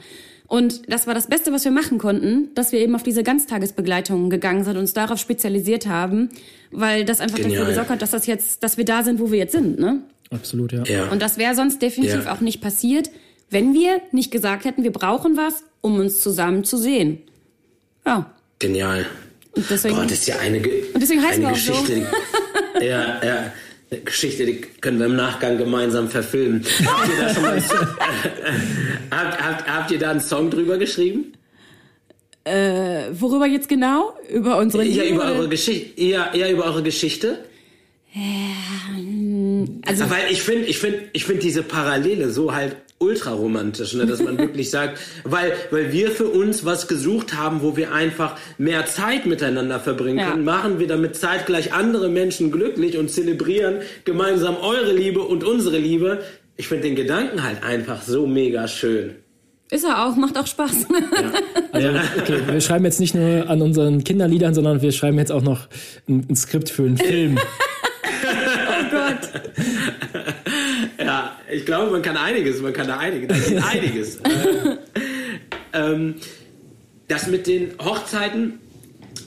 Und 0.47 0.91
das 0.91 1.05
war 1.05 1.13
das 1.13 1.27
Beste, 1.27 1.51
was 1.51 1.63
wir 1.63 1.71
machen 1.71 1.99
konnten, 1.99 2.49
dass 2.55 2.71
wir 2.71 2.79
eben 2.79 2.95
auf 2.95 3.03
diese 3.03 3.21
Ganztagesbegleitungen 3.21 4.31
gegangen 4.31 4.63
sind 4.63 4.73
und 4.73 4.79
uns 4.79 4.93
darauf 4.93 5.19
spezialisiert 5.19 5.85
haben, 5.85 6.29
weil 6.71 7.05
das 7.05 7.19
einfach 7.21 7.37
Genial. 7.37 7.59
dafür 7.59 7.69
gesorgt 7.69 7.89
hat, 7.91 8.01
dass 8.01 8.11
das 8.11 8.25
jetzt, 8.25 8.63
dass 8.63 8.77
wir 8.77 8.85
da 8.85 9.03
sind, 9.03 9.19
wo 9.19 9.31
wir 9.31 9.37
jetzt 9.37 9.51
sind, 9.51 9.77
ne? 9.79 10.01
Absolut, 10.31 10.71
ja. 10.71 10.83
Ja. 10.85 11.09
Und 11.09 11.21
das 11.21 11.37
wäre 11.37 11.53
sonst 11.53 11.81
definitiv 11.81 12.25
Ja. 12.25 12.33
auch 12.33 12.39
nicht 12.41 12.61
passiert, 12.61 13.11
wenn 13.51 13.73
wir 13.73 14.01
nicht 14.11 14.31
gesagt 14.31 14.65
hätten, 14.65 14.83
wir 14.83 14.91
brauchen 14.91 15.37
was, 15.37 15.63
um 15.81 15.99
uns 15.99 16.21
zusammen 16.21 16.63
zu 16.63 16.77
sehen. 16.77 17.19
Ja. 18.05 18.31
Genial. 18.59 19.05
Und 19.55 19.65
deswegen, 19.69 19.95
Boah, 19.95 20.03
das 20.03 20.13
ist 20.13 20.27
ja 20.27 20.37
eine, 20.39 20.59
Ge 20.61 20.83
Und 20.93 21.01
deswegen 21.01 21.21
heißen 21.23 21.45
eine 21.45 21.55
wir 21.55 21.73
auch 21.73 21.75
so. 21.75 21.81
Geschichte. 21.81 22.07
Die, 22.79 22.85
ja, 22.85 23.23
ja. 23.23 23.51
Geschichte, 23.89 24.45
die 24.45 24.61
können 24.81 24.99
wir 24.99 25.07
im 25.07 25.15
Nachgang 25.15 25.57
gemeinsam 25.57 26.09
verfilmen. 26.09 26.63
habt, 26.85 27.09
ihr 27.09 27.17
da 27.17 27.33
schon 27.33 27.43
mal, 27.43 27.61
habt, 29.11 29.41
habt, 29.41 29.67
habt 29.67 29.91
ihr 29.91 29.99
da 29.99 30.11
einen 30.11 30.19
Song 30.21 30.49
drüber 30.49 30.77
geschrieben? 30.77 31.33
worüber 32.45 33.45
jetzt 33.45 33.69
genau? 33.69 34.17
Über 34.27 34.57
unsere 34.57 34.83
Ja, 34.83 35.03
Liebe 35.03 35.15
über 35.17 35.25
eure 35.25 35.49
Geschichte. 35.49 36.01
Ja, 36.01 36.33
ja, 36.33 36.49
über 36.49 36.65
eure 36.65 36.81
Geschichte. 36.81 37.37
Also, 39.85 40.09
Weil 40.09 40.31
ich 40.31 40.41
finde, 40.41 40.65
ich 40.65 40.79
finde, 40.79 41.03
ich 41.13 41.25
finde 41.25 41.43
diese 41.43 41.61
Parallele 41.61 42.31
so 42.31 42.51
halt 42.55 42.75
ultra 42.99 43.31
romantisch, 43.31 43.93
ne, 43.93 44.05
dass 44.05 44.21
man 44.21 44.37
wirklich 44.37 44.69
sagt, 44.69 44.99
weil, 45.23 45.53
weil 45.71 45.91
wir 45.91 46.11
für 46.11 46.27
uns 46.27 46.65
was 46.65 46.87
gesucht 46.87 47.33
haben, 47.35 47.61
wo 47.61 47.75
wir 47.77 47.93
einfach 47.93 48.37
mehr 48.57 48.85
Zeit 48.85 49.25
miteinander 49.25 49.79
verbringen 49.79 50.19
Ja. 50.19 50.31
können, 50.31 50.43
machen 50.43 50.79
wir 50.79 50.87
damit 50.87 51.15
zeitgleich 51.15 51.73
andere 51.73 52.09
Menschen 52.09 52.51
glücklich 52.51 52.97
und 52.97 53.09
zelebrieren 53.09 53.77
gemeinsam 54.05 54.57
eure 54.57 54.91
Liebe 54.93 55.21
und 55.21 55.43
unsere 55.43 55.77
Liebe. 55.77 56.19
Ich 56.57 56.67
finde 56.67 56.83
den 56.87 56.95
Gedanken 56.95 57.41
halt 57.43 57.63
einfach 57.63 58.01
so 58.01 58.27
mega 58.27 58.67
schön. 58.67 59.15
Ist 59.71 59.85
er 59.85 60.05
auch, 60.07 60.15
macht 60.15 60.37
auch 60.37 60.47
Spaß. 60.47 60.87
Ja. 60.89 61.31
Also, 61.71 61.87
okay, 62.19 62.39
wir 62.51 62.61
schreiben 62.61 62.83
jetzt 62.85 62.99
nicht 62.99 63.13
nur 63.13 63.47
an 63.47 63.61
unseren 63.61 64.03
Kinderliedern, 64.03 64.55
sondern 64.55 64.81
wir 64.81 64.91
schreiben 64.91 65.19
jetzt 65.19 65.31
auch 65.31 65.43
noch 65.43 65.67
ein, 66.09 66.25
ein 66.27 66.35
Skript 66.35 66.69
für 66.71 66.81
einen 66.81 66.97
Film. 66.97 67.37
oh 68.23 68.83
Gott. 68.91 69.41
Ich 71.51 71.65
glaube, 71.65 71.91
man 71.91 72.01
kann 72.01 72.17
einiges, 72.17 72.61
man 72.61 72.73
kann 72.73 72.87
da 72.87 72.97
einiges, 72.97 73.51
einiges. 73.63 74.17
äh, 74.23 74.77
ähm, 75.73 76.15
das 77.07 77.27
mit 77.27 77.47
den 77.47 77.73
Hochzeiten 77.79 78.59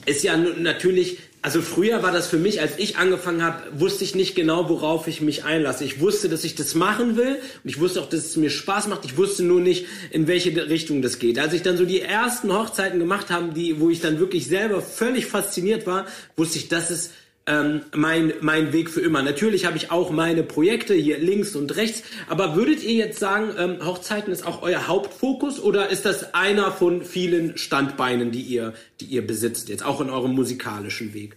ist 0.05 0.23
ja 0.23 0.37
natürlich 0.37 1.19
also 1.43 1.61
früher 1.61 2.01
war 2.01 2.13
das 2.13 2.27
für 2.27 2.37
mich, 2.37 2.61
als 2.61 2.79
ich 2.79 2.95
angefangen 2.95 3.43
habe, 3.43 3.63
wusste 3.77 4.05
ich 4.05 4.15
nicht 4.15 4.33
genau, 4.33 4.69
worauf 4.69 5.09
ich 5.09 5.19
mich 5.19 5.43
einlasse. 5.43 5.83
Ich 5.83 5.99
wusste, 5.99 6.29
dass 6.29 6.45
ich 6.45 6.55
das 6.55 6.73
machen 6.73 7.17
will 7.17 7.35
und 7.35 7.69
ich 7.69 7.81
wusste 7.81 7.99
auch, 7.99 8.07
dass 8.07 8.27
es 8.27 8.37
mir 8.37 8.49
Spaß 8.49 8.87
macht. 8.87 9.03
Ich 9.03 9.17
wusste 9.17 9.43
nur 9.43 9.59
nicht, 9.59 9.85
in 10.11 10.27
welche 10.27 10.55
Richtung 10.69 11.01
das 11.01 11.19
geht. 11.19 11.37
Als 11.37 11.51
ich 11.51 11.61
dann 11.61 11.75
so 11.75 11.83
die 11.83 11.99
ersten 11.99 12.53
Hochzeiten 12.53 12.97
gemacht 12.97 13.29
habe, 13.29 13.53
die, 13.53 13.81
wo 13.81 13.89
ich 13.89 13.99
dann 13.99 14.19
wirklich 14.19 14.47
selber 14.47 14.81
völlig 14.81 15.25
fasziniert 15.25 15.85
war, 15.85 16.05
wusste 16.37 16.59
ich, 16.59 16.69
dass 16.69 16.89
es 16.89 17.09
ähm, 17.45 17.81
mein, 17.93 18.33
mein 18.41 18.71
Weg 18.71 18.89
für 18.89 19.01
immer. 19.01 19.21
Natürlich 19.21 19.65
habe 19.65 19.75
ich 19.77 19.91
auch 19.91 20.11
meine 20.11 20.43
Projekte 20.43 20.93
hier 20.93 21.17
links 21.17 21.55
und 21.55 21.75
rechts, 21.75 22.03
aber 22.29 22.55
würdet 22.55 22.83
ihr 22.83 22.93
jetzt 22.93 23.19
sagen, 23.19 23.49
ähm, 23.57 23.85
Hochzeiten 23.85 24.31
ist 24.31 24.45
auch 24.47 24.61
euer 24.61 24.87
Hauptfokus 24.87 25.59
oder 25.59 25.89
ist 25.89 26.05
das 26.05 26.33
einer 26.33 26.71
von 26.71 27.03
vielen 27.03 27.57
Standbeinen, 27.57 28.31
die 28.31 28.41
ihr, 28.41 28.73
die 29.01 29.05
ihr 29.05 29.25
besitzt, 29.25 29.69
jetzt 29.69 29.85
auch 29.85 29.99
in 29.99 30.09
eurem 30.09 30.33
musikalischen 30.33 31.13
Weg? 31.13 31.35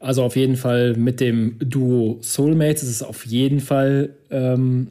Also 0.00 0.22
auf 0.22 0.36
jeden 0.36 0.56
Fall 0.56 0.94
mit 0.94 1.20
dem 1.20 1.56
Duo 1.58 2.18
Soulmates 2.22 2.82
ist 2.84 2.90
es 2.90 3.02
auf 3.02 3.26
jeden 3.26 3.60
Fall 3.60 4.14
ähm, 4.30 4.88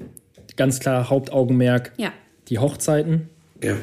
ganz 0.56 0.80
klar 0.80 1.10
Hauptaugenmerk 1.10 1.94
ja. 1.98 2.12
die 2.50 2.60
Hochzeiten. 2.60 3.30
Ja. 3.64 3.78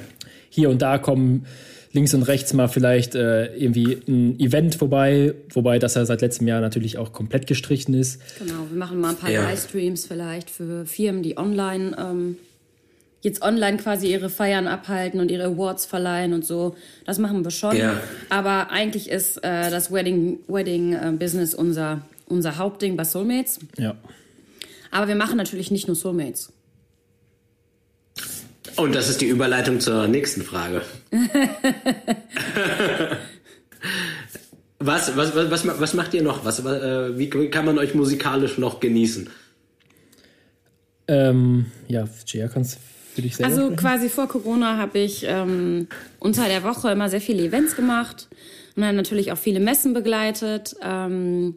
Hier 0.50 0.70
und 0.70 0.82
da 0.82 0.98
kommen 0.98 1.46
links 1.94 2.12
und 2.12 2.24
rechts 2.24 2.52
mal 2.52 2.68
vielleicht 2.68 3.14
äh, 3.14 3.54
irgendwie 3.54 3.98
ein 4.06 4.38
Event 4.40 4.74
vorbei, 4.74 5.34
wobei 5.52 5.78
das 5.78 5.94
ja 5.94 6.04
seit 6.04 6.20
letztem 6.20 6.48
Jahr 6.48 6.60
natürlich 6.60 6.98
auch 6.98 7.12
komplett 7.12 7.46
gestrichen 7.46 7.94
ist. 7.94 8.20
Genau, 8.38 8.66
wir 8.68 8.76
machen 8.76 9.00
mal 9.00 9.10
ein 9.10 9.16
paar 9.16 9.30
ja. 9.30 9.42
Livestreams 9.42 10.06
vielleicht 10.06 10.50
für 10.50 10.86
Firmen, 10.86 11.22
die 11.22 11.38
online 11.38 11.96
ähm, 11.96 12.36
jetzt 13.22 13.42
online 13.42 13.78
quasi 13.78 14.08
ihre 14.08 14.28
Feiern 14.28 14.66
abhalten 14.66 15.18
und 15.20 15.30
ihre 15.30 15.44
Awards 15.44 15.86
verleihen 15.86 16.34
und 16.34 16.44
so. 16.44 16.76
Das 17.06 17.18
machen 17.18 17.42
wir 17.42 17.50
schon. 17.50 17.76
Ja. 17.76 18.00
Aber 18.28 18.70
eigentlich 18.70 19.08
ist 19.08 19.38
äh, 19.38 19.70
das 19.70 19.90
Wedding, 19.90 20.40
Wedding 20.46 20.92
äh, 20.92 21.12
Business 21.12 21.54
unser, 21.54 22.02
unser 22.26 22.58
Hauptding 22.58 22.96
bei 22.96 23.04
Soulmates. 23.04 23.60
Ja. 23.78 23.94
Aber 24.90 25.08
wir 25.08 25.14
machen 25.14 25.36
natürlich 25.38 25.70
nicht 25.70 25.86
nur 25.86 25.96
Soulmates. 25.96 26.52
Und 28.76 28.94
das 28.94 29.08
ist 29.08 29.20
die 29.20 29.26
Überleitung 29.26 29.80
zur 29.80 30.06
nächsten 30.08 30.42
Frage. 30.42 30.82
was, 34.78 35.16
was, 35.16 35.34
was, 35.34 35.50
was, 35.50 35.80
was 35.80 35.94
macht 35.94 36.14
ihr 36.14 36.22
noch? 36.22 36.44
Was, 36.44 36.60
äh, 36.60 37.18
wie 37.18 37.28
kann 37.50 37.64
man 37.64 37.78
euch 37.78 37.94
musikalisch 37.94 38.58
noch 38.58 38.80
genießen? 38.80 39.30
Ähm, 41.06 41.66
ja, 41.88 42.08
Gia, 42.26 42.48
kannst 42.48 42.78
für 43.14 43.22
dich 43.22 43.36
selber 43.36 43.50
Also 43.50 43.66
sprechen? 43.66 43.76
quasi 43.76 44.08
vor 44.08 44.26
Corona 44.28 44.76
habe 44.78 44.98
ich 44.98 45.24
ähm, 45.26 45.88
unter 46.18 46.46
der 46.46 46.62
Woche 46.62 46.90
immer 46.90 47.08
sehr 47.08 47.20
viele 47.20 47.44
Events 47.44 47.76
gemacht 47.76 48.28
und 48.76 48.82
dann 48.82 48.96
natürlich 48.96 49.30
auch 49.32 49.38
viele 49.38 49.60
Messen 49.60 49.94
begleitet. 49.94 50.74
Ähm, 50.82 51.56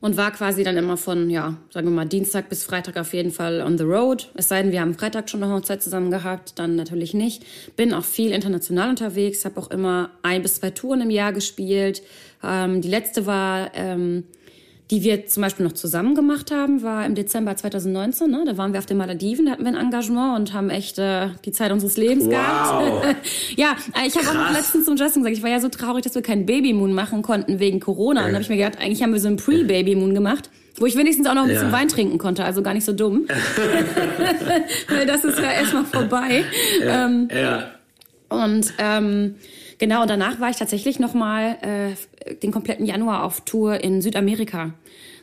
und 0.00 0.16
war 0.16 0.30
quasi 0.30 0.62
dann 0.62 0.76
immer 0.76 0.96
von, 0.96 1.28
ja, 1.28 1.56
sagen 1.70 1.88
wir 1.88 1.94
mal, 1.94 2.06
Dienstag 2.06 2.48
bis 2.48 2.64
Freitag 2.64 2.96
auf 2.96 3.12
jeden 3.14 3.32
Fall 3.32 3.60
on 3.60 3.78
the 3.78 3.84
road. 3.84 4.30
Es 4.34 4.48
sei 4.48 4.62
denn, 4.62 4.72
wir 4.72 4.80
haben 4.80 4.94
Freitag 4.94 5.28
schon 5.28 5.42
eine 5.42 5.52
Hochzeit 5.52 5.82
zusammen 5.82 6.10
gehabt, 6.10 6.58
dann 6.58 6.76
natürlich 6.76 7.14
nicht. 7.14 7.44
Bin 7.76 7.92
auch 7.92 8.04
viel 8.04 8.32
international 8.32 8.90
unterwegs, 8.90 9.44
habe 9.44 9.58
auch 9.60 9.70
immer 9.70 10.10
ein 10.22 10.42
bis 10.42 10.56
zwei 10.56 10.70
Touren 10.70 11.00
im 11.00 11.10
Jahr 11.10 11.32
gespielt. 11.32 12.02
Ähm, 12.44 12.80
die 12.80 12.88
letzte 12.88 13.26
war 13.26 13.72
ähm, 13.74 14.24
die 14.90 15.02
wir 15.02 15.26
zum 15.26 15.42
Beispiel 15.42 15.66
noch 15.66 15.72
zusammen 15.72 16.14
gemacht 16.14 16.50
haben, 16.50 16.82
war 16.82 17.04
im 17.04 17.14
Dezember 17.14 17.54
2019. 17.54 18.30
Ne? 18.30 18.44
Da 18.46 18.56
waren 18.56 18.72
wir 18.72 18.78
auf 18.78 18.86
den 18.86 18.96
Malediven, 18.96 19.46
da 19.46 19.52
hatten 19.52 19.64
wir 19.64 19.72
ein 19.72 19.76
Engagement 19.76 20.38
und 20.38 20.52
haben 20.54 20.70
echt 20.70 20.98
äh, 20.98 21.28
die 21.44 21.52
Zeit 21.52 21.72
unseres 21.72 21.96
Lebens 21.98 22.24
wow. 22.24 22.32
gehabt. 23.02 23.16
ja, 23.56 23.76
ich 24.06 24.16
habe 24.16 24.28
auch 24.28 24.34
noch 24.34 24.52
letztens 24.52 24.86
zum 24.86 24.96
Justin 24.96 25.22
gesagt, 25.22 25.36
ich 25.36 25.42
war 25.42 25.50
ja 25.50 25.60
so 25.60 25.68
traurig, 25.68 26.04
dass 26.04 26.14
wir 26.14 26.22
keinen 26.22 26.46
Babymoon 26.46 26.92
machen 26.94 27.20
konnten 27.20 27.58
wegen 27.58 27.80
Corona. 27.80 28.22
Und 28.22 28.28
da 28.28 28.34
habe 28.34 28.42
ich 28.42 28.48
mir 28.48 28.56
gedacht, 28.56 28.78
eigentlich 28.80 29.02
haben 29.02 29.12
wir 29.12 29.20
so 29.20 29.28
einen 29.28 29.36
Pre-Babymoon 29.36 30.14
gemacht. 30.14 30.48
Wo 30.80 30.86
ich 30.86 30.96
wenigstens 30.96 31.26
auch 31.26 31.34
noch 31.34 31.42
ein 31.42 31.48
bisschen 31.48 31.70
ja. 31.70 31.72
Wein 31.72 31.88
trinken 31.88 32.18
konnte, 32.18 32.44
also 32.44 32.62
gar 32.62 32.72
nicht 32.72 32.84
so 32.84 32.92
dumm. 32.92 33.26
Weil 34.88 35.06
das 35.06 35.24
ist 35.24 35.38
ja 35.38 35.50
erstmal 35.50 35.84
vorbei. 35.84 36.44
Ja. 36.80 37.06
Ähm, 37.06 37.28
ja. 37.34 37.70
Und 38.28 38.72
ähm, 38.78 39.34
Genau, 39.78 40.02
und 40.02 40.10
danach 40.10 40.40
war 40.40 40.50
ich 40.50 40.56
tatsächlich 40.56 40.98
nochmal 40.98 41.56
äh, 41.62 42.34
den 42.34 42.50
kompletten 42.50 42.84
Januar 42.84 43.24
auf 43.24 43.42
Tour 43.42 43.82
in 43.82 44.02
Südamerika. 44.02 44.74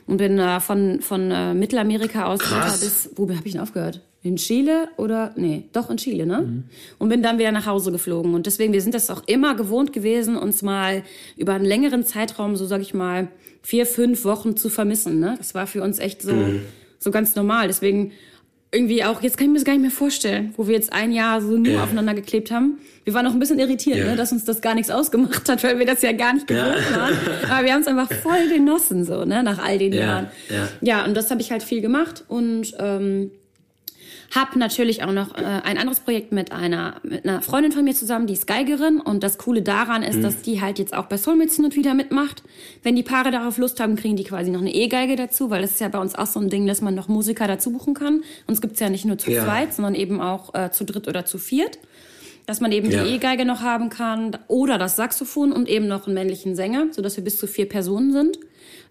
Und 0.06 0.18
bin 0.18 0.38
äh, 0.38 0.60
von, 0.60 1.00
von 1.00 1.30
äh, 1.30 1.52
Mittelamerika 1.52 2.26
aus 2.26 2.38
bis, 2.38 3.10
wo 3.16 3.28
habe 3.28 3.42
ich 3.44 3.52
denn 3.52 3.60
aufgehört? 3.60 4.00
In 4.22 4.36
Chile 4.36 4.88
oder, 4.96 5.32
nee, 5.36 5.64
doch 5.72 5.90
in 5.90 5.96
Chile, 5.96 6.26
ne? 6.26 6.42
Mhm. 6.42 6.64
Und 6.98 7.08
bin 7.08 7.22
dann 7.22 7.38
wieder 7.38 7.52
nach 7.52 7.66
Hause 7.66 7.92
geflogen. 7.92 8.34
Und 8.34 8.46
deswegen, 8.46 8.72
wir 8.72 8.80
sind 8.80 8.94
das 8.94 9.10
auch 9.10 9.22
immer 9.26 9.54
gewohnt 9.54 9.92
gewesen, 9.92 10.36
uns 10.36 10.62
mal 10.62 11.02
über 11.36 11.54
einen 11.54 11.64
längeren 11.64 12.04
Zeitraum, 12.04 12.56
so 12.56 12.66
sag 12.66 12.80
ich 12.80 12.94
mal, 12.94 13.28
vier, 13.62 13.84
fünf 13.84 14.24
Wochen 14.24 14.56
zu 14.56 14.68
vermissen, 14.68 15.18
ne? 15.18 15.34
Das 15.38 15.54
war 15.54 15.66
für 15.66 15.82
uns 15.82 15.98
echt 15.98 16.22
so, 16.22 16.32
mhm. 16.32 16.62
so 17.00 17.10
ganz 17.10 17.34
normal. 17.34 17.66
Deswegen 17.66 18.12
irgendwie 18.72 19.04
auch, 19.04 19.22
jetzt 19.22 19.38
kann 19.38 19.46
ich 19.46 19.52
mir 19.52 19.58
das 19.58 19.64
gar 19.64 19.72
nicht 19.72 19.82
mehr 19.82 19.90
vorstellen, 19.90 20.52
wo 20.56 20.66
wir 20.66 20.74
jetzt 20.74 20.92
ein 20.92 21.12
Jahr 21.12 21.40
so 21.40 21.56
nur 21.56 21.74
ja. 21.74 21.84
aufeinander 21.84 22.14
geklebt 22.14 22.50
haben. 22.50 22.78
Wir 23.04 23.14
waren 23.14 23.26
auch 23.26 23.32
ein 23.32 23.38
bisschen 23.38 23.58
irritiert, 23.58 23.98
ja. 23.98 24.04
ne, 24.06 24.16
dass 24.16 24.32
uns 24.32 24.44
das 24.44 24.60
gar 24.60 24.74
nichts 24.74 24.90
ausgemacht 24.90 25.48
hat, 25.48 25.62
weil 25.62 25.78
wir 25.78 25.86
das 25.86 26.02
ja 26.02 26.12
gar 26.12 26.34
nicht 26.34 26.46
gewohnt 26.46 26.76
ja. 26.90 26.96
waren. 26.96 27.14
Aber 27.50 27.64
wir 27.64 27.72
haben 27.72 27.82
es 27.82 27.86
einfach 27.86 28.12
voll 28.12 28.48
genossen, 28.48 29.04
so, 29.04 29.24
ne, 29.24 29.42
nach 29.42 29.62
all 29.62 29.78
den 29.78 29.92
Jahren. 29.92 30.28
Ja, 30.80 31.04
und 31.04 31.16
das 31.16 31.30
habe 31.30 31.40
ich 31.40 31.52
halt 31.52 31.62
viel 31.62 31.80
gemacht 31.80 32.24
und 32.28 32.74
ähm, 32.78 33.30
hab 34.34 34.56
natürlich 34.56 35.02
auch 35.02 35.12
noch 35.12 35.36
äh, 35.36 35.42
ein 35.42 35.78
anderes 35.78 36.00
Projekt 36.00 36.32
mit 36.32 36.52
einer, 36.52 36.96
mit 37.02 37.24
einer 37.24 37.42
Freundin 37.42 37.72
von 37.72 37.84
mir 37.84 37.94
zusammen, 37.94 38.26
die 38.26 38.34
ist 38.34 38.46
Geigerin. 38.46 39.00
Und 39.00 39.22
das 39.22 39.38
Coole 39.38 39.62
daran 39.62 40.02
ist, 40.02 40.16
mhm. 40.16 40.22
dass 40.22 40.42
die 40.42 40.60
halt 40.60 40.78
jetzt 40.78 40.94
auch 40.94 41.06
bei 41.06 41.16
Soulmates 41.16 41.56
hin 41.56 41.64
und 41.64 41.76
wieder 41.76 41.94
mitmacht. 41.94 42.42
Wenn 42.82 42.96
die 42.96 43.02
Paare 43.02 43.30
darauf 43.30 43.58
Lust 43.58 43.80
haben, 43.80 43.96
kriegen 43.96 44.16
die 44.16 44.24
quasi 44.24 44.50
noch 44.50 44.60
eine 44.60 44.74
E-Geige 44.74 45.16
dazu, 45.16 45.50
weil 45.50 45.62
das 45.62 45.72
ist 45.72 45.80
ja 45.80 45.88
bei 45.88 45.98
uns 45.98 46.14
auch 46.14 46.26
so 46.26 46.40
ein 46.40 46.50
Ding, 46.50 46.66
dass 46.66 46.80
man 46.80 46.94
noch 46.94 47.08
Musiker 47.08 47.46
dazu 47.46 47.70
buchen 47.70 47.94
kann. 47.94 48.22
Uns 48.46 48.60
gibt's 48.60 48.80
ja 48.80 48.90
nicht 48.90 49.04
nur 49.04 49.18
zu 49.18 49.30
ja. 49.30 49.44
zweit, 49.44 49.74
sondern 49.74 49.94
eben 49.94 50.20
auch 50.20 50.54
äh, 50.54 50.70
zu 50.70 50.84
dritt 50.84 51.08
oder 51.08 51.24
zu 51.24 51.38
viert. 51.38 51.78
Dass 52.46 52.60
man 52.60 52.70
eben 52.70 52.90
ja. 52.90 53.02
die 53.02 53.10
E-Geige 53.10 53.44
noch 53.44 53.62
haben 53.62 53.90
kann 53.90 54.36
oder 54.46 54.78
das 54.78 54.94
Saxophon 54.94 55.50
und 55.52 55.68
eben 55.68 55.88
noch 55.88 56.06
einen 56.06 56.14
männlichen 56.14 56.54
Sänger, 56.54 56.86
sodass 56.92 57.16
wir 57.16 57.24
bis 57.24 57.38
zu 57.38 57.48
vier 57.48 57.68
Personen 57.68 58.12
sind. 58.12 58.38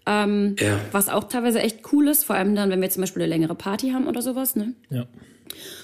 Ähm, 0.06 0.56
ja. 0.60 0.80
Was 0.92 1.10
auch 1.10 1.26
teilweise 1.26 1.60
echt 1.60 1.80
cool 1.92 2.08
ist, 2.08 2.24
vor 2.24 2.36
allem 2.36 2.56
dann, 2.56 2.70
wenn 2.70 2.82
wir 2.82 2.90
zum 2.90 3.02
Beispiel 3.02 3.24
eine 3.24 3.30
längere 3.30 3.56
Party 3.56 3.92
haben 3.92 4.08
oder 4.08 4.22
sowas. 4.22 4.56
Ne? 4.56 4.74
Ja. 4.90 5.06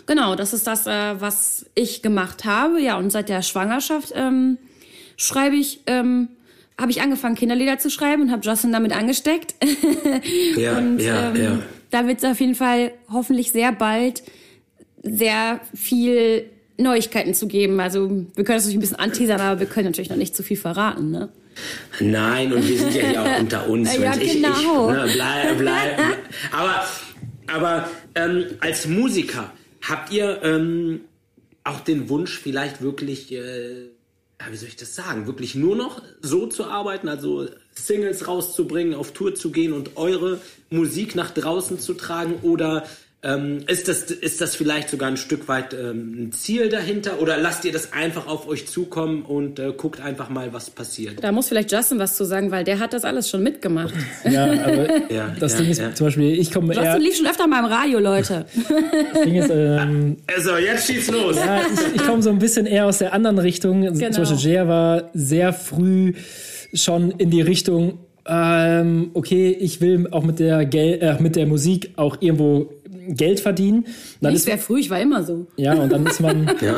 Genau, 0.06 0.36
das 0.36 0.54
ist 0.54 0.68
das, 0.68 0.88
äh, 0.88 1.20
was 1.20 1.66
ich 1.76 2.02
gemacht 2.02 2.46
habe. 2.46 2.80
Ja, 2.80 2.98
und 2.98 3.12
seit 3.12 3.30
der 3.30 3.42
Schwangerschaft 3.42 4.14
ähm, 4.16 4.58
schreibe 5.18 5.56
ich, 5.56 5.82
ähm, 5.88 6.30
habe 6.80 6.92
ich 6.92 7.02
angefangen, 7.02 7.36
Kinderlieder 7.36 7.80
zu 7.80 7.90
schreiben 7.90 8.24
und 8.24 8.32
habe 8.32 8.42
Justin 8.44 8.72
damit 8.72 8.96
angesteckt. 8.96 9.56
ja, 10.56 10.78
und 10.78 11.00
ja, 11.00 11.30
ähm, 11.30 11.36
ja. 11.42 11.60
da 11.90 12.08
wird 12.08 12.20
es 12.20 12.30
auf 12.30 12.40
jeden 12.40 12.56
Fall 12.56 12.92
hoffentlich 13.12 13.52
sehr 13.52 13.72
bald 13.72 14.24
sehr 15.04 15.60
viel 15.74 16.46
Neuigkeiten 16.78 17.34
zu 17.34 17.48
geben. 17.48 17.80
Also 17.80 18.10
wir 18.10 18.44
können 18.44 18.58
das 18.58 18.66
natürlich 18.66 18.78
ein 18.78 18.82
bisschen 18.82 19.00
anteasern, 19.00 19.42
aber 19.42 19.60
wir 19.60 19.68
können 19.68 19.88
natürlich 19.88 20.10
noch 20.10 20.18
nicht 20.18 20.36
zu 20.36 20.44
viel 20.44 20.58
verraten, 20.58 21.12
ne? 21.12 21.30
Nein, 22.00 22.54
und 22.54 22.68
wir 22.68 22.78
sind 22.78 22.94
ja 22.96 23.08
hier 23.08 23.22
auch 23.22 23.40
unter 23.40 23.70
uns. 23.70 23.96
ja, 23.96 24.16
ich, 24.16 24.34
genau. 24.34 24.90
Ich, 24.90 24.96
ne, 24.96 25.10
bleib, 25.14 25.58
bleib, 25.58 25.98
bleib. 25.98 26.20
Aber, 26.52 26.86
aber 27.48 27.90
ähm, 28.16 28.46
als 28.60 28.88
Musiker 28.88 29.52
habt 29.82 30.12
ihr 30.12 30.42
ähm, 30.44 31.02
auch 31.64 31.82
den 31.82 32.10
Wunsch, 32.10 32.38
vielleicht 32.38 32.82
wirklich, 32.82 33.32
äh, 33.32 33.90
wie 34.50 34.58
soll 34.58 34.70
ich 34.70 34.76
das 34.76 34.96
sagen, 34.96 35.28
wirklich 35.28 35.56
nur 35.56 35.76
noch 35.76 36.02
so 36.22 36.48
zu 36.48 36.66
arbeiten, 36.66 37.08
also 37.08 37.48
Singles 37.74 38.28
rauszubringen, 38.28 38.96
auf 38.96 39.12
Tour 39.14 39.36
zu 39.36 39.52
gehen 39.52 39.74
und 39.74 39.98
eure 39.98 40.42
Musik 40.70 41.16
nach 41.16 41.32
draußen 41.32 41.80
zu 41.80 41.94
tragen? 41.94 42.36
Oder 42.42 42.86
ähm, 43.24 43.60
ist, 43.68 43.88
das, 43.88 44.04
ist 44.04 44.42
das 44.42 44.56
vielleicht 44.56 44.90
sogar 44.90 45.08
ein 45.08 45.18
Stück 45.18 45.48
weit 45.48 45.76
ähm, 45.76 46.16
ein 46.18 46.32
Ziel 46.32 46.70
dahinter 46.70 47.22
oder 47.22 47.38
lasst 47.38 47.64
ihr 47.66 47.72
das 47.72 47.94
einfach 47.94 48.28
auf 48.28 48.48
euch 48.48 48.68
zukommen 48.68 49.22
und 49.22 49.60
äh, 49.60 49.74
guckt 49.78 50.02
einfach 50.02 50.30
mal, 50.30 50.54
was 50.54 50.72
passiert? 50.72 51.24
Da 51.24 51.32
muss 51.32 51.48
vielleicht 51.48 51.72
Justin 51.72 52.00
was 52.00 52.18
zu 52.18 52.26
sagen, 52.26 52.50
weil 52.50 52.64
der 52.64 52.80
hat 52.80 52.94
das 52.94 53.06
alles 53.06 53.30
schon 53.30 53.44
mitgemacht. 53.44 53.94
Ja, 54.28 54.46
aber 54.46 54.88
ja, 55.14 55.36
das 55.40 55.54
ja, 55.54 55.60
Ding 55.60 55.70
ist 55.70 55.80
ja. 55.80 55.94
zum 55.94 56.08
Beispiel, 56.08 56.40
ich 56.40 56.52
komme 56.52 56.74
eher... 56.74 56.84
Justin 56.84 57.02
lief 57.04 57.16
schon 57.16 57.28
öfter 57.28 57.46
mal 57.46 57.60
im 57.60 57.66
Radio, 57.66 58.00
Leute. 58.00 58.46
Das 59.14 59.22
Ding 59.24 59.36
ist... 59.36 59.52
Ähm, 59.52 60.18
also, 60.36 60.58
jetzt 60.58 60.88
schießt 60.88 61.12
los. 61.12 61.36
Ja, 61.36 61.62
ich, 61.62 61.96
ich 61.96 62.04
komme 62.04 62.24
so 62.24 62.32
ein 62.32 62.40
bisschen 62.40 62.66
eher 62.66 62.88
aus 62.88 62.98
der 62.98 63.14
anderen 63.14 63.38
Richtung. 63.38 63.82
Genau. 63.82 64.12
Zum 64.12 64.24
Beispiel 64.24 64.52
Jer 64.52 64.68
war 64.68 65.12
sehr 65.14 65.54
früh 65.54 66.14
schon 66.74 67.12
in 67.12 67.30
die 67.30 67.42
Richtung 67.42 68.00
ähm, 68.28 69.12
okay, 69.14 69.50
ich 69.50 69.82
will 69.82 70.08
auch 70.12 70.24
mit 70.24 70.40
der, 70.40 70.66
Gel 70.66 71.00
äh, 71.02 71.22
mit 71.22 71.36
der 71.36 71.48
Musik 71.48 71.92
auch 71.96 72.18
irgendwo 72.20 72.70
Geld 73.08 73.40
verdienen. 73.40 73.86
Dann 74.20 74.36
ich 74.36 74.46
wäre 74.46 74.58
früh, 74.58 74.80
ich 74.80 74.90
war 74.90 75.00
immer 75.00 75.24
so. 75.24 75.48
Ja, 75.56 75.74
und 75.76 75.92
dann 75.92 76.06
ist 76.06 76.20
man, 76.20 76.48
ja. 76.62 76.76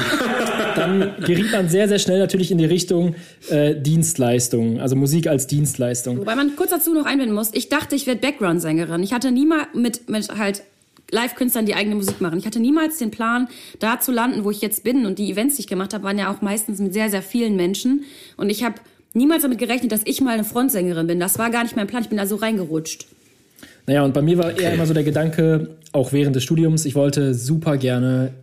dann 0.76 1.12
geriet 1.26 1.52
man 1.52 1.70
sehr, 1.70 1.88
sehr 1.88 2.00
schnell 2.00 2.20
natürlich 2.20 2.52
in 2.52 2.58
die 2.58 2.66
Richtung 2.66 3.16
äh, 3.50 3.76
Dienstleistung, 3.76 4.80
also 4.80 4.96
Musik 4.96 5.28
als 5.28 5.48
Dienstleistung. 5.48 6.20
Wobei 6.20 6.36
man 6.36 6.56
kurz 6.56 6.70
dazu 6.70 6.94
noch 6.94 7.06
einwenden 7.06 7.34
muss, 7.34 7.50
ich 7.54 7.70
dachte, 7.70 7.96
ich 7.96 8.06
werde 8.06 8.22
Background-Sängerin. 8.22 9.02
Ich 9.04 9.14
hatte 9.14 9.32
nie 9.32 9.46
mal 9.46 9.68
mit, 9.74 10.10
mit 10.10 10.30
halt 10.38 10.64
Live-Künstlern, 11.12 11.66
die 11.66 11.76
eigene 11.76 11.96
Musik 11.96 12.22
machen. 12.22 12.40
Ich 12.40 12.46
hatte 12.46 12.60
niemals 12.60 12.98
den 12.98 13.12
Plan, 13.12 13.48
da 13.80 14.00
zu 14.00 14.12
landen, 14.12 14.44
wo 14.44 14.52
ich 14.52 14.62
jetzt 14.62 14.84
bin. 14.84 15.06
Und 15.06 15.20
die 15.20 15.32
Events, 15.32 15.56
die 15.56 15.62
ich 15.62 15.68
gemacht 15.68 15.94
habe, 15.94 16.04
waren 16.04 16.18
ja 16.18 16.32
auch 16.32 16.42
meistens 16.42 16.80
mit 16.80 16.94
sehr, 16.94 17.10
sehr 17.10 17.22
vielen 17.22 17.56
Menschen. 17.56 18.04
Und 18.38 18.50
ich 18.50 18.64
habe 18.64 18.76
niemals 19.14 19.44
damit 19.44 19.60
gerechnet, 19.60 19.92
dass 19.92 20.02
ich 20.06 20.22
mal 20.22 20.34
eine 20.34 20.44
Frontsängerin 20.44 21.08
bin. 21.08 21.20
Das 21.20 21.40
war 21.40 21.50
gar 21.50 21.64
nicht 21.64 21.76
mein 21.76 21.88
Plan. 21.88 22.04
Ich 22.04 22.10
bin 22.10 22.18
da 22.18 22.26
so 22.26 22.36
reingerutscht. 22.36 23.08
Naja, 23.86 24.04
und 24.04 24.14
bei 24.14 24.22
mir 24.22 24.38
war 24.38 24.52
okay. 24.52 24.64
eher 24.64 24.74
immer 24.74 24.86
so 24.86 24.94
der 24.94 25.04
Gedanke, 25.04 25.78
auch 25.92 26.14
während 26.14 26.36
des 26.36 26.44
Studiums, 26.44 26.86
ich 26.86 26.96
wollte 26.96 27.34
super 27.34 27.78
gerne 27.78 28.34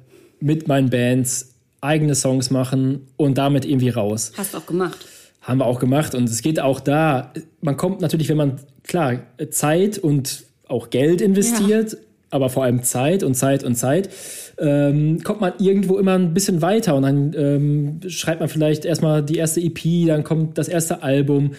mit 0.41 0.69
meinen 0.69 0.91
Bands 0.91 1.55
eigene 1.81 2.15
Songs 2.15 2.51
machen 2.51 3.07
und 3.17 3.39
damit 3.39 3.65
irgendwie 3.65 3.89
raus. 3.91 4.33
Hast 4.37 4.55
du 4.55 4.59
auch 4.59 4.67
gemacht. 4.67 4.99
Haben 5.41 5.59
wir 5.59 5.67
auch 5.67 5.81
gemacht 5.81 6.15
und 6.15 6.29
es 6.29 6.43
geht 6.43 6.61
auch 6.61 6.81
da. 6.81 7.33
Man 7.63 7.77
kommt 7.77 8.03
natürlich, 8.03 8.29
wenn 8.29 8.37
man, 8.37 8.61
klar, 8.83 9.21
Zeit 9.51 9.99
und 9.99 10.45
auch 10.69 10.91
Geld 10.91 11.23
investiert, 11.23 11.93
ja. 11.93 11.99
aber 12.31 12.51
vor 12.51 12.65
allem 12.65 12.83
Zeit 12.83 13.23
und 13.23 13.35
Zeit 13.35 13.65
und 13.65 13.75
Zeit, 13.75 14.11
ähm, 14.59 15.23
kommt 15.25 15.41
man 15.41 15.55
irgendwo 15.59 15.99
immer 15.99 16.13
ein 16.13 16.35
bisschen 16.35 16.61
weiter 16.61 16.95
und 16.95 17.03
dann 17.03 17.35
ähm, 17.35 18.01
schreibt 18.09 18.41
man 18.41 18.51
vielleicht 18.51 18.85
erstmal 18.85 19.23
die 19.23 19.37
erste 19.37 19.61
EP, 19.61 20.07
dann 20.07 20.23
kommt 20.23 20.59
das 20.59 20.69
erste 20.69 21.03
Album. 21.03 21.53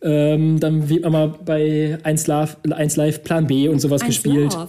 Ähm, 0.00 0.60
dann 0.60 0.88
wird 0.88 1.02
man 1.02 1.12
mal 1.12 1.34
bei 1.44 1.98
1 2.02 2.26
Live, 2.28 2.56
1 2.70 2.96
Live 2.96 3.24
Plan 3.24 3.46
B 3.46 3.68
und 3.68 3.80
sowas 3.80 4.02
1 4.02 4.08
gespielt. 4.08 4.54
Love. 4.54 4.68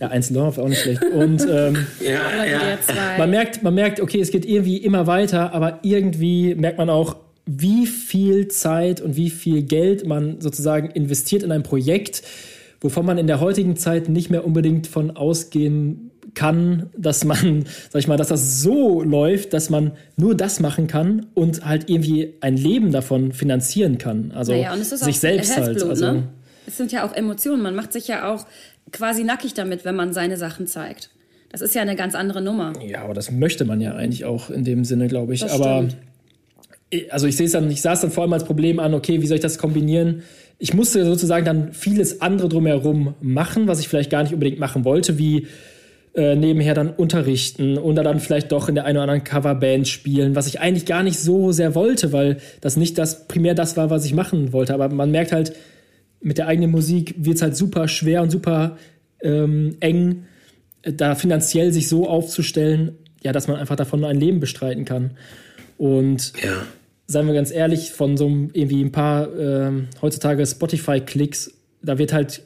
Ja, 0.00 0.08
1 0.08 0.30
Love, 0.30 0.62
auch 0.62 0.68
nicht 0.68 0.82
schlecht. 0.82 1.02
Und 1.02 1.46
ähm, 1.50 1.86
ja, 2.00 2.44
ja. 2.44 2.78
Man, 3.18 3.30
merkt, 3.30 3.62
man 3.62 3.74
merkt, 3.74 4.00
okay, 4.00 4.20
es 4.20 4.30
geht 4.30 4.44
irgendwie 4.44 4.76
immer 4.76 5.06
weiter, 5.06 5.52
aber 5.52 5.80
irgendwie 5.82 6.54
merkt 6.54 6.78
man 6.78 6.88
auch, 6.88 7.16
wie 7.46 7.86
viel 7.86 8.48
Zeit 8.48 9.00
und 9.00 9.16
wie 9.16 9.30
viel 9.30 9.62
Geld 9.62 10.06
man 10.06 10.40
sozusagen 10.40 10.90
investiert 10.90 11.42
in 11.42 11.50
ein 11.50 11.64
Projekt, 11.64 12.22
wovon 12.80 13.04
man 13.04 13.18
in 13.18 13.26
der 13.26 13.40
heutigen 13.40 13.76
Zeit 13.76 14.08
nicht 14.08 14.30
mehr 14.30 14.46
unbedingt 14.46 14.86
von 14.86 15.10
ausgehen 15.10 16.09
kann, 16.34 16.90
dass 16.96 17.24
man, 17.24 17.64
sag 17.90 18.00
ich 18.00 18.08
mal, 18.08 18.16
dass 18.16 18.28
das 18.28 18.62
so 18.62 19.02
läuft, 19.02 19.52
dass 19.52 19.70
man 19.70 19.92
nur 20.16 20.34
das 20.34 20.60
machen 20.60 20.86
kann 20.86 21.26
und 21.34 21.64
halt 21.64 21.88
irgendwie 21.88 22.34
ein 22.40 22.56
Leben 22.56 22.92
davon 22.92 23.32
finanzieren 23.32 23.98
kann. 23.98 24.32
Also 24.32 24.52
naja, 24.52 24.76
sich 24.76 25.20
selbst 25.20 25.56
halt. 25.56 25.82
Also, 25.82 26.12
ne? 26.12 26.28
Es 26.66 26.76
sind 26.76 26.92
ja 26.92 27.04
auch 27.04 27.14
Emotionen. 27.14 27.62
Man 27.62 27.74
macht 27.74 27.92
sich 27.92 28.08
ja 28.08 28.32
auch 28.32 28.46
quasi 28.92 29.24
nackig 29.24 29.54
damit, 29.54 29.84
wenn 29.84 29.96
man 29.96 30.12
seine 30.12 30.36
Sachen 30.36 30.66
zeigt. 30.66 31.10
Das 31.50 31.60
ist 31.60 31.74
ja 31.74 31.82
eine 31.82 31.96
ganz 31.96 32.14
andere 32.14 32.40
Nummer. 32.40 32.72
Ja, 32.86 33.02
aber 33.02 33.14
das 33.14 33.30
möchte 33.30 33.64
man 33.64 33.80
ja 33.80 33.94
eigentlich 33.94 34.24
auch 34.24 34.50
in 34.50 34.64
dem 34.64 34.84
Sinne, 34.84 35.08
glaube 35.08 35.34
ich. 35.34 35.40
Das 35.40 35.52
aber 35.52 35.88
stimmt. 35.88 37.12
also 37.12 37.26
ich 37.26 37.36
sehe 37.36 37.46
es 37.46 37.52
dann, 37.52 37.70
ich 37.70 37.82
sah 37.82 37.94
es 37.94 38.00
dann 38.00 38.12
vor 38.12 38.22
allem 38.22 38.32
als 38.32 38.44
Problem 38.44 38.78
an, 38.78 38.94
okay, 38.94 39.20
wie 39.20 39.26
soll 39.26 39.36
ich 39.36 39.42
das 39.42 39.58
kombinieren? 39.58 40.22
Ich 40.58 40.74
musste 40.74 41.04
sozusagen 41.04 41.44
dann 41.44 41.72
vieles 41.72 42.20
andere 42.20 42.48
drumherum 42.48 43.14
machen, 43.20 43.66
was 43.66 43.80
ich 43.80 43.88
vielleicht 43.88 44.10
gar 44.10 44.22
nicht 44.22 44.32
unbedingt 44.32 44.60
machen 44.60 44.84
wollte, 44.84 45.18
wie 45.18 45.48
äh, 46.14 46.34
nebenher 46.34 46.74
dann 46.74 46.90
unterrichten 46.90 47.78
oder 47.78 48.02
dann 48.02 48.18
vielleicht 48.18 48.50
doch 48.50 48.68
in 48.68 48.74
der 48.74 48.84
einen 48.84 48.96
oder 48.96 49.04
anderen 49.04 49.24
Coverband 49.24 49.86
spielen, 49.86 50.34
was 50.34 50.48
ich 50.48 50.60
eigentlich 50.60 50.86
gar 50.86 51.02
nicht 51.02 51.20
so 51.20 51.52
sehr 51.52 51.74
wollte, 51.74 52.12
weil 52.12 52.38
das 52.60 52.76
nicht 52.76 52.98
das 52.98 53.28
primär 53.28 53.54
das 53.54 53.76
war, 53.76 53.90
was 53.90 54.04
ich 54.04 54.12
machen 54.12 54.52
wollte. 54.52 54.74
Aber 54.74 54.88
man 54.88 55.10
merkt 55.12 55.30
halt, 55.30 55.52
mit 56.20 56.38
der 56.38 56.48
eigenen 56.48 56.70
Musik 56.70 57.14
wird 57.16 57.36
es 57.36 57.42
halt 57.42 57.56
super 57.56 57.86
schwer 57.86 58.22
und 58.22 58.30
super 58.30 58.76
ähm, 59.22 59.76
eng, 59.80 60.24
da 60.82 61.14
finanziell 61.14 61.72
sich 61.72 61.88
so 61.88 62.08
aufzustellen, 62.08 62.98
ja, 63.22 63.32
dass 63.32 63.48
man 63.48 63.56
einfach 63.56 63.76
davon 63.76 64.04
ein 64.04 64.18
Leben 64.18 64.40
bestreiten 64.40 64.84
kann. 64.84 65.12
Und 65.78 66.32
ja. 66.42 66.62
seien 67.06 67.26
wir 67.26 67.34
ganz 67.34 67.50
ehrlich, 67.50 67.92
von 67.92 68.16
so 68.16 68.26
einem, 68.26 68.50
irgendwie 68.52 68.82
ein 68.82 68.92
paar 68.92 69.32
äh, 69.32 69.70
heutzutage 70.02 70.44
Spotify-Klicks, 70.44 71.52
da 71.82 71.98
wird 71.98 72.12
halt 72.12 72.42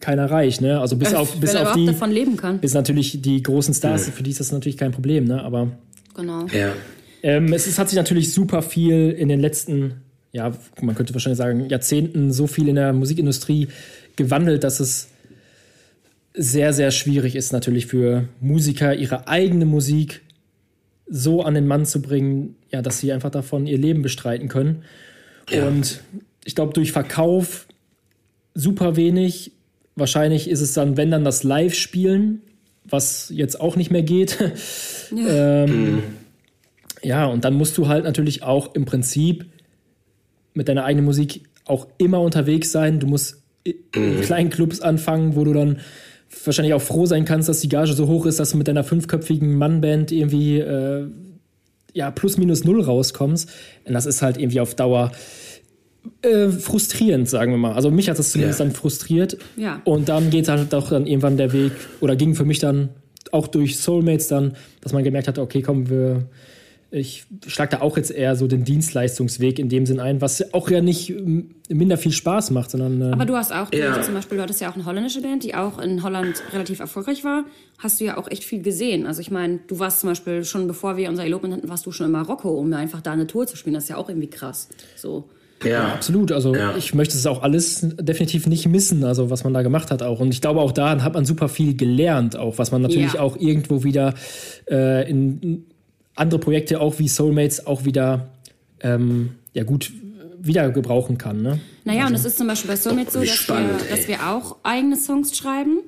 keiner 0.00 0.30
reich, 0.30 0.60
ne? 0.60 0.80
Also 0.80 0.96
bis 0.96 1.14
auf 1.14 1.36
bis 1.36 1.54
auf 1.54 1.74
die 1.74 1.86
davon 1.86 2.10
leben 2.10 2.36
kann. 2.36 2.58
Bis 2.58 2.74
natürlich 2.74 3.20
die 3.22 3.42
großen 3.42 3.74
Stars, 3.74 4.06
ja. 4.06 4.12
für 4.12 4.22
die 4.22 4.30
ist 4.30 4.40
das 4.40 4.52
natürlich 4.52 4.76
kein 4.76 4.92
Problem, 4.92 5.24
ne? 5.24 5.42
Aber 5.42 5.68
genau. 6.14 6.46
Ja. 6.46 6.72
Ähm, 7.22 7.52
es, 7.52 7.66
es 7.66 7.78
hat 7.78 7.88
sich 7.88 7.96
natürlich 7.96 8.32
super 8.32 8.62
viel 8.62 9.10
in 9.10 9.28
den 9.28 9.40
letzten, 9.40 10.00
ja, 10.32 10.52
man 10.80 10.94
könnte 10.94 11.12
wahrscheinlich 11.14 11.38
sagen 11.38 11.68
Jahrzehnten 11.68 12.32
so 12.32 12.46
viel 12.46 12.68
in 12.68 12.76
der 12.76 12.92
Musikindustrie 12.92 13.68
gewandelt, 14.16 14.64
dass 14.64 14.80
es 14.80 15.08
sehr 16.32 16.72
sehr 16.72 16.90
schwierig 16.90 17.36
ist 17.36 17.52
natürlich 17.52 17.86
für 17.86 18.28
Musiker 18.40 18.94
ihre 18.94 19.28
eigene 19.28 19.66
Musik 19.66 20.22
so 21.08 21.42
an 21.42 21.54
den 21.54 21.66
Mann 21.66 21.84
zu 21.86 22.00
bringen, 22.00 22.54
ja, 22.70 22.82
dass 22.82 23.00
sie 23.00 23.12
einfach 23.12 23.30
davon 23.30 23.66
ihr 23.66 23.78
Leben 23.78 24.02
bestreiten 24.02 24.48
können. 24.48 24.84
Ja. 25.50 25.66
Und 25.66 26.00
ich 26.44 26.54
glaube, 26.54 26.72
durch 26.72 26.92
Verkauf 26.92 27.66
super 28.54 28.96
wenig. 28.96 29.52
Wahrscheinlich 30.00 30.48
ist 30.48 30.62
es 30.62 30.72
dann, 30.72 30.96
wenn 30.96 31.10
dann 31.10 31.24
das 31.24 31.44
Live-Spielen, 31.44 32.40
was 32.88 33.30
jetzt 33.34 33.60
auch 33.60 33.76
nicht 33.76 33.90
mehr 33.90 34.02
geht. 34.02 34.38
Ja. 35.12 35.64
ähm, 35.64 35.94
mhm. 35.94 36.02
ja, 37.02 37.26
und 37.26 37.44
dann 37.44 37.54
musst 37.54 37.76
du 37.76 37.88
halt 37.88 38.04
natürlich 38.04 38.44
auch 38.44 38.76
im 38.76 38.84
Prinzip 38.84 39.46
mit 40.54 40.68
deiner 40.68 40.84
eigenen 40.84 41.04
Musik 41.04 41.48
auch 41.64 41.88
immer 41.98 42.20
unterwegs 42.20 42.70
sein. 42.70 43.00
Du 43.00 43.08
musst 43.08 43.42
in 43.64 43.74
mhm. 43.96 44.20
kleinen 44.20 44.50
Clubs 44.50 44.80
anfangen, 44.80 45.34
wo 45.34 45.42
du 45.42 45.52
dann 45.52 45.80
wahrscheinlich 46.44 46.74
auch 46.74 46.80
froh 46.82 47.06
sein 47.06 47.24
kannst, 47.24 47.48
dass 47.48 47.60
die 47.60 47.68
Gage 47.68 47.92
so 47.94 48.06
hoch 48.06 48.24
ist, 48.24 48.38
dass 48.38 48.52
du 48.52 48.56
mit 48.56 48.68
deiner 48.68 48.84
fünfköpfigen 48.84 49.56
Mannband 49.56 50.12
irgendwie 50.12 50.60
äh, 50.60 51.08
ja 51.92 52.12
plus 52.12 52.38
minus 52.38 52.62
null 52.62 52.80
rauskommst. 52.80 53.50
Und 53.84 53.94
das 53.94 54.06
ist 54.06 54.22
halt 54.22 54.38
irgendwie 54.38 54.60
auf 54.60 54.76
Dauer 54.76 55.10
äh, 56.22 56.48
frustrierend, 56.48 57.28
sagen 57.28 57.52
wir 57.52 57.58
mal. 57.58 57.72
Also 57.72 57.90
mich 57.90 58.08
hat 58.08 58.18
das 58.18 58.32
zumindest 58.32 58.60
ja. 58.60 58.66
dann 58.66 58.74
frustriert. 58.74 59.38
Ja. 59.56 59.80
Und 59.84 60.08
dann 60.08 60.30
geht 60.30 60.48
halt 60.48 60.74
auch 60.74 60.90
dann 60.90 61.06
irgendwann 61.06 61.36
der 61.36 61.52
Weg, 61.52 61.72
oder 62.00 62.16
ging 62.16 62.34
für 62.34 62.44
mich 62.44 62.58
dann 62.58 62.90
auch 63.32 63.46
durch 63.46 63.78
Soulmates 63.78 64.28
dann, 64.28 64.56
dass 64.80 64.92
man 64.92 65.04
gemerkt 65.04 65.28
hat, 65.28 65.38
okay, 65.38 65.62
komm, 65.62 65.88
wir, 65.88 66.26
ich 66.90 67.24
schlage 67.46 67.76
da 67.76 67.82
auch 67.82 67.96
jetzt 67.96 68.10
eher 68.10 68.34
so 68.34 68.48
den 68.48 68.64
Dienstleistungsweg 68.64 69.58
in 69.58 69.68
dem 69.68 69.86
Sinn 69.86 70.00
ein, 70.00 70.20
was 70.20 70.52
auch 70.52 70.68
ja 70.70 70.80
nicht 70.80 71.14
minder 71.68 71.96
viel 71.96 72.12
Spaß 72.12 72.50
macht, 72.50 72.70
sondern. 72.70 73.00
Äh 73.00 73.12
Aber 73.12 73.26
du 73.26 73.36
hast 73.36 73.52
auch, 73.52 73.70
du 73.70 73.78
ja. 73.78 74.02
zum 74.02 74.14
Beispiel, 74.14 74.38
du 74.38 74.42
hattest 74.42 74.60
ja 74.60 74.70
auch 74.70 74.74
eine 74.74 74.84
holländische 74.86 75.22
Band, 75.22 75.44
die 75.44 75.54
auch 75.54 75.78
in 75.78 76.02
Holland 76.02 76.42
relativ 76.52 76.80
erfolgreich 76.80 77.22
war. 77.24 77.44
Hast 77.78 78.00
du 78.00 78.04
ja 78.04 78.16
auch 78.16 78.28
echt 78.28 78.44
viel 78.44 78.62
gesehen. 78.62 79.06
Also 79.06 79.20
ich 79.20 79.30
meine, 79.30 79.60
du 79.66 79.78
warst 79.78 80.00
zum 80.00 80.08
Beispiel 80.08 80.44
schon, 80.44 80.66
bevor 80.66 80.96
wir 80.96 81.08
unser 81.08 81.24
Elopement 81.24 81.54
hatten, 81.54 81.68
warst 81.68 81.86
du 81.86 81.92
schon 81.92 82.06
in 82.06 82.12
Marokko, 82.12 82.50
um 82.50 82.72
einfach 82.72 83.00
da 83.00 83.12
eine 83.12 83.26
Tour 83.26 83.46
zu 83.46 83.56
spielen. 83.56 83.74
Das 83.74 83.84
ist 83.84 83.90
ja 83.90 83.96
auch 83.96 84.08
irgendwie 84.08 84.30
krass. 84.30 84.68
So. 84.96 85.28
Ja, 85.62 85.70
ja 85.70 85.92
absolut. 85.92 86.32
Also 86.32 86.54
ja. 86.54 86.76
ich 86.76 86.94
möchte 86.94 87.16
es 87.16 87.26
auch 87.26 87.42
alles 87.42 87.86
definitiv 88.00 88.46
nicht 88.46 88.66
missen, 88.66 89.04
also 89.04 89.30
was 89.30 89.44
man 89.44 89.54
da 89.54 89.62
gemacht 89.62 89.90
hat 89.90 90.02
auch. 90.02 90.20
Und 90.20 90.32
ich 90.32 90.40
glaube 90.40 90.60
auch 90.60 90.72
da 90.72 91.02
hat 91.02 91.14
man 91.14 91.24
super 91.24 91.48
viel 91.48 91.76
gelernt, 91.76 92.36
auch 92.36 92.58
was 92.58 92.72
man 92.72 92.82
natürlich 92.82 93.14
ja. 93.14 93.20
auch 93.20 93.36
irgendwo 93.36 93.84
wieder 93.84 94.14
äh, 94.70 95.08
in 95.08 95.64
andere 96.14 96.40
Projekte 96.40 96.80
auch 96.80 96.98
wie 96.98 97.08
Soulmates 97.08 97.66
auch 97.66 97.84
wieder 97.84 98.30
ähm, 98.80 99.30
ja 99.52 99.64
gut 99.64 99.92
wieder 100.38 100.70
gebrauchen 100.70 101.18
kann. 101.18 101.42
Ne? 101.42 101.60
Naja, 101.84 102.00
also. 102.00 102.10
und 102.10 102.20
es 102.20 102.24
ist 102.24 102.38
zum 102.38 102.46
Beispiel 102.46 102.70
bei 102.70 102.76
Soulmates 102.76 103.12
so, 103.12 103.20
dass, 103.20 103.30
spannend, 103.30 103.82
wir, 103.82 103.96
dass 103.96 104.08
wir 104.08 104.28
auch 104.28 104.56
eigene 104.62 104.96
Songs 104.96 105.36
schreiben. 105.36 105.80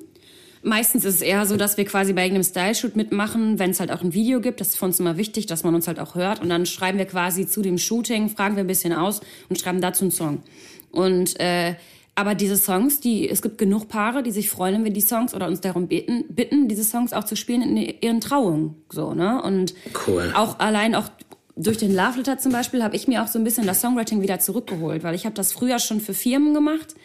Meistens 0.63 1.03
ist 1.03 1.15
es 1.15 1.21
eher 1.21 1.45
so, 1.45 1.57
dass 1.57 1.75
wir 1.75 1.83
quasi 1.83 2.13
bei 2.13 2.21
irgendeinem 2.21 2.45
Style-Shoot 2.45 2.95
mitmachen, 2.95 3.59
wenn 3.59 3.71
es 3.71 3.81
halt 3.81 3.91
auch 3.91 4.01
ein 4.01 4.13
Video 4.13 4.39
gibt. 4.39 4.61
Das 4.61 4.69
ist 4.69 4.77
für 4.77 4.85
uns 4.85 4.99
immer 4.99 5.17
wichtig, 5.17 5.45
dass 5.45 5.63
man 5.63 5.75
uns 5.75 5.87
halt 5.87 5.99
auch 5.99 6.15
hört. 6.15 6.41
Und 6.41 6.47
dann 6.47 6.65
schreiben 6.65 6.97
wir 6.97 7.05
quasi 7.05 7.45
zu 7.45 7.61
dem 7.61 7.77
Shooting, 7.77 8.29
fragen 8.29 8.55
wir 8.55 8.63
ein 8.63 8.67
bisschen 8.67 8.93
aus 8.93 9.19
und 9.49 9.59
schreiben 9.59 9.81
dazu 9.81 10.05
einen 10.05 10.11
Song. 10.11 10.41
Und 10.91 11.39
äh, 11.39 11.75
aber 12.15 12.35
diese 12.35 12.55
Songs, 12.55 12.99
die 12.99 13.27
es 13.27 13.41
gibt 13.41 13.57
genug 13.57 13.89
Paare, 13.89 14.23
die 14.23 14.31
sich 14.31 14.49
freuen, 14.49 14.75
wenn 14.75 14.83
wir 14.83 14.93
die 14.93 15.01
Songs 15.01 15.33
oder 15.33 15.47
uns 15.47 15.61
darum 15.61 15.87
bitten, 15.87 16.25
bitten, 16.29 16.67
diese 16.67 16.83
Songs 16.83 17.11
auch 17.11 17.23
zu 17.23 17.35
spielen 17.35 17.61
in 17.61 17.77
ihren 18.01 18.21
Trauungen, 18.21 18.75
so 18.89 19.13
ne? 19.13 19.41
Und 19.41 19.73
cool. 20.07 20.31
auch 20.35 20.59
allein 20.59 20.93
auch 20.95 21.09
durch 21.55 21.77
den 21.77 21.93
Love 21.93 22.17
Letter 22.17 22.37
zum 22.37 22.51
Beispiel 22.51 22.83
habe 22.83 22.95
ich 22.95 23.07
mir 23.07 23.23
auch 23.23 23.27
so 23.27 23.37
ein 23.39 23.43
bisschen 23.43 23.65
das 23.65 23.81
Songwriting 23.81 24.21
wieder 24.21 24.39
zurückgeholt, 24.39 25.03
weil 25.03 25.15
ich 25.15 25.25
habe 25.25 25.35
das 25.35 25.51
früher 25.51 25.79
schon 25.79 26.01
für 26.01 26.13
Firmen 26.13 26.53
gemacht 26.53 26.95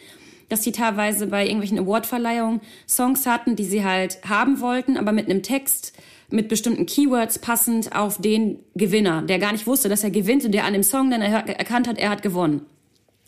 dass 0.49 0.64
sie 0.64 0.72
teilweise 0.72 1.26
bei 1.26 1.44
irgendwelchen 1.44 1.78
Awardverleihungen 1.78 2.61
Songs 2.88 3.26
hatten, 3.26 3.57
die 3.57 3.64
sie 3.64 3.84
halt 3.84 4.18
haben 4.28 4.61
wollten, 4.61 4.96
aber 4.96 5.12
mit 5.12 5.28
einem 5.28 5.42
Text 5.42 5.92
mit 6.30 6.49
bestimmten 6.49 6.86
Keywords 6.86 7.38
passend 7.38 7.94
auf 7.94 8.20
den 8.20 8.59
Gewinner, 8.74 9.22
der 9.22 9.38
gar 9.38 9.53
nicht 9.53 9.66
wusste, 9.66 9.88
dass 9.88 10.05
er 10.05 10.11
gewinnt 10.11 10.44
und 10.44 10.53
der 10.53 10.64
an 10.64 10.74
dem 10.74 10.82
Song 10.82 11.11
dann 11.11 11.22
er 11.22 11.49
erkannt 11.49 11.88
hat, 11.88 11.99
er 11.99 12.11
hat 12.11 12.22
gewonnen. 12.22 12.66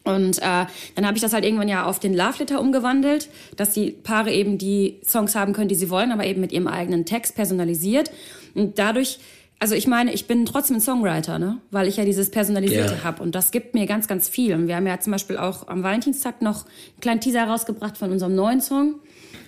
Und 0.05 0.39
äh, 0.39 0.67
dann 0.95 1.07
habe 1.07 1.17
ich 1.17 1.23
das 1.23 1.33
halt 1.33 1.45
irgendwann 1.45 1.69
ja 1.69 1.85
auf 1.85 1.99
den 1.99 2.15
Love 2.15 2.39
Letter 2.39 2.61
umgewandelt, 2.61 3.29
dass 3.57 3.73
die 3.73 3.91
Paare 3.91 4.33
eben 4.33 4.57
die 4.57 4.99
Songs 5.05 5.35
haben 5.35 5.53
können, 5.53 5.69
die 5.69 5.75
sie 5.75 5.91
wollen, 5.91 6.11
aber 6.11 6.25
eben 6.25 6.41
mit 6.41 6.53
ihrem 6.53 6.67
eigenen 6.67 7.05
Text 7.05 7.35
personalisiert. 7.35 8.11
Und 8.55 8.79
dadurch 8.79 9.19
also 9.61 9.75
ich 9.75 9.87
meine, 9.87 10.13
ich 10.13 10.27
bin 10.27 10.47
trotzdem 10.47 10.77
ein 10.77 10.81
Songwriter, 10.81 11.39
ne? 11.39 11.59
weil 11.71 11.87
ich 11.87 11.99
ja 11.99 12.05
dieses 12.07 12.31
Personalisierte 12.31 12.95
yeah. 12.95 13.05
habe 13.05 13.23
und 13.23 13.35
das 13.35 13.51
gibt 13.51 13.75
mir 13.75 13.87
ganz, 13.87 14.09
ganz 14.09 14.29
viel. 14.29 14.55
Und 14.55 14.69
wir 14.69 14.77
haben 14.77 14.87
ja 14.87 14.99
zum 14.99 15.13
Beispiel 15.13 15.37
auch 15.37 15.69
am 15.69 15.83
Valentinstag 15.83 16.41
noch 16.41 16.65
einen 16.65 17.01
kleinen 17.01 17.21
Teaser 17.21 17.45
rausgebracht 17.45 17.99
von 17.99 18.11
unserem 18.11 18.35
neuen 18.35 18.63
Song. 18.63 18.95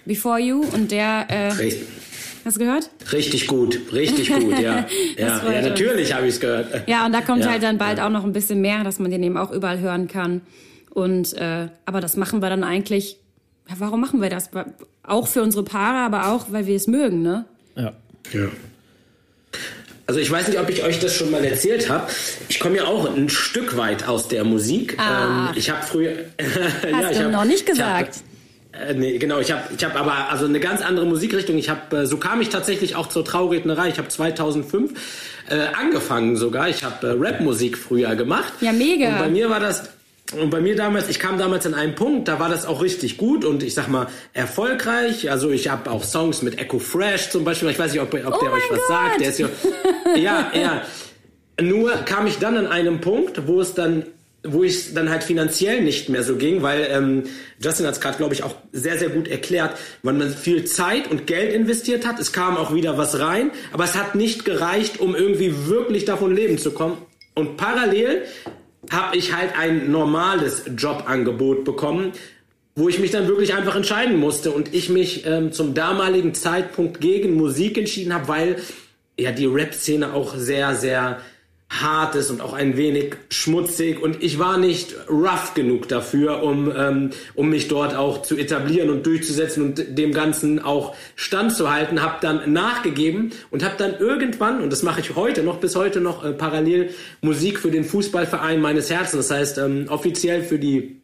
Before 0.05 0.39
You 0.39 0.65
und 0.73 0.91
der. 0.93 1.27
Äh, 1.29 1.53
Richtig. 1.53 1.89
Hast 2.45 2.57
du 2.57 2.61
gehört? 2.61 2.91
Richtig 3.13 3.47
gut, 3.47 3.81
richtig 3.93 4.29
gut, 4.29 4.59
ja. 4.59 4.85
ja, 5.17 5.53
ja 5.53 5.63
natürlich 5.63 6.13
habe 6.13 6.27
ich 6.27 6.35
es 6.35 6.41
gehört. 6.41 6.89
Ja, 6.89 7.07
und 7.07 7.13
da 7.13 7.21
kommt 7.21 7.45
ja, 7.45 7.51
halt 7.51 7.63
dann 7.63 7.79
bald 7.79 7.99
ja. 7.99 8.07
auch 8.07 8.11
noch 8.11 8.25
ein 8.25 8.33
bisschen 8.33 8.61
mehr, 8.61 8.83
dass 8.83 8.99
man 8.99 9.13
den 9.13 9.23
eben 9.23 9.37
auch 9.37 9.53
überall 9.53 9.79
hören 9.79 10.09
kann. 10.09 10.41
Und 10.91 11.35
äh, 11.35 11.69
aber 11.87 12.01
das 12.01 12.17
machen 12.17 12.43
wir 12.43 12.51
dann 12.51 12.65
eigentlich. 12.65 13.19
Ja, 13.69 13.77
warum 13.79 14.01
machen 14.01 14.21
wir 14.21 14.29
das? 14.29 14.51
Auch 15.05 15.29
für 15.29 15.41
unsere 15.41 15.63
Paare, 15.63 15.99
aber 15.99 16.33
auch, 16.33 16.51
weil 16.51 16.67
wir 16.67 16.75
es 16.75 16.89
mögen, 16.89 17.23
ne? 17.23 17.45
Ja. 17.77 17.93
Ja. 18.33 18.49
Also 20.07 20.21
ich 20.21 20.31
weiß 20.31 20.49
nicht, 20.49 20.59
ob 20.59 20.69
ich 20.69 20.83
euch 20.83 20.99
das 20.99 21.15
schon 21.15 21.31
mal 21.31 21.45
erzählt 21.45 21.89
habe. 21.89 22.11
Ich 22.49 22.59
komme 22.59 22.79
ja 22.79 22.85
auch 22.85 23.09
ein 23.15 23.29
Stück 23.29 23.77
weit 23.77 24.09
aus 24.09 24.29
der 24.29 24.45
Musik. 24.45 24.99
Ah. 24.99 25.51
Ähm, 25.51 25.55
ich 25.57 25.71
habe 25.71 25.83
früher. 25.87 26.13
Hast 26.41 26.85
ja, 26.93 27.11
du 27.11 27.25
hab, 27.25 27.33
noch 27.33 27.45
nicht 27.45 27.67
gesagt. 27.67 28.17
Äh, 28.73 28.95
nee, 28.95 29.19
genau, 29.19 29.39
ich 29.39 29.53
habe 29.53 29.63
ich 29.77 29.85
hab 29.85 29.95
aber 29.95 30.31
also 30.31 30.47
eine 30.47 30.61
ganz 30.61 30.83
andere 30.83 31.07
Musikrichtung. 31.07 31.57
Ich 31.57 31.69
habe 31.69 31.99
äh, 31.99 32.07
so 32.07 32.17
kam 32.17 32.41
ich 32.41 32.49
tatsächlich 32.49 32.97
auch 32.97 33.09
zur 33.09 33.25
Traurednerei. 33.25 33.89
Ich 33.89 33.99
habe 33.99 34.09
2005 34.09 34.93
äh, 35.49 35.67
angefangen 35.79 36.37
sogar. 36.37 36.69
Ich 36.69 36.83
habe 36.83 37.07
äh, 37.07 37.15
Rapmusik 37.17 37.79
früher 37.79 38.17
gemacht. 38.17 38.53
Ja, 38.61 38.73
mega. 38.73 39.09
Und 39.09 39.19
bei 39.19 39.29
mir 39.29 39.51
war 39.51 39.61
das 39.61 39.91
und 40.41 40.51
bei 40.51 40.61
mir 40.61 40.77
damals, 40.77 41.09
ich 41.09 41.19
kam 41.19 41.39
damals 41.39 41.67
an 41.67 41.75
einen 41.75 41.95
Punkt, 41.95 42.29
da 42.29 42.39
war 42.41 42.49
das 42.49 42.67
auch 42.67 42.83
richtig 42.83 43.17
gut 43.17 43.45
und 43.45 43.63
ich 43.63 43.75
sag 43.75 43.89
mal 43.89 44.09
erfolgreich. 44.33 45.31
Also 45.31 45.51
ich 45.51 45.69
habe 45.69 45.91
auch 45.91 46.05
Songs 46.05 46.43
mit 46.43 46.59
Echo 46.59 46.79
Fresh 46.79 47.31
zum 47.31 47.45
Beispiel. 47.45 47.71
Ich 47.71 47.79
weiß 47.79 47.93
nicht, 47.93 48.01
ob, 48.01 48.15
ob 48.15 48.35
oh 48.35 48.39
der 48.41 48.53
euch 48.53 48.63
was 48.71 48.79
Gott. 48.79 48.89
sagt. 48.89 49.21
Der 49.21 49.29
ist 49.29 49.39
ja, 49.39 49.49
ja, 50.17 50.51
ja. 50.55 50.83
Nur 51.61 51.93
kam 52.05 52.27
ich 52.27 52.39
dann 52.39 52.57
an 52.57 52.67
einem 52.67 53.01
Punkt, 53.01 53.47
wo 53.47 53.61
es 53.61 53.75
dann 53.75 54.05
wo 54.45 54.65
ich 54.65 54.93
dann 54.93 55.09
halt 55.09 55.23
finanziell 55.23 55.83
nicht 55.83 56.09
mehr 56.09 56.25
so 56.25 56.37
ging, 56.37 56.63
weil 56.63 56.89
ähm, 56.91 57.23
Justin 57.61 57.87
hat 57.87 57.95
es 57.95 58.01
gerade, 58.01 58.17
glaube 58.17 58.35
ich, 58.35 58.43
auch 58.43 58.57
sehr, 58.73 58.99
sehr 58.99 59.09
gut 59.09 59.29
erklärt, 59.29 59.79
weil 60.03 60.15
man 60.15 60.31
viel 60.31 60.65
Zeit 60.65 61.11
und 61.11 61.29
Geld 61.29 61.55
investiert 61.55 62.05
hat. 62.07 62.19
Es 62.19 62.33
kam 62.33 62.57
auch 62.57 62.75
wieder 62.75 62.99
was 62.99 63.21
rein, 63.21 63.53
aber 63.73 63.85
es 63.85 63.95
hat 63.95 64.15
nicht 64.17 64.45
gereicht, 64.45 64.99
um 64.99 65.15
irgendwie 65.15 65.69
wirklich 65.69 66.07
davon 66.07 66.35
leben 66.35 66.59
zu 66.59 66.73
kommen. 66.73 66.99
Und 67.35 67.57
parallel 67.57 68.25
habe 68.91 69.17
ich 69.17 69.35
halt 69.35 69.57
ein 69.57 69.91
normales 69.91 70.65
Jobangebot 70.77 71.65
bekommen, 71.65 72.13
wo 72.75 72.89
ich 72.89 72.99
mich 72.99 73.11
dann 73.11 73.29
wirklich 73.29 73.55
einfach 73.55 73.77
entscheiden 73.77 74.19
musste 74.19 74.51
und 74.51 74.75
ich 74.75 74.89
mich 74.89 75.27
ähm, 75.27 75.53
zum 75.53 75.75
damaligen 75.75 76.35
Zeitpunkt 76.35 77.01
gegen 77.01 77.35
Musik 77.35 77.79
entschieden 77.79 78.15
habe, 78.15 78.29
weil 78.29 78.57
ja 79.19 79.31
die 79.31 79.47
Rap-Szene 79.47 80.13
auch 80.15 80.35
sehr, 80.35 80.75
sehr 80.75 81.21
hart 81.81 82.15
ist 82.15 82.31
und 82.31 82.41
auch 82.41 82.53
ein 82.53 82.77
wenig 82.77 83.17
schmutzig. 83.31 84.01
Und 84.01 84.23
ich 84.23 84.39
war 84.39 84.59
nicht 84.59 84.95
rough 85.09 85.55
genug 85.55 85.89
dafür, 85.89 86.43
um, 86.43 86.71
ähm, 86.77 87.11
um 87.35 87.49
mich 87.49 87.69
dort 87.69 87.95
auch 87.95 88.23
zu 88.23 88.37
etablieren 88.37 88.91
und 88.91 89.07
durchzusetzen 89.07 89.63
und 89.63 89.99
dem 89.99 90.13
Ganzen 90.13 90.63
auch 90.63 90.95
standzuhalten, 91.17 92.03
habe 92.03 92.17
dann 92.21 92.53
nachgegeben 92.53 93.33
und 93.51 93.65
habe 93.65 93.75
dann 93.79 93.99
irgendwann, 93.99 94.61
und 94.61 94.71
das 94.71 94.83
mache 94.83 95.01
ich 95.01 95.17
heute 95.17 95.43
noch, 95.43 95.59
bis 95.59 95.75
heute 95.75 96.01
noch 96.01 96.25
äh, 96.25 96.33
parallel 96.33 96.91
Musik 97.23 97.59
für 97.59 97.71
den 97.71 97.85
Fußballverein 97.85 98.61
meines 98.61 98.91
Herzens, 98.91 99.29
das 99.29 99.37
heißt 99.37 99.59
ähm, 99.59 99.87
offiziell 99.89 100.43
für 100.43 100.59
die 100.59 101.01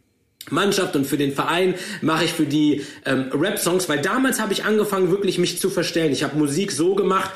Mannschaft 0.51 0.97
und 0.97 1.07
für 1.07 1.19
den 1.19 1.33
Verein 1.33 1.75
mache 2.01 2.25
ich 2.25 2.33
für 2.33 2.47
die 2.47 2.85
ähm, 3.05 3.31
Rap-Songs, 3.33 3.89
weil 3.89 4.01
damals 4.01 4.41
habe 4.41 4.53
ich 4.53 4.65
angefangen, 4.65 5.11
wirklich 5.11 5.39
mich 5.39 5.59
zu 5.59 5.71
verstellen. 5.71 6.13
Ich 6.13 6.23
habe 6.23 6.39
Musik 6.39 6.73
so 6.73 6.95
gemacht, 6.95 7.31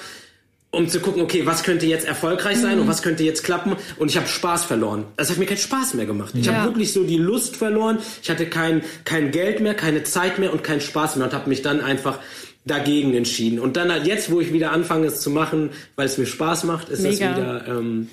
um 0.75 0.89
zu 0.89 1.01
gucken, 1.01 1.23
okay, 1.23 1.45
was 1.45 1.63
könnte 1.63 1.87
jetzt 1.87 2.07
erfolgreich 2.07 2.57
sein 2.57 2.77
mhm. 2.77 2.83
und 2.83 2.89
was 2.89 3.03
könnte 3.03 3.23
jetzt 3.23 3.45
klappen 3.45 3.77
und 3.99 4.11
ich 4.11 4.17
habe 4.17 4.27
Spaß 4.27 4.65
verloren. 4.65 5.05
Das 5.17 5.31
hat 5.31 5.37
mir 5.37 5.45
keinen 5.45 5.59
Spaß 5.59 5.95
mehr 5.95 6.07
gemacht. 6.07 6.33
Ich 6.35 6.47
ja. 6.47 6.55
habe 6.55 6.71
wirklich 6.71 6.93
so 6.93 7.05
die 7.05 7.19
Lust 7.19 7.57
verloren. 7.57 7.99
Ich 8.23 8.31
hatte 8.31 8.47
kein 8.47 8.83
kein 9.05 9.31
Geld 9.31 9.61
mehr, 9.61 9.75
keine 9.75 10.03
Zeit 10.03 10.39
mehr 10.39 10.53
und 10.53 10.65
keinen 10.65 10.81
Spaß 10.81 11.17
mehr 11.17 11.27
und 11.27 11.35
habe 11.35 11.49
mich 11.49 11.61
dann 11.61 11.83
einfach 11.83 12.19
dagegen 12.65 13.15
entschieden. 13.15 13.59
Und 13.59 13.77
dann 13.77 13.93
halt 13.93 14.07
jetzt, 14.07 14.33
wo 14.33 14.41
ich 14.41 14.53
wieder 14.53 14.73
anfange, 14.73 15.07
es 15.07 15.21
zu 15.21 15.31
machen, 15.31 15.71
weil 15.97 16.07
es 16.07 16.17
mir 16.17 16.27
Spaß 16.27 16.65
macht, 16.65 16.89
ist 16.89 17.05
es 17.05 17.21
wieder 17.21 17.67
ähm, 17.69 18.09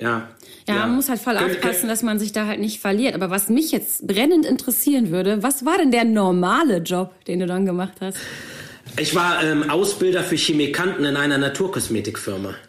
ja. 0.00 0.28
Ja, 0.66 0.74
ja, 0.74 0.86
man 0.86 0.96
muss 0.96 1.08
halt 1.08 1.20
voll 1.20 1.36
aufpassen, 1.36 1.88
dass 1.88 2.02
man 2.02 2.18
sich 2.18 2.32
da 2.32 2.46
halt 2.46 2.60
nicht 2.60 2.80
verliert. 2.80 3.14
Aber 3.14 3.30
was 3.30 3.48
mich 3.48 3.72
jetzt 3.72 4.06
brennend 4.06 4.46
interessieren 4.46 5.10
würde, 5.10 5.42
was 5.42 5.64
war 5.64 5.78
denn 5.78 5.90
der 5.90 6.04
normale 6.04 6.78
Job, 6.78 7.12
den 7.26 7.40
du 7.40 7.46
dann 7.46 7.66
gemacht 7.66 7.94
hast? 8.00 8.18
Ich 8.96 9.14
war 9.14 9.42
ähm, 9.42 9.70
Ausbilder 9.70 10.22
für 10.22 10.36
Chemikanten 10.36 11.04
in 11.04 11.16
einer 11.16 11.38
Naturkosmetikfirma. 11.38 12.54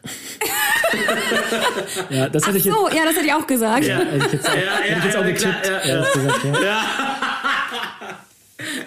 ja, 2.09 2.29
das 2.29 2.43
hätte 2.43 2.51
Ach 2.51 2.55
ich 2.55 2.65
jetzt, 2.65 2.75
so, 2.75 2.89
ja, 2.89 3.05
das 3.05 3.15
hätte 3.15 3.25
ich 3.25 3.33
auch 3.33 3.47
gesagt. 3.47 3.85
Ja, 3.85 3.99
hätte 3.99 4.25
ich 4.25 4.33
jetzt 4.33 4.47
auch, 4.47 4.53
ja, 4.53 4.59
ja, 4.65 5.03
jetzt 5.03 5.47
auch. 5.47 5.63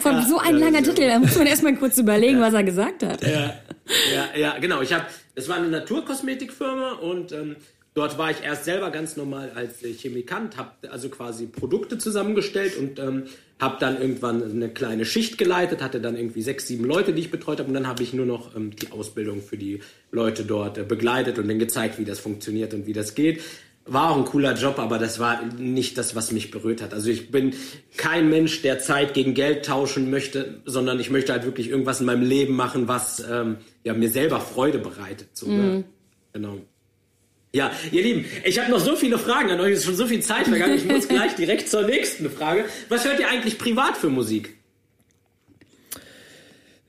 Von 0.00 0.22
so 0.26 0.38
ein 0.38 0.56
langer 0.56 0.82
Titel, 0.82 1.08
da 1.08 1.18
muss 1.18 1.36
man 1.36 1.46
erstmal 1.46 1.74
kurz 1.76 1.98
überlegen, 1.98 2.40
was 2.40 2.54
er 2.54 2.62
gesagt 2.62 3.02
hat. 3.02 3.22
Ja, 3.22 3.54
ja, 4.14 4.28
ja 4.36 4.58
genau. 4.58 4.80
Ich 4.82 4.92
habe, 4.92 5.04
es 5.34 5.48
war 5.48 5.56
eine 5.56 5.68
Naturkosmetikfirma 5.68 6.92
und 6.92 7.32
ähm, 7.32 7.56
Dort 7.94 8.18
war 8.18 8.32
ich 8.32 8.42
erst 8.42 8.64
selber 8.64 8.90
ganz 8.90 9.16
normal 9.16 9.52
als 9.54 9.78
Chemikant, 9.78 10.56
habe 10.56 10.90
also 10.90 11.08
quasi 11.08 11.46
Produkte 11.46 11.96
zusammengestellt 11.96 12.76
und 12.76 12.98
ähm, 12.98 13.24
habe 13.60 13.76
dann 13.78 14.00
irgendwann 14.00 14.42
eine 14.42 14.68
kleine 14.68 15.04
Schicht 15.04 15.38
geleitet, 15.38 15.80
hatte 15.80 16.00
dann 16.00 16.16
irgendwie 16.16 16.42
sechs, 16.42 16.66
sieben 16.66 16.84
Leute, 16.84 17.12
die 17.12 17.20
ich 17.20 17.30
betreut 17.30 17.60
habe 17.60 17.68
und 17.68 17.74
dann 17.74 17.86
habe 17.86 18.02
ich 18.02 18.12
nur 18.12 18.26
noch 18.26 18.56
ähm, 18.56 18.74
die 18.74 18.90
Ausbildung 18.90 19.40
für 19.42 19.56
die 19.56 19.80
Leute 20.10 20.44
dort 20.44 20.76
äh, 20.76 20.82
begleitet 20.82 21.38
und 21.38 21.46
denen 21.46 21.60
gezeigt, 21.60 22.00
wie 22.00 22.04
das 22.04 22.18
funktioniert 22.18 22.74
und 22.74 22.86
wie 22.86 22.92
das 22.92 23.14
geht. 23.14 23.42
War 23.86 24.10
auch 24.10 24.16
ein 24.16 24.24
cooler 24.24 24.54
Job, 24.54 24.80
aber 24.80 24.98
das 24.98 25.20
war 25.20 25.44
nicht 25.44 25.96
das, 25.96 26.16
was 26.16 26.32
mich 26.32 26.50
berührt 26.50 26.82
hat. 26.82 26.94
Also 26.94 27.10
ich 27.10 27.30
bin 27.30 27.54
kein 27.96 28.28
Mensch, 28.28 28.62
der 28.62 28.80
Zeit 28.80 29.14
gegen 29.14 29.34
Geld 29.34 29.66
tauschen 29.66 30.10
möchte, 30.10 30.62
sondern 30.64 30.98
ich 30.98 31.10
möchte 31.10 31.32
halt 31.32 31.44
wirklich 31.44 31.68
irgendwas 31.68 32.00
in 32.00 32.06
meinem 32.06 32.22
Leben 32.22 32.56
machen, 32.56 32.88
was 32.88 33.22
ähm, 33.30 33.58
ja, 33.84 33.94
mir 33.94 34.10
selber 34.10 34.40
Freude 34.40 34.78
bereitet. 34.78 35.28
So, 35.34 35.46
ne? 35.46 35.62
Mhm. 35.62 35.84
Genau. 36.32 36.58
Ja, 37.54 37.70
ihr 37.92 38.02
Lieben, 38.02 38.24
ich 38.44 38.58
habe 38.58 38.68
noch 38.68 38.80
so 38.80 38.96
viele 38.96 39.16
Fragen 39.16 39.48
an 39.52 39.60
euch, 39.60 39.74
es 39.74 39.78
ist 39.78 39.84
schon 39.84 39.94
so 39.94 40.06
viel 40.06 40.18
Zeit 40.20 40.48
vergangen. 40.48 40.74
Ich 40.74 40.86
muss 40.86 41.06
gleich 41.08 41.36
direkt 41.36 41.68
zur 41.68 41.82
nächsten 41.82 42.28
Frage. 42.28 42.64
Was 42.88 43.04
hört 43.04 43.20
ihr 43.20 43.28
eigentlich 43.28 43.58
privat 43.58 43.96
für 43.96 44.10
Musik? 44.10 44.56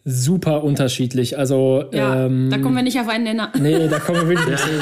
Super 0.05 0.63
unterschiedlich. 0.63 1.37
Also 1.37 1.85
ja, 1.91 2.25
ähm, 2.25 2.49
da 2.49 2.57
kommen 2.57 2.75
wir 2.75 2.81
nicht 2.81 2.99
auf 2.99 3.07
einen 3.07 3.25
Nenner. 3.25 3.53
Nee, 3.59 3.87
da 3.87 3.99
kommen 3.99 4.21
wir 4.21 4.27
wirklich 4.27 4.49
nicht. 4.49 4.63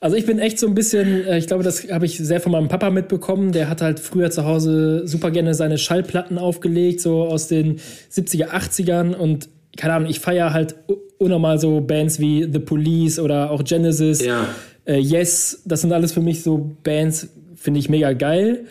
Also 0.00 0.16
ich 0.16 0.26
bin 0.26 0.38
echt 0.38 0.58
so 0.58 0.66
ein 0.66 0.74
bisschen, 0.74 1.24
äh, 1.24 1.38
ich 1.38 1.46
glaube, 1.46 1.62
das 1.62 1.90
habe 1.90 2.04
ich 2.04 2.18
sehr 2.18 2.38
von 2.38 2.52
meinem 2.52 2.68
Papa 2.68 2.90
mitbekommen. 2.90 3.52
Der 3.52 3.70
hat 3.70 3.80
halt 3.80 4.00
früher 4.00 4.30
zu 4.30 4.44
Hause 4.44 5.08
super 5.08 5.30
gerne 5.30 5.54
seine 5.54 5.78
Schallplatten 5.78 6.36
aufgelegt, 6.36 7.00
so 7.00 7.22
aus 7.22 7.48
den 7.48 7.80
70er, 8.12 8.50
80ern 8.50 9.14
und 9.14 9.48
keine 9.76 9.94
Ahnung, 9.94 10.10
ich 10.10 10.20
feiere 10.20 10.52
halt 10.52 10.74
unnormal 11.18 11.58
so 11.58 11.80
Bands 11.80 12.20
wie 12.20 12.48
The 12.50 12.58
Police 12.58 13.18
oder 13.18 13.50
auch 13.50 13.64
Genesis, 13.64 14.24
ja. 14.24 14.46
äh, 14.86 14.98
Yes, 14.98 15.62
das 15.64 15.80
sind 15.80 15.92
alles 15.92 16.12
für 16.12 16.20
mich 16.20 16.42
so 16.42 16.76
Bands, 16.82 17.28
finde 17.56 17.80
ich 17.80 17.88
mega 17.88 18.12
geil. 18.12 18.66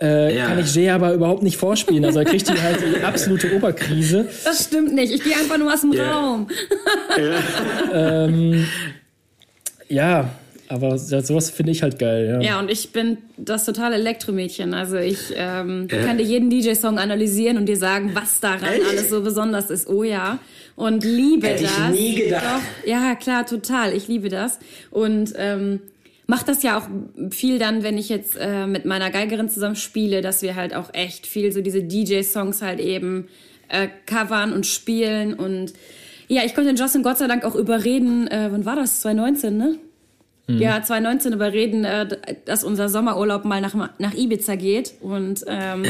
Äh, 0.00 0.36
ja. 0.36 0.46
Kann 0.46 0.60
ich 0.60 0.72
Jay 0.74 0.90
aber 0.90 1.12
überhaupt 1.12 1.42
nicht 1.42 1.56
vorspielen. 1.56 2.04
Also 2.04 2.20
er 2.20 2.24
kriegt 2.24 2.48
die 2.48 2.60
halt 2.60 2.78
die 2.80 3.02
absolute 3.02 3.54
Oberkrise. 3.56 4.28
Das 4.44 4.64
stimmt 4.64 4.94
nicht. 4.94 5.12
Ich 5.12 5.24
gehe 5.24 5.34
einfach 5.34 5.58
nur 5.58 5.72
aus 5.72 5.80
dem 5.80 5.92
ja. 5.92 6.12
Raum. 6.12 6.46
ähm, 7.92 8.64
ja, 9.88 10.30
aber 10.68 10.98
sowas 10.98 11.50
finde 11.50 11.72
ich 11.72 11.82
halt 11.82 11.98
geil, 11.98 12.26
ja. 12.26 12.40
Ja, 12.40 12.58
und 12.58 12.70
ich 12.70 12.92
bin 12.92 13.18
das 13.36 13.64
totale 13.64 13.94
Elektromädchen. 13.94 14.74
Also 14.74 14.96
ich 14.96 15.32
ähm, 15.34 15.88
äh. 15.90 16.04
kann 16.04 16.18
dir 16.18 16.24
jeden 16.24 16.50
DJ-Song 16.50 16.98
analysieren 16.98 17.56
und 17.56 17.66
dir 17.66 17.76
sagen, 17.76 18.10
was 18.14 18.40
daran 18.40 18.74
Echt? 18.74 18.86
alles 18.86 19.10
so 19.10 19.22
besonders 19.22 19.70
ist. 19.70 19.88
Oh 19.88 20.02
ja. 20.02 20.38
Und 20.76 21.04
liebe 21.04 21.48
Hätte 21.48 21.64
das. 21.64 21.94
Ich 21.94 22.00
nie 22.00 22.14
gedacht. 22.16 22.44
Doch, 22.44 22.88
ja, 22.88 23.14
klar, 23.14 23.46
total. 23.46 23.94
Ich 23.94 24.08
liebe 24.08 24.28
das. 24.28 24.58
Und 24.90 25.32
ähm, 25.36 25.80
mache 26.26 26.44
das 26.44 26.62
ja 26.62 26.78
auch 26.78 26.86
viel 27.30 27.58
dann, 27.58 27.82
wenn 27.82 27.96
ich 27.96 28.10
jetzt 28.10 28.36
äh, 28.38 28.66
mit 28.66 28.84
meiner 28.84 29.10
Geigerin 29.10 29.48
zusammen 29.48 29.76
spiele, 29.76 30.20
dass 30.20 30.42
wir 30.42 30.54
halt 30.54 30.74
auch 30.74 30.92
echt 30.92 31.26
viel 31.26 31.50
so 31.50 31.62
diese 31.62 31.82
DJ-Songs 31.82 32.60
halt 32.60 32.78
eben 32.78 33.28
äh, 33.68 33.88
covern 34.06 34.52
und 34.52 34.66
spielen. 34.66 35.32
Und 35.32 35.72
ja, 36.28 36.42
ich 36.44 36.54
konnte 36.54 36.70
den 36.70 36.76
Justin 36.76 37.02
Gott 37.02 37.16
sei 37.16 37.26
Dank 37.26 37.44
auch 37.44 37.54
überreden, 37.54 38.28
äh, 38.28 38.48
wann 38.50 38.66
war 38.66 38.76
das? 38.76 39.00
2019, 39.00 39.56
ne? 39.56 39.78
Mhm. 40.48 40.62
Ja, 40.62 40.82
2019 40.82 41.34
überreden, 41.34 41.84
äh, 41.84 42.06
dass 42.46 42.64
unser 42.64 42.88
Sommerurlaub 42.88 43.44
mal 43.44 43.60
nach, 43.60 43.74
nach 43.98 44.14
Ibiza 44.14 44.54
geht. 44.54 44.94
Und 45.02 45.44
ähm, 45.46 45.84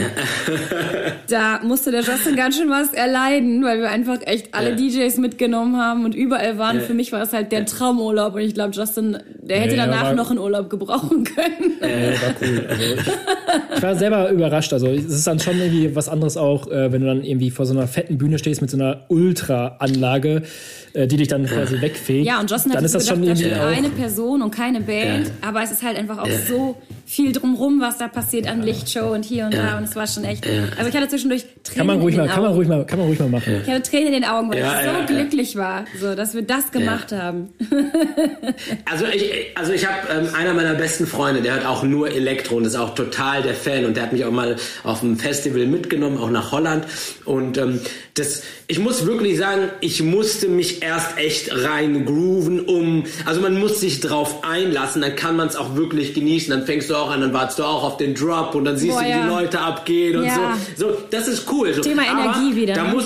da 1.28 1.61
musste 1.62 1.92
der 1.92 2.00
Justin 2.00 2.34
ganz 2.34 2.56
schön 2.56 2.68
was 2.68 2.92
erleiden, 2.92 3.62
weil 3.64 3.78
wir 3.78 3.88
einfach 3.88 4.18
echt 4.22 4.54
alle 4.54 4.70
ja. 4.70 4.76
DJs 4.76 5.18
mitgenommen 5.18 5.76
haben 5.76 6.04
und 6.04 6.16
überall 6.16 6.59
waren. 6.59 6.78
Ja. 6.78 6.82
Für 6.82 6.94
mich 6.94 7.12
war 7.12 7.22
es 7.22 7.32
halt 7.32 7.52
der 7.52 7.66
Traumurlaub. 7.66 8.34
Und 8.34 8.40
ich 8.40 8.54
glaube, 8.54 8.74
Justin, 8.74 9.18
der 9.40 9.61
hätte 9.61 9.76
danach 9.76 10.06
war, 10.06 10.14
noch 10.14 10.30
einen 10.30 10.40
Urlaub 10.40 10.68
gebrauchen 10.68 11.22
können. 11.22 11.74
Ja, 11.80 12.20
war 12.20 12.34
cool. 12.42 12.66
Also 12.68 12.82
ich, 12.94 13.76
ich, 13.76 13.82
war 13.82 13.94
selber 13.94 14.30
überrascht. 14.30 14.72
Also 14.72 14.88
es 14.88 15.04
ist 15.04 15.26
dann 15.28 15.38
schon 15.38 15.56
irgendwie 15.56 15.94
was 15.94 16.09
anderes 16.09 16.36
auch, 16.36 16.66
äh, 16.66 16.90
wenn 16.90 17.02
du 17.02 17.06
dann 17.06 17.22
irgendwie 17.22 17.52
vor 17.52 17.64
so 17.64 17.74
einer 17.74 17.86
fetten 17.86 18.18
Bühne 18.18 18.40
stehst 18.40 18.61
mit 18.61 18.70
so 18.70 18.76
einer 18.76 19.04
Ultra-Anlage, 19.06 20.42
die 21.07 21.16
dich 21.16 21.28
dann 21.28 21.46
quasi 21.46 21.80
wegfegt. 21.80 22.26
Ja, 22.26 22.40
und 22.40 22.51
Justin 22.51 22.74
hat 22.74 22.82
ist 22.82 22.94
das 22.94 23.05
gedacht, 23.05 23.16
schon 23.16 23.24
irgendwie 23.24 23.51
da 23.51 23.68
eine 23.68 23.90
Person 23.90 24.42
und 24.42 24.51
keine 24.51 24.80
Band, 24.80 25.26
ja. 25.26 25.49
aber 25.49 25.62
es 25.62 25.70
ist 25.70 25.82
halt 25.82 25.96
einfach 25.96 26.18
auch 26.18 26.26
ja. 26.26 26.38
so 26.49 26.76
viel 27.07 27.32
drumrum, 27.32 27.80
was 27.80 27.99
da 27.99 28.09
passiert 28.09 28.46
an 28.46 28.62
Lichtshow 28.62 29.12
und 29.12 29.24
hier 29.24 29.46
und 29.46 29.55
ja. 29.55 29.62
da 29.62 29.78
und 29.78 29.84
es 29.84 29.96
war 29.96 30.07
schon 30.07 30.24
echt. 30.24 30.46
Also 30.76 30.90
ich 30.90 30.96
hatte 30.96 31.09
zwischendurch 31.09 31.44
Tränen 31.64 31.78
kann 31.78 31.86
man 31.86 32.01
ruhig 32.01 32.14
in 32.14 32.20
den 32.20 32.26
mal, 32.26 32.32
Augen. 32.32 32.34
Kann 32.34 32.42
man 32.42 32.53
ruhig 32.53 32.68
mal, 32.68 32.86
kann 32.86 32.99
man 32.99 33.09
ruhig 33.09 33.18
mal 33.18 33.28
machen. 33.28 33.62
Ich 33.62 33.70
hatte 33.70 33.90
Tränen 33.90 34.07
in 34.09 34.12
den 34.12 34.24
Augen, 34.24 34.51
weil 34.51 34.59
ich 34.59 34.64
so 34.64 35.14
glücklich 35.14 35.57
war, 35.57 35.84
so 36.01 36.14
dass 36.14 36.34
wir 36.34 36.42
das 36.42 36.70
gemacht 36.70 37.12
haben. 37.12 37.49
also 38.84 39.07
ich, 39.07 39.32
also 39.55 39.72
ich 39.72 39.86
habe 39.86 39.96
ähm, 40.11 40.34
einer 40.34 40.55
meiner 40.55 40.74
besten 40.74 41.07
Freunde, 41.07 41.42
der 41.42 41.55
hat 41.55 41.66
auch 41.66 41.82
nur 41.82 42.11
Elektro 42.11 42.57
und 42.57 42.64
ist 42.64 42.76
auch 42.76 42.94
total 42.94 43.42
der 43.42 43.55
Fan 43.55 43.84
und 43.84 43.96
der 43.96 44.05
hat 44.05 44.12
mich 44.12 44.24
auch 44.24 44.32
mal 44.32 44.57
auf 44.84 45.01
dem 45.01 45.18
Festival 45.18 45.66
mitgenommen, 45.66 46.18
auch 46.18 46.30
nach 46.30 46.53
Holland 46.53 46.84
und 47.24 47.59
ähm, 47.59 47.80
das, 48.14 48.42
ich 48.66 48.78
muss 48.78 49.07
wirklich 49.07 49.38
sagen, 49.38 49.70
ich 49.80 50.03
musste 50.03 50.49
mich 50.49 50.82
erst 50.89 51.18
echt 51.18 51.51
rein 51.64 52.07
grooven, 52.07 52.61
um, 52.61 53.05
also 53.26 53.41
man 53.41 53.59
muss 53.59 53.80
sich 53.80 54.01
drauf 54.01 54.43
einlassen, 54.43 55.03
dann 55.03 55.14
kann 55.16 55.36
man 55.36 55.49
es 55.49 55.57
auch 55.57 55.76
wirklich 55.76 56.14
genießen, 56.14 56.51
dann 56.51 56.64
fängst 56.64 56.89
du 56.89 56.97
auch 56.97 57.11
an, 57.11 57.20
dann 57.20 57.34
wartest 57.34 57.59
du 57.59 57.64
auch 57.64 57.84
auf 57.84 57.99
den 57.99 58.14
Drop 58.14 58.55
und 58.55 58.64
dann 58.64 58.78
siehst 58.78 58.95
Boah, 58.95 59.03
du, 59.03 59.07
wie 59.07 59.11
ja. 59.11 59.22
die 59.22 59.28
Leute 59.28 59.61
abgehen 59.61 60.16
und 60.16 60.24
ja. 60.24 60.57
so. 60.76 60.89
So, 60.89 60.97
das 61.11 61.28
ist 61.28 61.51
cool. 61.53 61.74
So. 61.74 61.82
Thema 61.82 62.03
Aber 62.11 62.22
Energie 62.22 62.57
wieder. 62.57 62.74
Da 62.74 62.84
ne? 62.84 62.95
muss, 62.95 63.05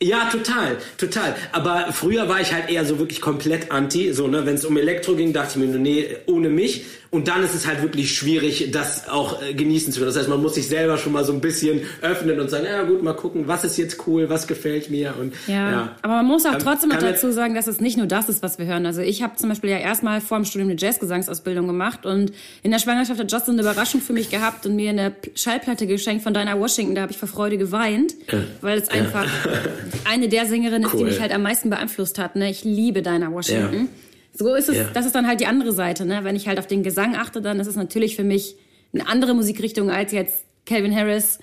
ja, 0.00 0.28
total, 0.30 0.76
total. 0.96 1.34
Aber 1.52 1.86
früher 1.92 2.28
war 2.28 2.40
ich 2.40 2.52
halt 2.52 2.70
eher 2.70 2.84
so 2.84 2.98
wirklich 2.98 3.20
komplett 3.20 3.72
anti. 3.72 4.12
So, 4.12 4.28
ne, 4.28 4.46
wenn 4.46 4.54
es 4.54 4.64
um 4.64 4.76
Elektro 4.76 5.14
ging, 5.14 5.32
dachte 5.32 5.58
ich 5.58 5.66
mir, 5.66 5.78
nee, 5.78 6.08
ohne 6.26 6.50
mich. 6.50 6.84
Und 7.10 7.26
dann 7.26 7.42
ist 7.42 7.54
es 7.54 7.66
halt 7.66 7.80
wirklich 7.80 8.14
schwierig, 8.14 8.70
das 8.70 9.08
auch 9.08 9.40
äh, 9.42 9.54
genießen 9.54 9.94
zu 9.94 10.00
können. 10.00 10.10
Das 10.10 10.18
heißt, 10.18 10.28
man 10.28 10.42
muss 10.42 10.56
sich 10.56 10.68
selber 10.68 10.98
schon 10.98 11.14
mal 11.14 11.24
so 11.24 11.32
ein 11.32 11.40
bisschen 11.40 11.80
öffnen 12.02 12.38
und 12.38 12.50
sagen, 12.50 12.66
ja 12.66 12.82
gut, 12.82 13.02
mal 13.02 13.14
gucken, 13.14 13.48
was 13.48 13.64
ist 13.64 13.78
jetzt 13.78 14.06
cool, 14.06 14.28
was 14.28 14.46
gefällt 14.46 14.90
mir. 14.90 15.14
Und, 15.18 15.32
ja, 15.46 15.70
ja. 15.70 15.96
aber 16.02 16.16
man 16.16 16.26
muss 16.26 16.44
auch 16.44 16.52
kann, 16.52 16.60
trotzdem 16.60 16.90
noch 16.90 16.98
dazu 16.98 17.32
sagen, 17.32 17.54
dass 17.54 17.66
es 17.66 17.80
nicht 17.80 17.96
nur 17.96 18.06
das 18.06 18.28
ist, 18.28 18.42
was 18.42 18.58
wir 18.58 18.66
hören. 18.66 18.84
Also 18.84 19.00
ich 19.00 19.22
habe 19.22 19.36
zum 19.36 19.48
Beispiel 19.48 19.70
ja 19.70 19.78
erstmal 19.78 20.20
vor 20.20 20.36
dem 20.36 20.44
Studium 20.44 20.68
eine 20.68 20.78
Jazzgesangsausbildung 20.78 21.66
gemacht 21.66 22.04
und 22.04 22.30
in 22.62 22.70
der 22.72 22.78
Schwangerschaft 22.78 23.18
hat 23.18 23.32
Justin 23.32 23.54
eine 23.54 23.62
Überraschung 23.62 24.02
für 24.02 24.12
mich 24.12 24.28
gehabt 24.28 24.66
und 24.66 24.76
mir 24.76 24.90
eine 24.90 25.14
Schallplatte 25.34 25.86
geschenkt 25.86 26.22
von 26.22 26.34
Dinah 26.34 26.60
Washington. 26.60 26.94
Da 26.94 27.02
habe 27.02 27.12
ich 27.12 27.18
vor 27.18 27.28
Freude 27.28 27.56
geweint, 27.56 28.12
ja. 28.30 28.40
weil 28.60 28.78
es 28.78 28.90
einfach 28.90 29.26
eine 30.04 30.28
der 30.28 30.44
Sängerinnen 30.44 30.84
ist, 30.84 30.98
die 30.98 31.04
mich 31.04 31.20
halt 31.20 31.32
am 31.32 31.42
meisten 31.42 31.70
beeinflusst 31.70 32.18
hat. 32.18 32.36
Ne? 32.36 32.50
Ich 32.50 32.64
liebe 32.64 33.00
Dinah 33.00 33.32
Washington. 33.32 33.74
Ja. 33.74 34.07
So 34.38 34.54
ist 34.54 34.68
es, 34.68 34.76
ja. 34.76 34.84
das 34.94 35.04
ist 35.04 35.14
dann 35.14 35.26
halt 35.26 35.40
die 35.40 35.46
andere 35.46 35.72
Seite. 35.72 36.06
Ne? 36.06 36.20
Wenn 36.22 36.36
ich 36.36 36.46
halt 36.46 36.58
auf 36.58 36.68
den 36.68 36.84
Gesang 36.84 37.16
achte, 37.16 37.42
dann 37.42 37.58
ist 37.58 37.66
es 37.66 37.74
natürlich 37.74 38.14
für 38.14 38.22
mich 38.24 38.56
eine 38.92 39.08
andere 39.08 39.34
Musikrichtung 39.34 39.90
als 39.90 40.12
jetzt 40.12 40.44
Calvin 40.64 40.94
Harris. 40.94 41.40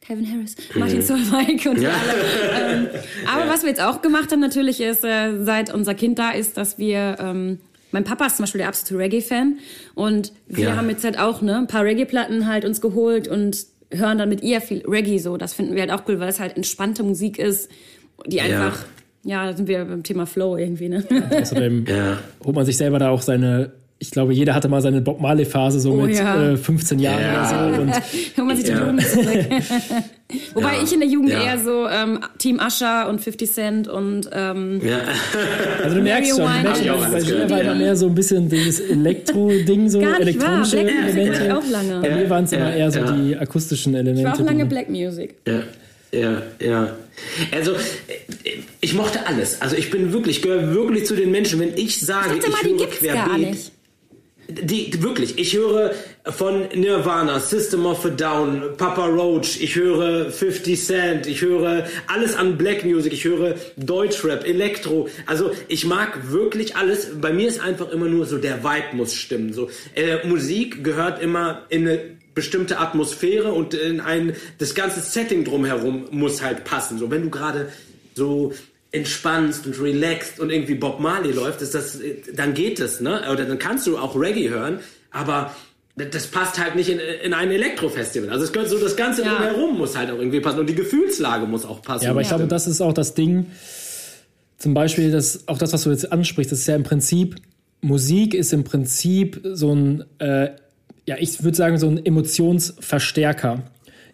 Calvin 0.00 0.30
Harris, 0.30 0.54
Martin 0.76 0.98
mhm. 0.98 1.02
Solveig 1.02 1.66
und 1.66 1.82
ja. 1.82 1.90
alle. 1.90 2.72
Ähm, 2.72 2.86
aber 3.26 3.46
ja. 3.46 3.50
was 3.52 3.62
wir 3.62 3.70
jetzt 3.70 3.82
auch 3.82 4.02
gemacht 4.02 4.30
haben 4.30 4.38
natürlich 4.38 4.80
ist, 4.80 5.04
äh, 5.04 5.42
seit 5.42 5.74
unser 5.74 5.94
Kind 5.94 6.20
da 6.20 6.30
ist, 6.30 6.56
dass 6.56 6.78
wir 6.78 7.16
ähm, 7.18 7.58
mein 7.90 8.04
Papa 8.04 8.26
ist 8.26 8.36
zum 8.36 8.44
Beispiel 8.44 8.60
der 8.60 8.68
absolute 8.68 9.02
Reggae-Fan 9.02 9.58
und 9.94 10.32
wir 10.46 10.66
ja. 10.66 10.76
haben 10.76 10.88
jetzt 10.88 11.02
halt 11.02 11.18
auch 11.18 11.42
ne, 11.42 11.56
ein 11.56 11.66
paar 11.66 11.82
Reggae-Platten 11.82 12.46
halt 12.46 12.64
uns 12.64 12.80
geholt 12.80 13.26
und 13.26 13.66
hören 13.90 14.18
dann 14.18 14.28
mit 14.28 14.42
ihr 14.42 14.60
viel 14.60 14.84
Reggae 14.86 15.18
so. 15.18 15.36
Das 15.36 15.54
finden 15.54 15.74
wir 15.74 15.80
halt 15.80 15.90
auch 15.90 16.02
cool, 16.08 16.20
weil 16.20 16.28
es 16.28 16.38
halt 16.38 16.56
entspannte 16.56 17.02
Musik 17.02 17.38
ist, 17.38 17.68
die 18.26 18.40
einfach 18.40 18.84
ja, 19.26 19.44
da 19.46 19.56
sind 19.56 19.68
wir 19.68 19.84
beim 19.84 20.02
Thema 20.02 20.26
Flow 20.26 20.56
irgendwie, 20.56 20.88
ne? 20.88 21.04
Außerdem 21.30 21.84
ja. 21.88 22.18
holt 22.44 22.54
man 22.54 22.64
sich 22.64 22.76
selber 22.76 22.98
da 22.98 23.10
auch 23.10 23.22
seine 23.22 23.72
ich 23.98 24.10
glaube, 24.10 24.34
jeder 24.34 24.54
hatte 24.54 24.68
mal 24.68 24.82
seine 24.82 25.00
Bob 25.00 25.20
Marley 25.20 25.46
Phase 25.46 25.80
so 25.80 25.92
oh, 25.92 26.02
mit 26.02 26.16
ja. 26.16 26.52
äh, 26.52 26.56
15 26.58 26.98
Jahren 26.98 27.22
ja. 27.22 27.32
oder 27.32 27.74
so. 27.74 27.80
Und 27.80 27.94
Holt 28.36 28.46
man 28.46 28.56
sich 28.56 28.66
die 28.66 28.72
Jugend 28.72 29.02
zurück. 29.02 29.46
Wobei 30.54 30.72
ich 30.84 30.92
in 30.92 31.00
der 31.00 31.08
Jugend 31.08 31.30
eher 31.30 31.58
so 31.58 31.88
ähm, 31.88 32.18
Team 32.36 32.60
Usher 32.60 33.08
und 33.08 33.22
50 33.22 33.50
Cent 33.50 33.88
und 33.88 34.28
ähm, 34.32 34.82
Also 35.82 35.96
du 35.96 36.02
merkst 36.02 36.30
schon, 36.30 36.40
du 36.40 36.62
merkst 36.62 36.84
schon 36.84 37.00
bei 37.00 37.20
mir 37.22 37.50
war 37.50 37.60
immer 37.62 37.74
mehr 37.74 37.96
so 37.96 38.06
ein 38.08 38.14
bisschen 38.14 38.50
dieses 38.50 38.80
Elektro-Ding, 38.80 39.88
so 39.88 40.00
Gar 40.00 40.18
nicht 40.18 40.20
elektronische 40.20 40.76
wahr. 40.76 40.84
Black 40.84 40.96
Elemente. 40.96 41.30
Music 41.30 41.50
auch 41.52 41.70
lange. 41.70 42.00
Bei 42.00 42.10
mir 42.16 42.30
waren 42.30 42.44
es 42.44 42.52
immer 42.52 42.74
eher 42.74 42.90
so 42.90 43.00
die 43.02 43.36
akustischen 43.36 43.94
Elemente. 43.94 44.20
Ich 44.20 44.26
war 44.26 44.34
auch 44.34 44.44
lange 44.44 44.66
Black 44.66 44.90
Music. 44.90 45.36
Ja. 45.46 45.62
Ja, 46.12 46.42
ja. 46.60 46.96
Also, 47.50 47.74
ich 48.80 48.94
mochte 48.94 49.26
alles. 49.26 49.60
Also, 49.62 49.76
ich 49.76 49.90
bin 49.90 50.12
wirklich, 50.12 50.38
ich 50.38 50.42
gehöre 50.42 50.74
wirklich 50.74 51.06
zu 51.06 51.16
den 51.16 51.30
Menschen, 51.30 51.60
wenn 51.60 51.76
ich 51.76 52.00
sage, 52.00 52.36
ich, 52.38 52.44
ich 52.44 52.52
mal, 52.52 52.62
höre 52.62 52.86
querbeet. 52.86 53.72
Die, 54.48 55.02
wirklich, 55.02 55.38
ich 55.38 55.56
höre 55.56 55.92
von 56.24 56.68
Nirvana, 56.72 57.40
System 57.40 57.84
of 57.84 58.04
a 58.04 58.10
Down, 58.10 58.76
Papa 58.76 59.06
Roach, 59.06 59.60
ich 59.60 59.74
höre 59.74 60.30
50 60.30 60.80
Cent, 60.84 61.26
ich 61.26 61.40
höre 61.40 61.88
alles 62.06 62.36
an 62.36 62.56
Black 62.56 62.84
Music, 62.84 63.12
ich 63.12 63.24
höre 63.24 63.56
Deutschrap, 63.76 64.46
Elektro. 64.46 65.08
Also 65.26 65.50
ich 65.66 65.84
mag 65.84 66.30
wirklich 66.30 66.76
alles. 66.76 67.08
Bei 67.20 67.32
mir 67.32 67.48
ist 67.48 67.60
einfach 67.60 67.90
immer 67.90 68.06
nur 68.06 68.24
so, 68.24 68.38
der 68.38 68.62
Vibe 68.62 68.94
muss 68.94 69.14
stimmen. 69.14 69.52
So 69.52 69.68
äh, 69.96 70.24
Musik 70.24 70.84
gehört 70.84 71.20
immer 71.20 71.62
in 71.68 71.88
eine 71.88 72.15
bestimmte 72.36 72.78
Atmosphäre 72.78 73.50
und 73.52 73.72
in 73.72 73.98
ein, 73.98 74.34
das 74.58 74.74
ganze 74.74 75.00
Setting 75.00 75.42
drumherum 75.44 76.04
muss 76.10 76.42
halt 76.42 76.64
passen. 76.64 76.98
So, 76.98 77.10
wenn 77.10 77.22
du 77.22 77.30
gerade 77.30 77.70
so 78.14 78.52
entspannst 78.92 79.66
und 79.66 79.80
relaxed 79.80 80.38
und 80.38 80.50
irgendwie 80.50 80.74
Bob 80.74 81.00
Marley 81.00 81.32
läuft, 81.32 81.62
ist 81.62 81.74
das, 81.74 81.98
dann 82.34 82.52
geht 82.52 82.78
es, 82.78 83.00
ne? 83.00 83.22
Oder 83.32 83.46
dann 83.46 83.58
kannst 83.58 83.86
du 83.86 83.96
auch 83.96 84.14
Reggae 84.14 84.50
hören, 84.50 84.80
aber 85.10 85.56
das 85.96 86.26
passt 86.26 86.58
halt 86.58 86.76
nicht 86.76 86.90
in, 86.90 86.98
in 86.98 87.32
ein 87.32 87.50
Elektrofestival. 87.50 88.28
Also 88.28 88.44
es 88.44 88.52
gehört 88.52 88.68
so, 88.68 88.78
das 88.78 88.96
Ganze 88.96 89.22
ja. 89.22 89.34
drumherum 89.34 89.78
muss 89.78 89.96
halt 89.96 90.10
auch 90.10 90.18
irgendwie 90.18 90.40
passen 90.40 90.60
und 90.60 90.68
die 90.68 90.74
Gefühlslage 90.74 91.46
muss 91.46 91.64
auch 91.64 91.80
passen. 91.80 92.04
Ja, 92.04 92.10
aber 92.10 92.20
ich 92.20 92.28
glaube, 92.28 92.46
das 92.46 92.66
ist 92.66 92.82
auch 92.82 92.92
das 92.92 93.14
Ding. 93.14 93.46
Zum 94.58 94.74
Beispiel, 94.74 95.10
das, 95.10 95.48
auch 95.48 95.56
das, 95.56 95.72
was 95.72 95.84
du 95.84 95.90
jetzt 95.90 96.12
ansprichst, 96.12 96.52
das 96.52 96.60
ist 96.60 96.66
ja 96.66 96.76
im 96.76 96.82
Prinzip, 96.82 97.36
Musik 97.80 98.34
ist 98.34 98.52
im 98.52 98.64
Prinzip 98.64 99.40
so 99.42 99.74
ein 99.74 100.04
äh, 100.18 100.50
ja, 101.06 101.16
ich 101.18 101.42
würde 101.42 101.56
sagen, 101.56 101.78
so 101.78 101.88
ein 101.88 102.04
Emotionsverstärker. 102.04 103.62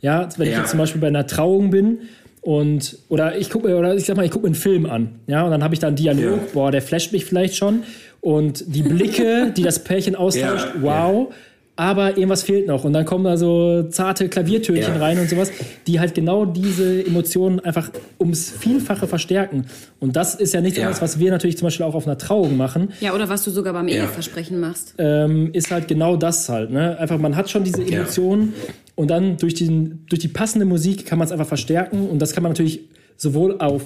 Ja, 0.00 0.28
wenn 0.36 0.46
ja. 0.46 0.52
ich 0.52 0.58
jetzt 0.58 0.70
zum 0.70 0.78
Beispiel 0.78 1.00
bei 1.00 1.06
einer 1.06 1.26
Trauung 1.26 1.70
bin 1.70 2.00
und 2.40 2.98
oder 3.08 3.36
ich 3.38 3.50
gucke 3.50 3.76
oder 3.76 3.94
ich 3.94 4.04
sag 4.04 4.16
mal, 4.16 4.24
ich 4.24 4.32
gucke 4.32 4.46
einen 4.46 4.56
Film 4.56 4.86
an, 4.86 5.20
ja, 5.26 5.44
und 5.44 5.50
dann 5.52 5.62
habe 5.62 5.74
ich 5.74 5.80
da 5.80 5.86
einen 5.86 5.96
Dialog, 5.96 6.38
ja. 6.38 6.48
boah, 6.52 6.70
der 6.72 6.82
flasht 6.82 7.12
mich 7.12 7.24
vielleicht 7.24 7.54
schon 7.54 7.84
und 8.20 8.64
die 8.74 8.82
Blicke, 8.82 9.52
die 9.56 9.62
das 9.62 9.84
Pärchen 9.84 10.16
austauscht, 10.16 10.68
ja, 10.74 10.82
wow 10.82 11.32
aber 11.76 12.18
irgendwas 12.18 12.42
fehlt 12.42 12.66
noch. 12.66 12.84
Und 12.84 12.92
dann 12.92 13.06
kommen 13.06 13.24
da 13.24 13.36
so 13.36 13.84
zarte 13.84 14.28
Klaviertönchen 14.28 14.94
ja. 14.94 15.00
rein 15.00 15.18
und 15.18 15.28
sowas, 15.28 15.50
die 15.86 16.00
halt 16.00 16.14
genau 16.14 16.44
diese 16.44 17.04
Emotionen 17.04 17.60
einfach 17.60 17.90
ums 18.20 18.50
Vielfache 18.50 19.06
verstärken. 19.06 19.66
Und 19.98 20.16
das 20.16 20.34
ist 20.34 20.52
ja 20.52 20.60
nichts 20.60 20.78
ja. 20.78 20.84
anderes, 20.84 21.00
was 21.00 21.18
wir 21.18 21.30
natürlich 21.30 21.56
zum 21.56 21.66
Beispiel 21.66 21.86
auch 21.86 21.94
auf 21.94 22.06
einer 22.06 22.18
Trauung 22.18 22.56
machen. 22.56 22.92
Ja, 23.00 23.14
oder 23.14 23.28
was 23.28 23.44
du 23.44 23.50
sogar 23.50 23.72
beim 23.72 23.88
Eheversprechen 23.88 24.60
machst. 24.60 24.94
Ähm, 24.98 25.50
ist 25.54 25.70
halt 25.70 25.88
genau 25.88 26.16
das 26.16 26.48
halt. 26.48 26.70
Ne? 26.70 26.98
Einfach, 26.98 27.18
man 27.18 27.36
hat 27.36 27.48
schon 27.48 27.64
diese 27.64 27.82
Emotionen 27.82 28.52
und 28.94 29.10
dann 29.10 29.38
durch, 29.38 29.54
den, 29.54 30.04
durch 30.10 30.20
die 30.20 30.28
passende 30.28 30.66
Musik 30.66 31.06
kann 31.06 31.18
man 31.18 31.26
es 31.26 31.32
einfach 31.32 31.46
verstärken. 31.46 32.06
Und 32.08 32.20
das 32.20 32.34
kann 32.34 32.42
man 32.42 32.52
natürlich 32.52 32.80
sowohl 33.16 33.58
auf 33.60 33.82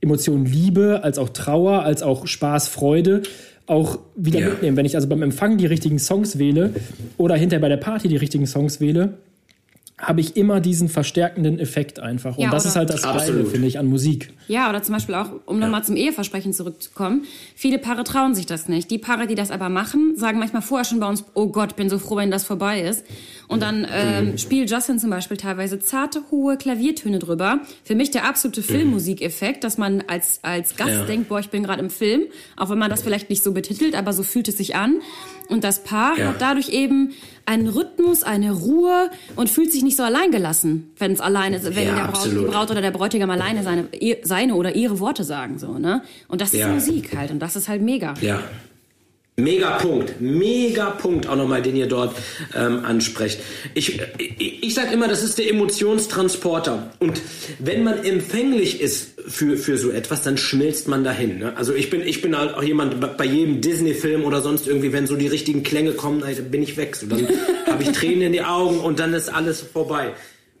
Emotionen 0.00 0.46
Liebe, 0.46 1.00
als 1.04 1.18
auch 1.18 1.28
Trauer, 1.28 1.82
als 1.82 2.02
auch 2.02 2.26
Spaß, 2.26 2.68
Freude 2.68 3.22
auch 3.70 3.98
wieder 4.16 4.40
ja. 4.40 4.48
mitnehmen. 4.48 4.76
Wenn 4.76 4.86
ich 4.86 4.96
also 4.96 5.08
beim 5.08 5.22
Empfang 5.22 5.56
die 5.56 5.66
richtigen 5.66 5.98
Songs 5.98 6.38
wähle 6.38 6.74
oder 7.16 7.36
hinterher 7.36 7.60
bei 7.60 7.68
der 7.68 7.76
Party 7.76 8.08
die 8.08 8.16
richtigen 8.16 8.46
Songs 8.46 8.80
wähle, 8.80 9.18
habe 10.00 10.20
ich 10.20 10.36
immer 10.36 10.60
diesen 10.60 10.88
verstärkenden 10.88 11.58
Effekt 11.58 12.00
einfach. 12.00 12.36
Und 12.36 12.44
ja, 12.44 12.50
das 12.50 12.64
ist 12.64 12.76
halt 12.76 12.90
das 12.90 13.02
Geile, 13.02 13.44
finde 13.44 13.66
ich, 13.66 13.78
an 13.78 13.86
Musik. 13.86 14.32
Ja, 14.48 14.68
oder 14.70 14.82
zum 14.82 14.94
Beispiel 14.94 15.14
auch, 15.14 15.30
um 15.46 15.60
ja. 15.60 15.66
nochmal 15.66 15.84
zum 15.84 15.94
Eheversprechen 15.96 16.52
zurückzukommen, 16.52 17.24
viele 17.54 17.78
Paare 17.78 18.04
trauen 18.04 18.34
sich 18.34 18.46
das 18.46 18.68
nicht. 18.68 18.90
Die 18.90 18.98
Paare, 18.98 19.26
die 19.26 19.34
das 19.34 19.50
aber 19.50 19.68
machen, 19.68 20.14
sagen 20.16 20.38
manchmal 20.38 20.62
vorher 20.62 20.84
schon 20.84 21.00
bei 21.00 21.08
uns, 21.08 21.24
oh 21.34 21.48
Gott, 21.48 21.76
bin 21.76 21.90
so 21.90 21.98
froh, 21.98 22.16
wenn 22.16 22.30
das 22.30 22.44
vorbei 22.44 22.80
ist. 22.80 23.04
Und 23.46 23.62
dann 23.62 23.86
ähm, 23.92 24.32
mhm. 24.32 24.38
spielt 24.38 24.70
Justin 24.70 24.98
zum 24.98 25.10
Beispiel 25.10 25.36
teilweise 25.36 25.78
zarte, 25.78 26.22
hohe 26.30 26.56
Klaviertöne 26.56 27.18
drüber. 27.18 27.60
Für 27.84 27.94
mich 27.94 28.10
der 28.10 28.24
absolute 28.24 28.60
mhm. 28.60 28.64
Filmmusikeffekt, 28.64 29.64
dass 29.64 29.76
man 29.76 30.02
als, 30.06 30.40
als 30.42 30.76
Gast 30.76 30.92
ja. 30.92 31.04
denkt, 31.04 31.28
boah, 31.28 31.40
ich 31.40 31.50
bin 31.50 31.62
gerade 31.62 31.82
im 31.82 31.90
Film. 31.90 32.22
Auch 32.56 32.70
wenn 32.70 32.78
man 32.78 32.90
das 32.90 33.02
vielleicht 33.02 33.28
nicht 33.28 33.42
so 33.42 33.52
betitelt, 33.52 33.94
aber 33.94 34.12
so 34.12 34.22
fühlt 34.22 34.48
es 34.48 34.56
sich 34.56 34.76
an. 34.76 35.00
Und 35.48 35.64
das 35.64 35.82
Paar 35.82 36.16
ja. 36.16 36.28
hat 36.28 36.40
dadurch 36.40 36.68
eben 36.68 37.10
einen 37.44 37.66
Rhythmus, 37.66 38.22
eine 38.22 38.52
Ruhe 38.52 39.10
und 39.34 39.50
fühlt 39.50 39.72
sich 39.72 39.82
nicht 39.82 39.89
so 39.96 40.02
alleingelassen, 40.02 40.92
wenn 40.98 41.12
es 41.12 41.20
alleine, 41.20 41.62
wenn 41.62 41.86
ja, 41.86 41.94
der 41.94 42.12
Braut, 42.12 42.26
die 42.26 42.44
Braut 42.44 42.70
oder 42.70 42.80
der 42.80 42.90
Bräutigam 42.90 43.30
alleine 43.30 43.62
seine, 43.62 43.88
seine 44.22 44.54
oder 44.54 44.74
ihre 44.74 45.00
Worte 45.00 45.24
sagen, 45.24 45.58
so, 45.58 45.78
ne? 45.78 46.02
Und 46.28 46.40
das 46.40 46.52
ist 46.52 46.60
ja. 46.60 46.68
Musik 46.68 47.16
halt 47.16 47.30
und 47.30 47.40
das 47.40 47.56
ist 47.56 47.68
halt 47.68 47.82
mega. 47.82 48.14
Ja. 48.20 48.42
Mega 49.36 49.78
Punkt, 49.78 50.20
mega 50.20 50.90
Punkt 50.90 51.26
auch 51.26 51.36
nochmal, 51.36 51.62
den 51.62 51.76
ihr 51.76 51.86
dort 51.86 52.14
ähm, 52.54 52.84
ansprecht. 52.84 53.40
Ich, 53.74 54.00
ich, 54.18 54.62
ich 54.62 54.74
sage 54.74 54.92
immer, 54.92 55.08
das 55.08 55.22
ist 55.22 55.38
der 55.38 55.48
Emotionstransporter. 55.48 56.92
Und 56.98 57.20
wenn 57.58 57.82
man 57.82 58.04
empfänglich 58.04 58.80
ist 58.80 59.20
für, 59.28 59.56
für 59.56 59.78
so 59.78 59.90
etwas, 59.90 60.22
dann 60.22 60.36
schmilzt 60.36 60.88
man 60.88 61.04
dahin. 61.04 61.38
Ne? 61.38 61.56
Also 61.56 61.74
ich 61.74 61.90
bin, 61.90 62.02
ich 62.02 62.20
bin 62.22 62.36
halt 62.36 62.54
auch 62.54 62.62
jemand, 62.62 63.16
bei 63.16 63.24
jedem 63.24 63.60
Disney-Film 63.60 64.24
oder 64.24 64.42
sonst 64.42 64.66
irgendwie, 64.66 64.92
wenn 64.92 65.06
so 65.06 65.16
die 65.16 65.28
richtigen 65.28 65.62
Klänge 65.62 65.92
kommen, 65.92 66.20
dann 66.20 66.50
bin 66.50 66.62
ich 66.62 66.76
weg. 66.76 66.96
So, 66.96 67.06
dann 67.06 67.26
habe 67.80 67.92
ich 67.92 67.98
Tränen 67.98 68.22
in 68.22 68.32
die 68.32 68.42
Augen 68.42 68.80
und 68.80 68.98
dann 68.98 69.14
ist 69.14 69.28
alles 69.28 69.60
vorbei. 69.60 70.12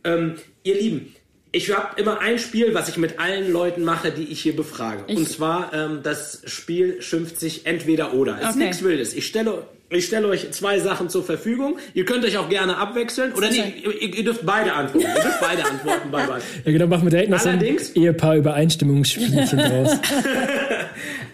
Ähm, 0.04 0.36
ihr 0.62 0.74
Lieben, 0.74 1.14
ich 1.52 1.74
habe 1.74 2.00
immer 2.00 2.20
ein 2.20 2.38
Spiel, 2.38 2.74
was 2.74 2.88
ich 2.88 2.96
mit 2.96 3.18
allen 3.18 3.52
Leuten 3.52 3.82
mache, 3.82 4.12
die 4.12 4.24
ich 4.24 4.40
hier 4.40 4.54
befrage. 4.54 5.02
Ich 5.08 5.16
und 5.16 5.28
zwar, 5.28 5.72
ähm, 5.74 6.00
das 6.02 6.42
Spiel 6.46 7.02
schimpft 7.02 7.40
sich 7.40 7.66
entweder 7.66 8.14
oder. 8.14 8.36
Es 8.36 8.50
ist 8.50 8.56
okay. 8.56 8.58
nichts 8.58 8.82
Wildes. 8.84 9.14
Ich 9.14 9.26
stelle, 9.26 9.66
ich 9.88 10.06
stelle 10.06 10.28
euch 10.28 10.48
zwei 10.52 10.78
Sachen 10.78 11.08
zur 11.08 11.24
Verfügung. 11.24 11.78
Ihr 11.92 12.04
könnt 12.04 12.24
euch 12.24 12.38
auch 12.38 12.48
gerne 12.48 12.76
abwechseln. 12.76 13.32
Oder 13.32 13.50
nee, 13.50 13.74
ihr, 13.82 14.14
ihr, 14.14 14.24
dürft 14.24 14.46
beide 14.46 14.72
antworten. 14.72 15.08
Ihr 15.08 15.22
dürft 15.22 15.40
beide 15.40 15.64
antworten 15.64 16.10
bei 16.12 16.24
beiden. 16.24 16.42
Ja, 16.64 16.72
genau, 16.72 16.86
machen 16.86 17.04
wir 17.04 17.10
direkt 17.10 17.30
noch 17.30 17.44
Allerdings, 17.44 17.88
so 17.88 18.00
ein 18.00 18.04
Ehepaar-Übereinstimmungsspielchen 18.04 19.58
draus. 19.58 19.98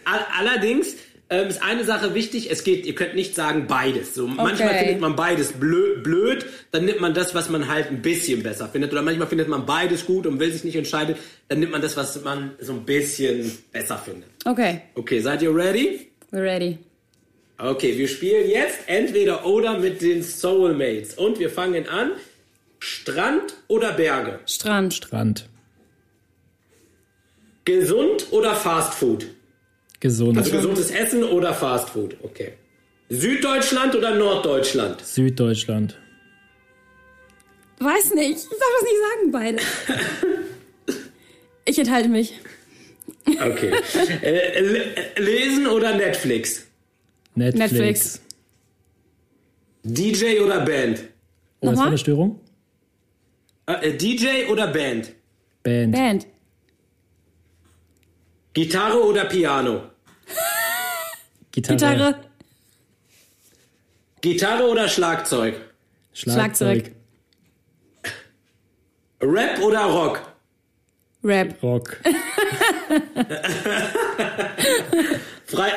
Allerdings 0.39 0.95
ähm, 1.29 1.49
ist 1.49 1.63
eine 1.63 1.85
Sache 1.85 2.15
wichtig, 2.15 2.51
es 2.51 2.63
geht, 2.63 2.87
ihr 2.87 2.95
könnt 2.95 3.15
nicht 3.15 3.35
sagen 3.35 3.67
beides. 3.67 4.15
So, 4.15 4.25
okay. 4.25 4.35
Manchmal 4.37 4.79
findet 4.79 5.01
man 5.01 5.17
beides 5.17 5.53
blöd, 5.53 6.05
blöd, 6.05 6.47
dann 6.71 6.85
nimmt 6.85 7.01
man 7.01 7.15
das, 7.15 7.35
was 7.35 7.49
man 7.49 7.69
halt 7.69 7.89
ein 7.89 8.01
bisschen 8.01 8.43
besser 8.43 8.69
findet. 8.69 8.93
Oder 8.93 9.03
manchmal 9.03 9.27
findet 9.27 9.49
man 9.49 9.67
beides 9.67 10.07
gut 10.07 10.27
und 10.27 10.39
will 10.39 10.53
sich 10.53 10.63
nicht 10.63 10.77
entscheiden, 10.77 11.17
dann 11.49 11.59
nimmt 11.59 11.73
man 11.73 11.83
das, 11.83 11.97
was 11.97 12.23
man 12.23 12.53
so 12.61 12.73
ein 12.73 12.85
bisschen 12.85 13.51
besser 13.73 13.99
findet. 13.99 14.29
Okay. 14.45 14.83
Okay, 14.95 15.21
seid 15.21 15.43
ihr 15.43 15.55
ready? 15.55 16.11
We're 16.31 16.43
ready. 16.43 16.79
Okay, 17.59 17.97
wir 17.97 18.07
spielen 18.07 18.49
jetzt 18.49 18.79
entweder 18.87 19.47
oder 19.47 19.79
mit 19.79 20.03
den 20.03 20.23
Soulmates. 20.23 21.15
Und 21.15 21.39
wir 21.39 21.51
fangen 21.51 21.89
an. 21.89 22.13
Strand 22.79 23.55
oder 23.69 23.93
Berge? 23.93 24.41
Strand. 24.47 24.95
Strand. 24.95 25.49
Gesund 27.65 28.29
oder 28.31 28.55
Fast 28.55 28.95
Food? 28.95 29.27
Gesund. 30.01 30.37
Also 30.39 30.51
gesundes 30.51 30.91
Essen 30.91 31.23
oder 31.25 31.55
Fastfood. 31.55 32.17
Okay. 32.23 32.53
Süddeutschland 33.09 33.95
oder 33.95 34.15
Norddeutschland? 34.15 35.01
Süddeutschland. 35.01 35.97
Weiß 37.79 38.15
nicht. 38.15 38.31
Ich 38.31 38.49
darf 38.49 38.71
das 38.81 38.83
nicht 38.83 39.01
sagen, 39.07 39.33
beide. 39.33 39.59
ich 41.65 41.79
enthalte 41.79 42.09
mich. 42.09 42.35
Okay. 43.27 43.73
äh, 44.23 45.21
lesen 45.21 45.67
oder 45.67 45.97
Netflix? 45.97 46.67
Netflix? 47.35 47.73
Netflix. 47.73 48.21
DJ 49.83 50.41
oder 50.41 50.65
Band? 50.65 51.05
Oh, 51.61 51.69
was 51.69 51.79
war 51.79 51.87
eine 51.87 51.99
Störung? 51.99 52.41
Äh, 53.67 53.91
äh 53.91 53.97
DJ 53.97 54.51
oder 54.51 54.69
Band? 54.69 55.13
Band. 55.63 55.93
Band. 55.93 56.27
Gitarre 58.57 59.05
oder 59.05 59.27
Piano? 59.27 59.91
Gitarre. 61.53 61.77
Gitarre. 61.77 62.15
Gitarre 64.23 64.65
oder 64.67 64.89
Schlagzeug? 64.89 65.61
Schlagzeug. 66.15 66.93
Rap 69.21 69.61
oder 69.61 69.85
Rock? 69.85 70.23
Rap. 71.23 71.63
Rock. 71.63 71.99
Frei, 75.45 75.73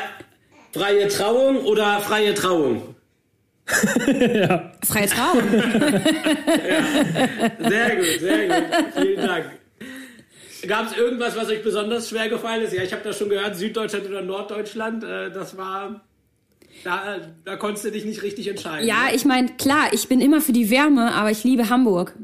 freie 0.72 1.10
Trauung 1.10 1.58
oder 1.66 2.00
freie 2.00 2.34
Trauung? 2.34 2.96
ja. 4.08 4.72
Freie 4.86 5.08
Trauung. 5.08 5.44
ja. 5.54 5.70
Sehr 7.70 7.96
gut, 7.98 8.20
sehr 8.22 8.48
gut. 8.48 8.64
Vielen 8.96 9.28
Dank. 9.28 9.59
Gab 10.68 10.92
es 10.92 10.98
irgendwas, 10.98 11.36
was 11.36 11.50
euch 11.50 11.64
besonders 11.64 12.10
schwer 12.10 12.30
gefallen 12.30 12.64
ist? 12.64 12.74
Ja, 12.74 12.84
ich 12.84 12.92
habe 12.92 13.04
das 13.04 13.18
schon 13.18 13.30
gehört, 13.30 13.56
Süddeutschland 13.56 14.08
oder 14.08 14.22
Norddeutschland. 14.22 15.04
Äh, 15.04 15.32
das 15.32 15.58
war. 15.58 16.02
Da, 16.84 17.18
da 17.44 17.56
konntest 17.58 17.86
du 17.86 17.92
dich 17.92 18.06
nicht 18.06 18.24
richtig 18.24 18.48
entscheiden. 18.48 18.88
Ja, 18.88 19.06
ne? 19.06 19.16
ich 19.16 19.26
meine, 19.26 19.50
klar, 19.58 19.88
ich 19.92 20.08
bin 20.08 20.22
immer 20.22 20.40
für 20.40 20.54
die 20.54 20.70
Wärme, 20.70 21.14
aber 21.14 21.30
ich 21.32 21.44
liebe 21.44 21.70
Hamburg. 21.70 22.16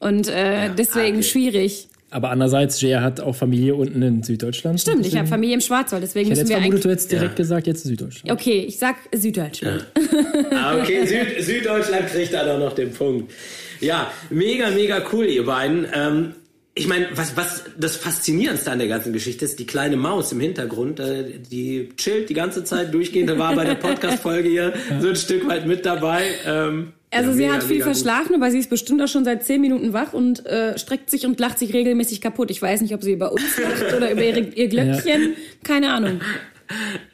Und 0.00 0.28
äh, 0.28 0.66
ja, 0.66 0.68
deswegen 0.68 1.18
okay. 1.18 1.22
schwierig. 1.22 1.88
Aber 2.12 2.28
andererseits, 2.28 2.78
Jay 2.82 2.92
hat 2.92 3.20
auch 3.20 3.34
Familie 3.34 3.74
unten 3.74 4.02
in 4.02 4.22
Süddeutschland. 4.22 4.78
Stimmt, 4.78 5.06
ich 5.06 5.16
habe 5.16 5.26
Familie 5.26 5.54
im 5.54 5.62
Schwarzwald, 5.62 6.02
deswegen 6.02 6.30
ich 6.30 6.36
müssen 6.36 6.48
wir 6.50 6.58
vermutet, 6.58 6.84
du 6.84 6.90
hättest 6.90 7.10
direkt 7.10 7.30
ja. 7.30 7.36
gesagt, 7.36 7.66
jetzt 7.66 7.84
Süddeutschland. 7.84 8.30
Okay, 8.30 8.64
ich 8.68 8.78
sag 8.78 8.96
Süddeutschland. 9.14 9.86
Ja. 9.96 10.58
ah, 10.58 10.76
okay, 10.78 11.06
Süd, 11.06 11.42
Süddeutschland 11.42 12.08
kriegt 12.08 12.34
da 12.34 12.44
doch 12.44 12.58
noch 12.58 12.74
den 12.74 12.92
Punkt. 12.92 13.32
Ja, 13.80 14.12
mega, 14.28 14.70
mega 14.70 15.02
cool, 15.10 15.24
ihr 15.24 15.46
beiden. 15.46 15.86
Ähm, 15.94 16.34
ich 16.74 16.88
meine, 16.88 17.08
was, 17.14 17.36
was 17.36 17.64
das 17.76 17.96
Faszinierendste 17.96 18.70
an 18.70 18.78
der 18.78 18.88
ganzen 18.88 19.12
Geschichte 19.12 19.44
ist, 19.44 19.58
die 19.58 19.66
kleine 19.66 19.96
Maus 19.96 20.32
im 20.32 20.40
Hintergrund, 20.40 21.00
äh, 21.00 21.38
die 21.38 21.90
chillt 21.96 22.30
die 22.30 22.34
ganze 22.34 22.64
Zeit 22.64 22.94
durchgehend, 22.94 23.28
da 23.28 23.38
war 23.38 23.54
bei 23.54 23.64
der 23.64 23.74
Podcast-Folge 23.74 24.48
hier 24.48 24.72
so 25.00 25.08
ein 25.08 25.16
Stück 25.16 25.46
weit 25.46 25.66
mit 25.66 25.84
dabei. 25.84 26.30
Ähm, 26.46 26.92
also 27.10 27.28
ja, 27.28 27.36
sie 27.36 27.42
mega, 27.42 27.54
hat 27.54 27.62
viel 27.64 27.82
verschlafen, 27.82 28.34
aber 28.34 28.50
sie 28.50 28.58
ist 28.58 28.70
bestimmt 28.70 29.02
auch 29.02 29.08
schon 29.08 29.24
seit 29.24 29.44
zehn 29.44 29.60
Minuten 29.60 29.92
wach 29.92 30.14
und 30.14 30.46
äh, 30.46 30.78
streckt 30.78 31.10
sich 31.10 31.26
und 31.26 31.38
lacht 31.38 31.58
sich 31.58 31.74
regelmäßig 31.74 32.22
kaputt. 32.22 32.50
Ich 32.50 32.62
weiß 32.62 32.80
nicht, 32.80 32.94
ob 32.94 33.02
sie 33.02 33.12
über 33.12 33.32
uns 33.32 33.58
lacht 33.58 33.92
oder 33.96 34.10
über 34.10 34.22
ihre, 34.22 34.40
ihr 34.40 34.68
Glöckchen. 34.68 35.22
Ja. 35.22 35.28
Keine 35.62 35.92
Ahnung. 35.92 36.20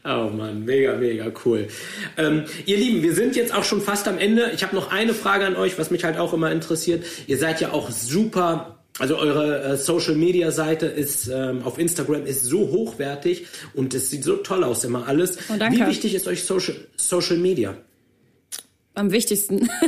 Oh 0.04 0.30
Mann, 0.30 0.64
mega, 0.64 0.94
mega 0.94 1.32
cool. 1.44 1.66
Ähm, 2.16 2.44
ihr 2.64 2.76
Lieben, 2.76 3.02
wir 3.02 3.12
sind 3.12 3.34
jetzt 3.34 3.52
auch 3.52 3.64
schon 3.64 3.80
fast 3.80 4.06
am 4.06 4.18
Ende. 4.18 4.52
Ich 4.54 4.62
habe 4.62 4.76
noch 4.76 4.92
eine 4.92 5.14
Frage 5.14 5.46
an 5.46 5.56
euch, 5.56 5.80
was 5.80 5.90
mich 5.90 6.04
halt 6.04 6.16
auch 6.16 6.32
immer 6.32 6.52
interessiert. 6.52 7.04
Ihr 7.26 7.38
seid 7.38 7.60
ja 7.60 7.72
auch 7.72 7.90
super 7.90 8.77
also 8.98 9.16
eure 9.16 9.62
äh, 9.62 9.76
Social 9.76 10.14
Media 10.14 10.50
Seite 10.50 10.86
ist 10.86 11.28
ähm, 11.28 11.62
auf 11.64 11.78
Instagram 11.78 12.26
ist 12.26 12.44
so 12.44 12.68
hochwertig 12.70 13.46
und 13.74 13.94
es 13.94 14.10
sieht 14.10 14.24
so 14.24 14.36
toll 14.36 14.64
aus 14.64 14.84
immer 14.84 15.06
alles. 15.06 15.38
Oh, 15.48 15.54
Wie 15.54 15.86
wichtig 15.86 16.14
ist 16.14 16.26
euch 16.26 16.44
Social, 16.44 16.74
Social 16.96 17.36
Media? 17.36 17.76
Am 18.94 19.12
wichtigsten. 19.12 19.68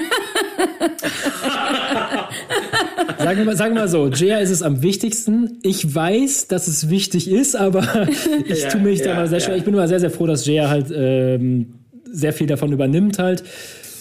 sagen, 3.18 3.38
wir 3.38 3.44
mal, 3.44 3.56
sagen 3.56 3.74
wir 3.74 3.82
mal 3.82 3.88
so, 3.88 4.06
Jaya 4.08 4.38
ist 4.38 4.50
es 4.50 4.62
am 4.62 4.82
wichtigsten. 4.82 5.58
Ich 5.62 5.92
weiß, 5.94 6.46
dass 6.46 6.68
es 6.68 6.88
wichtig 6.90 7.28
ist, 7.28 7.56
aber 7.56 8.08
ich 8.46 8.62
ja, 8.62 8.68
tue 8.68 8.80
mich 8.80 9.00
ja, 9.00 9.06
da 9.06 9.14
mal 9.14 9.28
sehr 9.28 9.38
ja. 9.38 9.44
schwer. 9.44 9.56
Ich 9.56 9.64
bin 9.64 9.74
immer 9.74 9.88
sehr, 9.88 9.98
sehr 9.98 10.10
froh, 10.10 10.26
dass 10.26 10.46
Jaya 10.46 10.68
halt 10.68 10.92
ähm, 10.94 11.74
sehr 12.04 12.32
viel 12.32 12.46
davon 12.46 12.72
übernimmt 12.72 13.18
halt. 13.18 13.42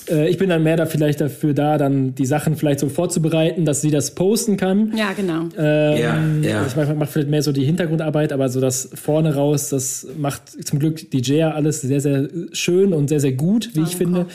Äh, 0.10 0.30
ich 0.30 0.38
bin 0.38 0.50
dann 0.50 0.64
mehr 0.64 0.78
da 0.78 0.86
vielleicht 0.86 1.22
dafür 1.22 1.54
da, 1.54 1.78
dann 1.78 2.16
die 2.16 2.26
Sachen 2.26 2.56
vielleicht 2.56 2.80
so 2.80 2.90
vorzubereiten, 2.90 3.66
dass 3.66 3.82
sie 3.82 3.92
das 3.92 4.16
posten 4.16 4.58
kann. 4.58 4.96
Ja, 4.96 5.14
genau. 5.14 5.50
Ähm, 5.58 6.44
ja, 6.44 6.50
ja. 6.50 6.66
Ich 6.66 6.76
mache 6.76 7.08
vielleicht 7.08 7.30
mehr 7.30 7.44
so 7.44 7.52
die 7.52 7.66
Hintergrundarbeit, 7.66 8.34
aber 8.34 8.50
so 8.50 8.60
das 8.60 8.90
vorne 8.94 9.36
raus, 9.36 9.70
das 9.70 10.08
macht 10.18 10.66
zum 10.66 10.80
Glück 10.80 11.12
die 11.12 11.22
Jaya 11.22 11.52
alles 11.52 11.82
sehr, 11.82 12.02
sehr 12.02 12.28
schön 12.52 12.94
und 12.94 13.10
sehr, 13.10 13.20
sehr 13.20 13.34
gut, 13.34 13.72
wie 13.74 13.82
ich 13.82 13.96
finde. 13.96 14.28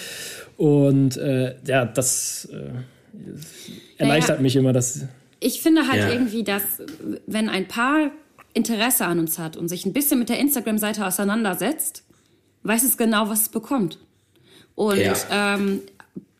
Und 0.56 1.16
äh, 1.16 1.54
ja, 1.66 1.84
das 1.84 2.48
äh, 2.52 4.00
erleichtert 4.00 4.36
naja, 4.36 4.42
mich 4.42 4.56
immer. 4.56 4.72
Dass 4.72 5.04
ich 5.40 5.60
finde 5.60 5.88
halt 5.88 6.02
ja. 6.02 6.10
irgendwie, 6.10 6.44
dass 6.44 6.62
wenn 7.26 7.48
ein 7.48 7.66
Paar 7.66 8.10
Interesse 8.52 9.04
an 9.04 9.18
uns 9.18 9.38
hat 9.38 9.56
und 9.56 9.68
sich 9.68 9.84
ein 9.84 9.92
bisschen 9.92 10.18
mit 10.18 10.28
der 10.28 10.38
Instagram-Seite 10.38 11.04
auseinandersetzt, 11.04 12.04
weiß 12.62 12.84
es 12.84 12.96
genau, 12.96 13.28
was 13.28 13.42
es 13.42 13.48
bekommt. 13.48 13.98
Und 14.74 14.98
ja. 14.98 15.14
ähm, 15.30 15.82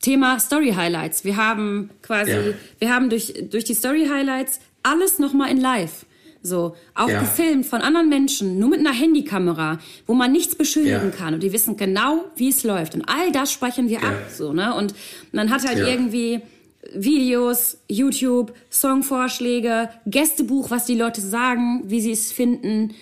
Thema 0.01 0.39
Story 0.39 0.72
Highlights. 0.76 1.24
Wir 1.24 1.37
haben 1.37 1.91
quasi, 2.03 2.30
ja. 2.30 2.41
wir 2.78 2.93
haben 2.93 3.09
durch, 3.09 3.35
durch 3.51 3.64
die 3.64 3.74
Story 3.74 4.07
Highlights 4.07 4.61
alles 4.82 5.18
nochmal 5.18 5.51
in 5.51 5.61
live. 5.61 6.05
So, 6.43 6.76
auch 6.95 7.09
ja. 7.09 7.20
gefilmt 7.20 7.64
von 7.64 7.80
anderen 7.80 8.11
Menschen, 8.11 8.59
nur 8.59 8.68
mit 8.68 8.78
einer 8.78 8.93
Handykamera, 8.93 9.78
wo 10.07 10.12
man 10.12 10.30
nichts 10.30 10.55
beschönigen 10.55 11.11
ja. 11.11 11.11
kann. 11.11 11.32
Und 11.32 11.43
die 11.43 11.55
wissen 11.55 11.78
genau, 11.78 12.26
wie 12.37 12.51
es 12.51 12.64
läuft. 12.64 12.95
Und 12.95 13.09
all 13.09 13.32
das 13.32 13.51
speichern 13.51 13.89
wir 13.89 14.03
ab, 14.03 14.26
so, 14.30 14.53
ne? 14.53 14.74
Und 14.74 14.95
man 15.32 15.49
hat 15.49 15.66
halt 15.66 15.78
irgendwie 15.78 16.43
Videos, 16.93 17.78
YouTube, 17.89 18.53
Songvorschläge, 18.70 19.89
Gästebuch, 20.05 20.70
was 20.70 20.85
die 20.85 20.97
Leute 20.97 21.22
sagen, 21.22 21.85
wie 21.87 22.03
sie 22.03 22.12
es 22.12 22.30
finden 22.30 22.95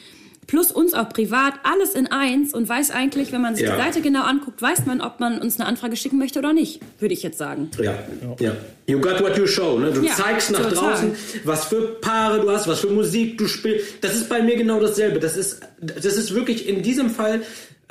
plus 0.46 0.72
uns 0.72 0.94
auch 0.94 1.08
privat, 1.08 1.54
alles 1.62 1.94
in 1.94 2.08
eins 2.08 2.52
und 2.52 2.68
weiß 2.68 2.90
eigentlich, 2.90 3.32
wenn 3.32 3.40
man 3.40 3.54
sich 3.54 3.64
ja. 3.64 3.76
die 3.76 3.82
Seite 3.82 4.00
genau 4.00 4.24
anguckt, 4.24 4.60
weiß 4.60 4.86
man, 4.86 5.00
ob 5.00 5.20
man 5.20 5.40
uns 5.40 5.58
eine 5.58 5.68
Anfrage 5.68 5.96
schicken 5.96 6.18
möchte 6.18 6.38
oder 6.38 6.52
nicht, 6.52 6.80
würde 6.98 7.14
ich 7.14 7.22
jetzt 7.22 7.38
sagen. 7.38 7.70
Ja, 7.78 7.94
ja. 8.40 8.52
You 8.86 9.00
got 9.00 9.20
what 9.22 9.38
you 9.38 9.46
show. 9.46 9.78
Ne? 9.78 9.92
Du 9.92 10.02
ja, 10.02 10.12
zeigst 10.14 10.50
nach 10.50 10.68
total. 10.68 10.90
draußen, 10.90 11.12
was 11.44 11.66
für 11.66 11.98
Paare 12.00 12.40
du 12.40 12.50
hast, 12.50 12.66
was 12.66 12.80
für 12.80 12.88
Musik 12.88 13.38
du 13.38 13.46
spielst. 13.46 14.02
Das 14.02 14.14
ist 14.14 14.28
bei 14.28 14.42
mir 14.42 14.56
genau 14.56 14.80
dasselbe. 14.80 15.20
Das 15.20 15.36
ist, 15.36 15.60
das 15.80 16.04
ist 16.04 16.34
wirklich 16.34 16.68
in 16.68 16.82
diesem 16.82 17.10
Fall 17.10 17.42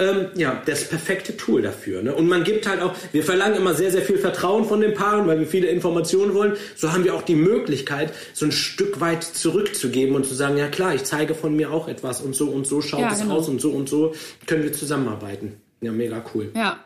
ähm, 0.01 0.27
ja, 0.35 0.61
das 0.65 0.85
perfekte 0.85 1.37
Tool 1.37 1.61
dafür. 1.61 2.01
Ne? 2.01 2.13
Und 2.13 2.27
man 2.27 2.43
gibt 2.43 2.67
halt 2.67 2.81
auch, 2.81 2.95
wir 3.11 3.23
verlangen 3.23 3.55
immer 3.55 3.75
sehr, 3.75 3.91
sehr 3.91 4.01
viel 4.01 4.17
Vertrauen 4.17 4.65
von 4.65 4.81
den 4.81 4.93
Paaren, 4.93 5.27
weil 5.27 5.39
wir 5.39 5.47
viele 5.47 5.67
Informationen 5.67 6.33
wollen. 6.33 6.57
So 6.75 6.91
haben 6.91 7.03
wir 7.03 7.13
auch 7.13 7.21
die 7.21 7.35
Möglichkeit, 7.35 8.11
so 8.33 8.45
ein 8.45 8.51
Stück 8.51 8.99
weit 8.99 9.23
zurückzugeben 9.23 10.15
und 10.15 10.25
zu 10.25 10.33
sagen, 10.33 10.57
ja 10.57 10.67
klar, 10.67 10.95
ich 10.95 11.03
zeige 11.03 11.35
von 11.35 11.55
mir 11.55 11.71
auch 11.71 11.87
etwas 11.87 12.21
und 12.21 12.35
so 12.35 12.49
und 12.49 12.65
so 12.65 12.81
schaut 12.81 13.01
ja, 13.01 13.11
es 13.11 13.21
genau. 13.21 13.35
aus 13.35 13.47
und 13.47 13.61
so 13.61 13.71
und 13.71 13.87
so 13.87 14.13
können 14.47 14.63
wir 14.63 14.73
zusammenarbeiten. 14.73 15.61
Ja, 15.81 15.91
mega 15.91 16.23
cool. 16.33 16.51
Ja, 16.55 16.79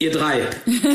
Ihr 0.00 0.12
drei, 0.12 0.46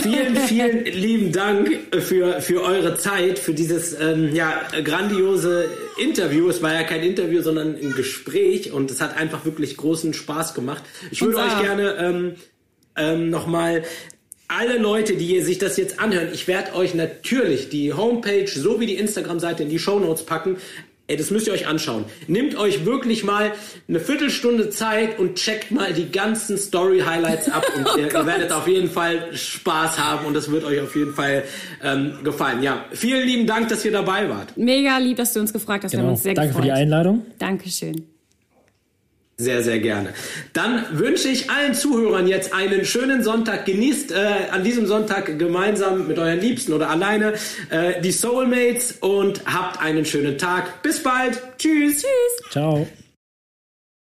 vielen, 0.02 0.38
vielen 0.48 0.86
lieben 0.86 1.34
Dank 1.34 1.70
für, 2.00 2.40
für 2.40 2.64
eure 2.64 2.98
Zeit, 2.98 3.38
für 3.38 3.54
dieses 3.54 4.00
ähm, 4.00 4.34
ja, 4.34 4.62
grandiose 4.82 5.70
Interview. 6.02 6.48
Es 6.48 6.62
war 6.62 6.74
ja 6.74 6.84
kein 6.84 7.04
Interview, 7.04 7.42
sondern 7.42 7.76
ein 7.76 7.94
Gespräch 7.96 8.72
und 8.72 8.90
es 8.92 9.02
hat 9.02 9.18
einfach 9.18 9.44
wirklich 9.44 9.76
großen 9.76 10.14
Spaß 10.14 10.54
gemacht. 10.54 10.84
Ich 11.12 11.22
würde 11.22 11.40
euch 11.40 11.60
gerne 11.60 11.96
ähm, 11.98 12.36
ähm, 12.96 13.30
nochmal 13.30 13.84
alle 14.48 14.78
Leute, 14.78 15.16
die 15.16 15.42
sich 15.42 15.58
das 15.58 15.76
jetzt 15.76 16.00
anhören, 16.00 16.30
ich 16.32 16.48
werde 16.48 16.74
euch 16.74 16.94
natürlich 16.94 17.70
die 17.70 17.94
Homepage 17.94 18.48
sowie 18.48 18.86
die 18.86 18.96
Instagram-Seite 18.96 19.64
in 19.64 19.70
die 19.70 19.80
Show 19.80 20.00
Notes 20.00 20.26
packen. 20.26 20.58
Ey, 21.08 21.18
das 21.18 21.32
müsst 21.32 21.48
ihr 21.48 21.54
euch 21.54 21.68
anschauen. 21.68 22.06
Nehmt 22.28 22.56
euch 22.56 22.86
wirklich 22.86 23.26
mal 23.26 23.52
eine 23.90 24.00
Viertelstunde 24.00 24.70
Zeit 24.70 25.20
und 25.20 25.36
checkt 25.36 25.70
mal 25.70 25.92
die 25.92 26.10
ganzen 26.10 26.58
Story-Highlights 26.58 27.50
ab 27.50 27.66
und 27.76 27.86
oh 27.86 27.98
ihr, 27.98 28.06
ihr, 28.06 28.26
werdet 28.26 28.54
auf 28.54 28.70
jeden 28.70 28.90
Fall 28.90 29.36
Spaß 29.36 30.00
haben 30.00 30.26
und 30.26 30.34
das 30.34 30.50
wird 30.50 30.64
euch 30.64 30.80
auf 30.80 30.96
jeden 30.96 31.14
Fall 31.14 31.44
ähm, 31.84 32.14
gefallen. 32.24 32.64
Ja, 32.64 32.86
vielen 32.92 33.28
lieben 33.28 33.46
Dank, 33.46 33.68
dass 33.68 33.84
ihr 33.84 33.92
dabei 33.92 34.30
wart. 34.30 34.56
Mega 34.56 34.98
lieb, 34.98 35.18
dass 35.18 35.34
du 35.34 35.42
uns 35.42 35.52
gefragt 35.52 35.84
hast. 35.84 35.92
Genau. 35.92 36.04
Wir 36.04 36.08
haben 36.08 36.08
genau. 36.08 36.14
uns 36.16 36.24
sehr 36.24 36.34
Danke 36.36 36.50
gefreut. 36.50 36.64
für 36.64 36.68
die 36.68 36.72
Einladung. 36.72 37.26
Dankeschön. 37.38 38.13
Sehr, 39.38 39.64
sehr 39.64 39.80
gerne. 39.80 40.14
Dann 40.54 40.86
wünsche 40.92 41.28
ich 41.28 41.50
allen 41.50 41.74
Zuhörern 41.74 42.28
jetzt 42.28 42.54
einen 42.54 42.86
schönen 42.86 43.24
Sonntag. 43.24 43.66
Genießt 43.66 44.12
äh, 44.12 44.16
an 44.52 44.64
diesem 44.64 44.86
Sonntag 44.86 45.40
gemeinsam 45.40 46.08
mit 46.08 46.20
euren 46.20 46.40
Liebsten 46.40 46.72
oder 46.72 46.90
alleine 46.90 47.34
äh, 47.72 48.00
die 48.02 48.12
Soulmates 48.12 48.98
und 49.02 49.42
habt 49.46 49.82
einen 49.82 50.06
schönen 50.06 50.38
Tag. 50.38 50.84
Bis 50.84 51.02
bald. 51.02 51.42
Tschüss. 51.58 52.02
Tschüss. 52.02 52.52
Ciao. 52.52 52.88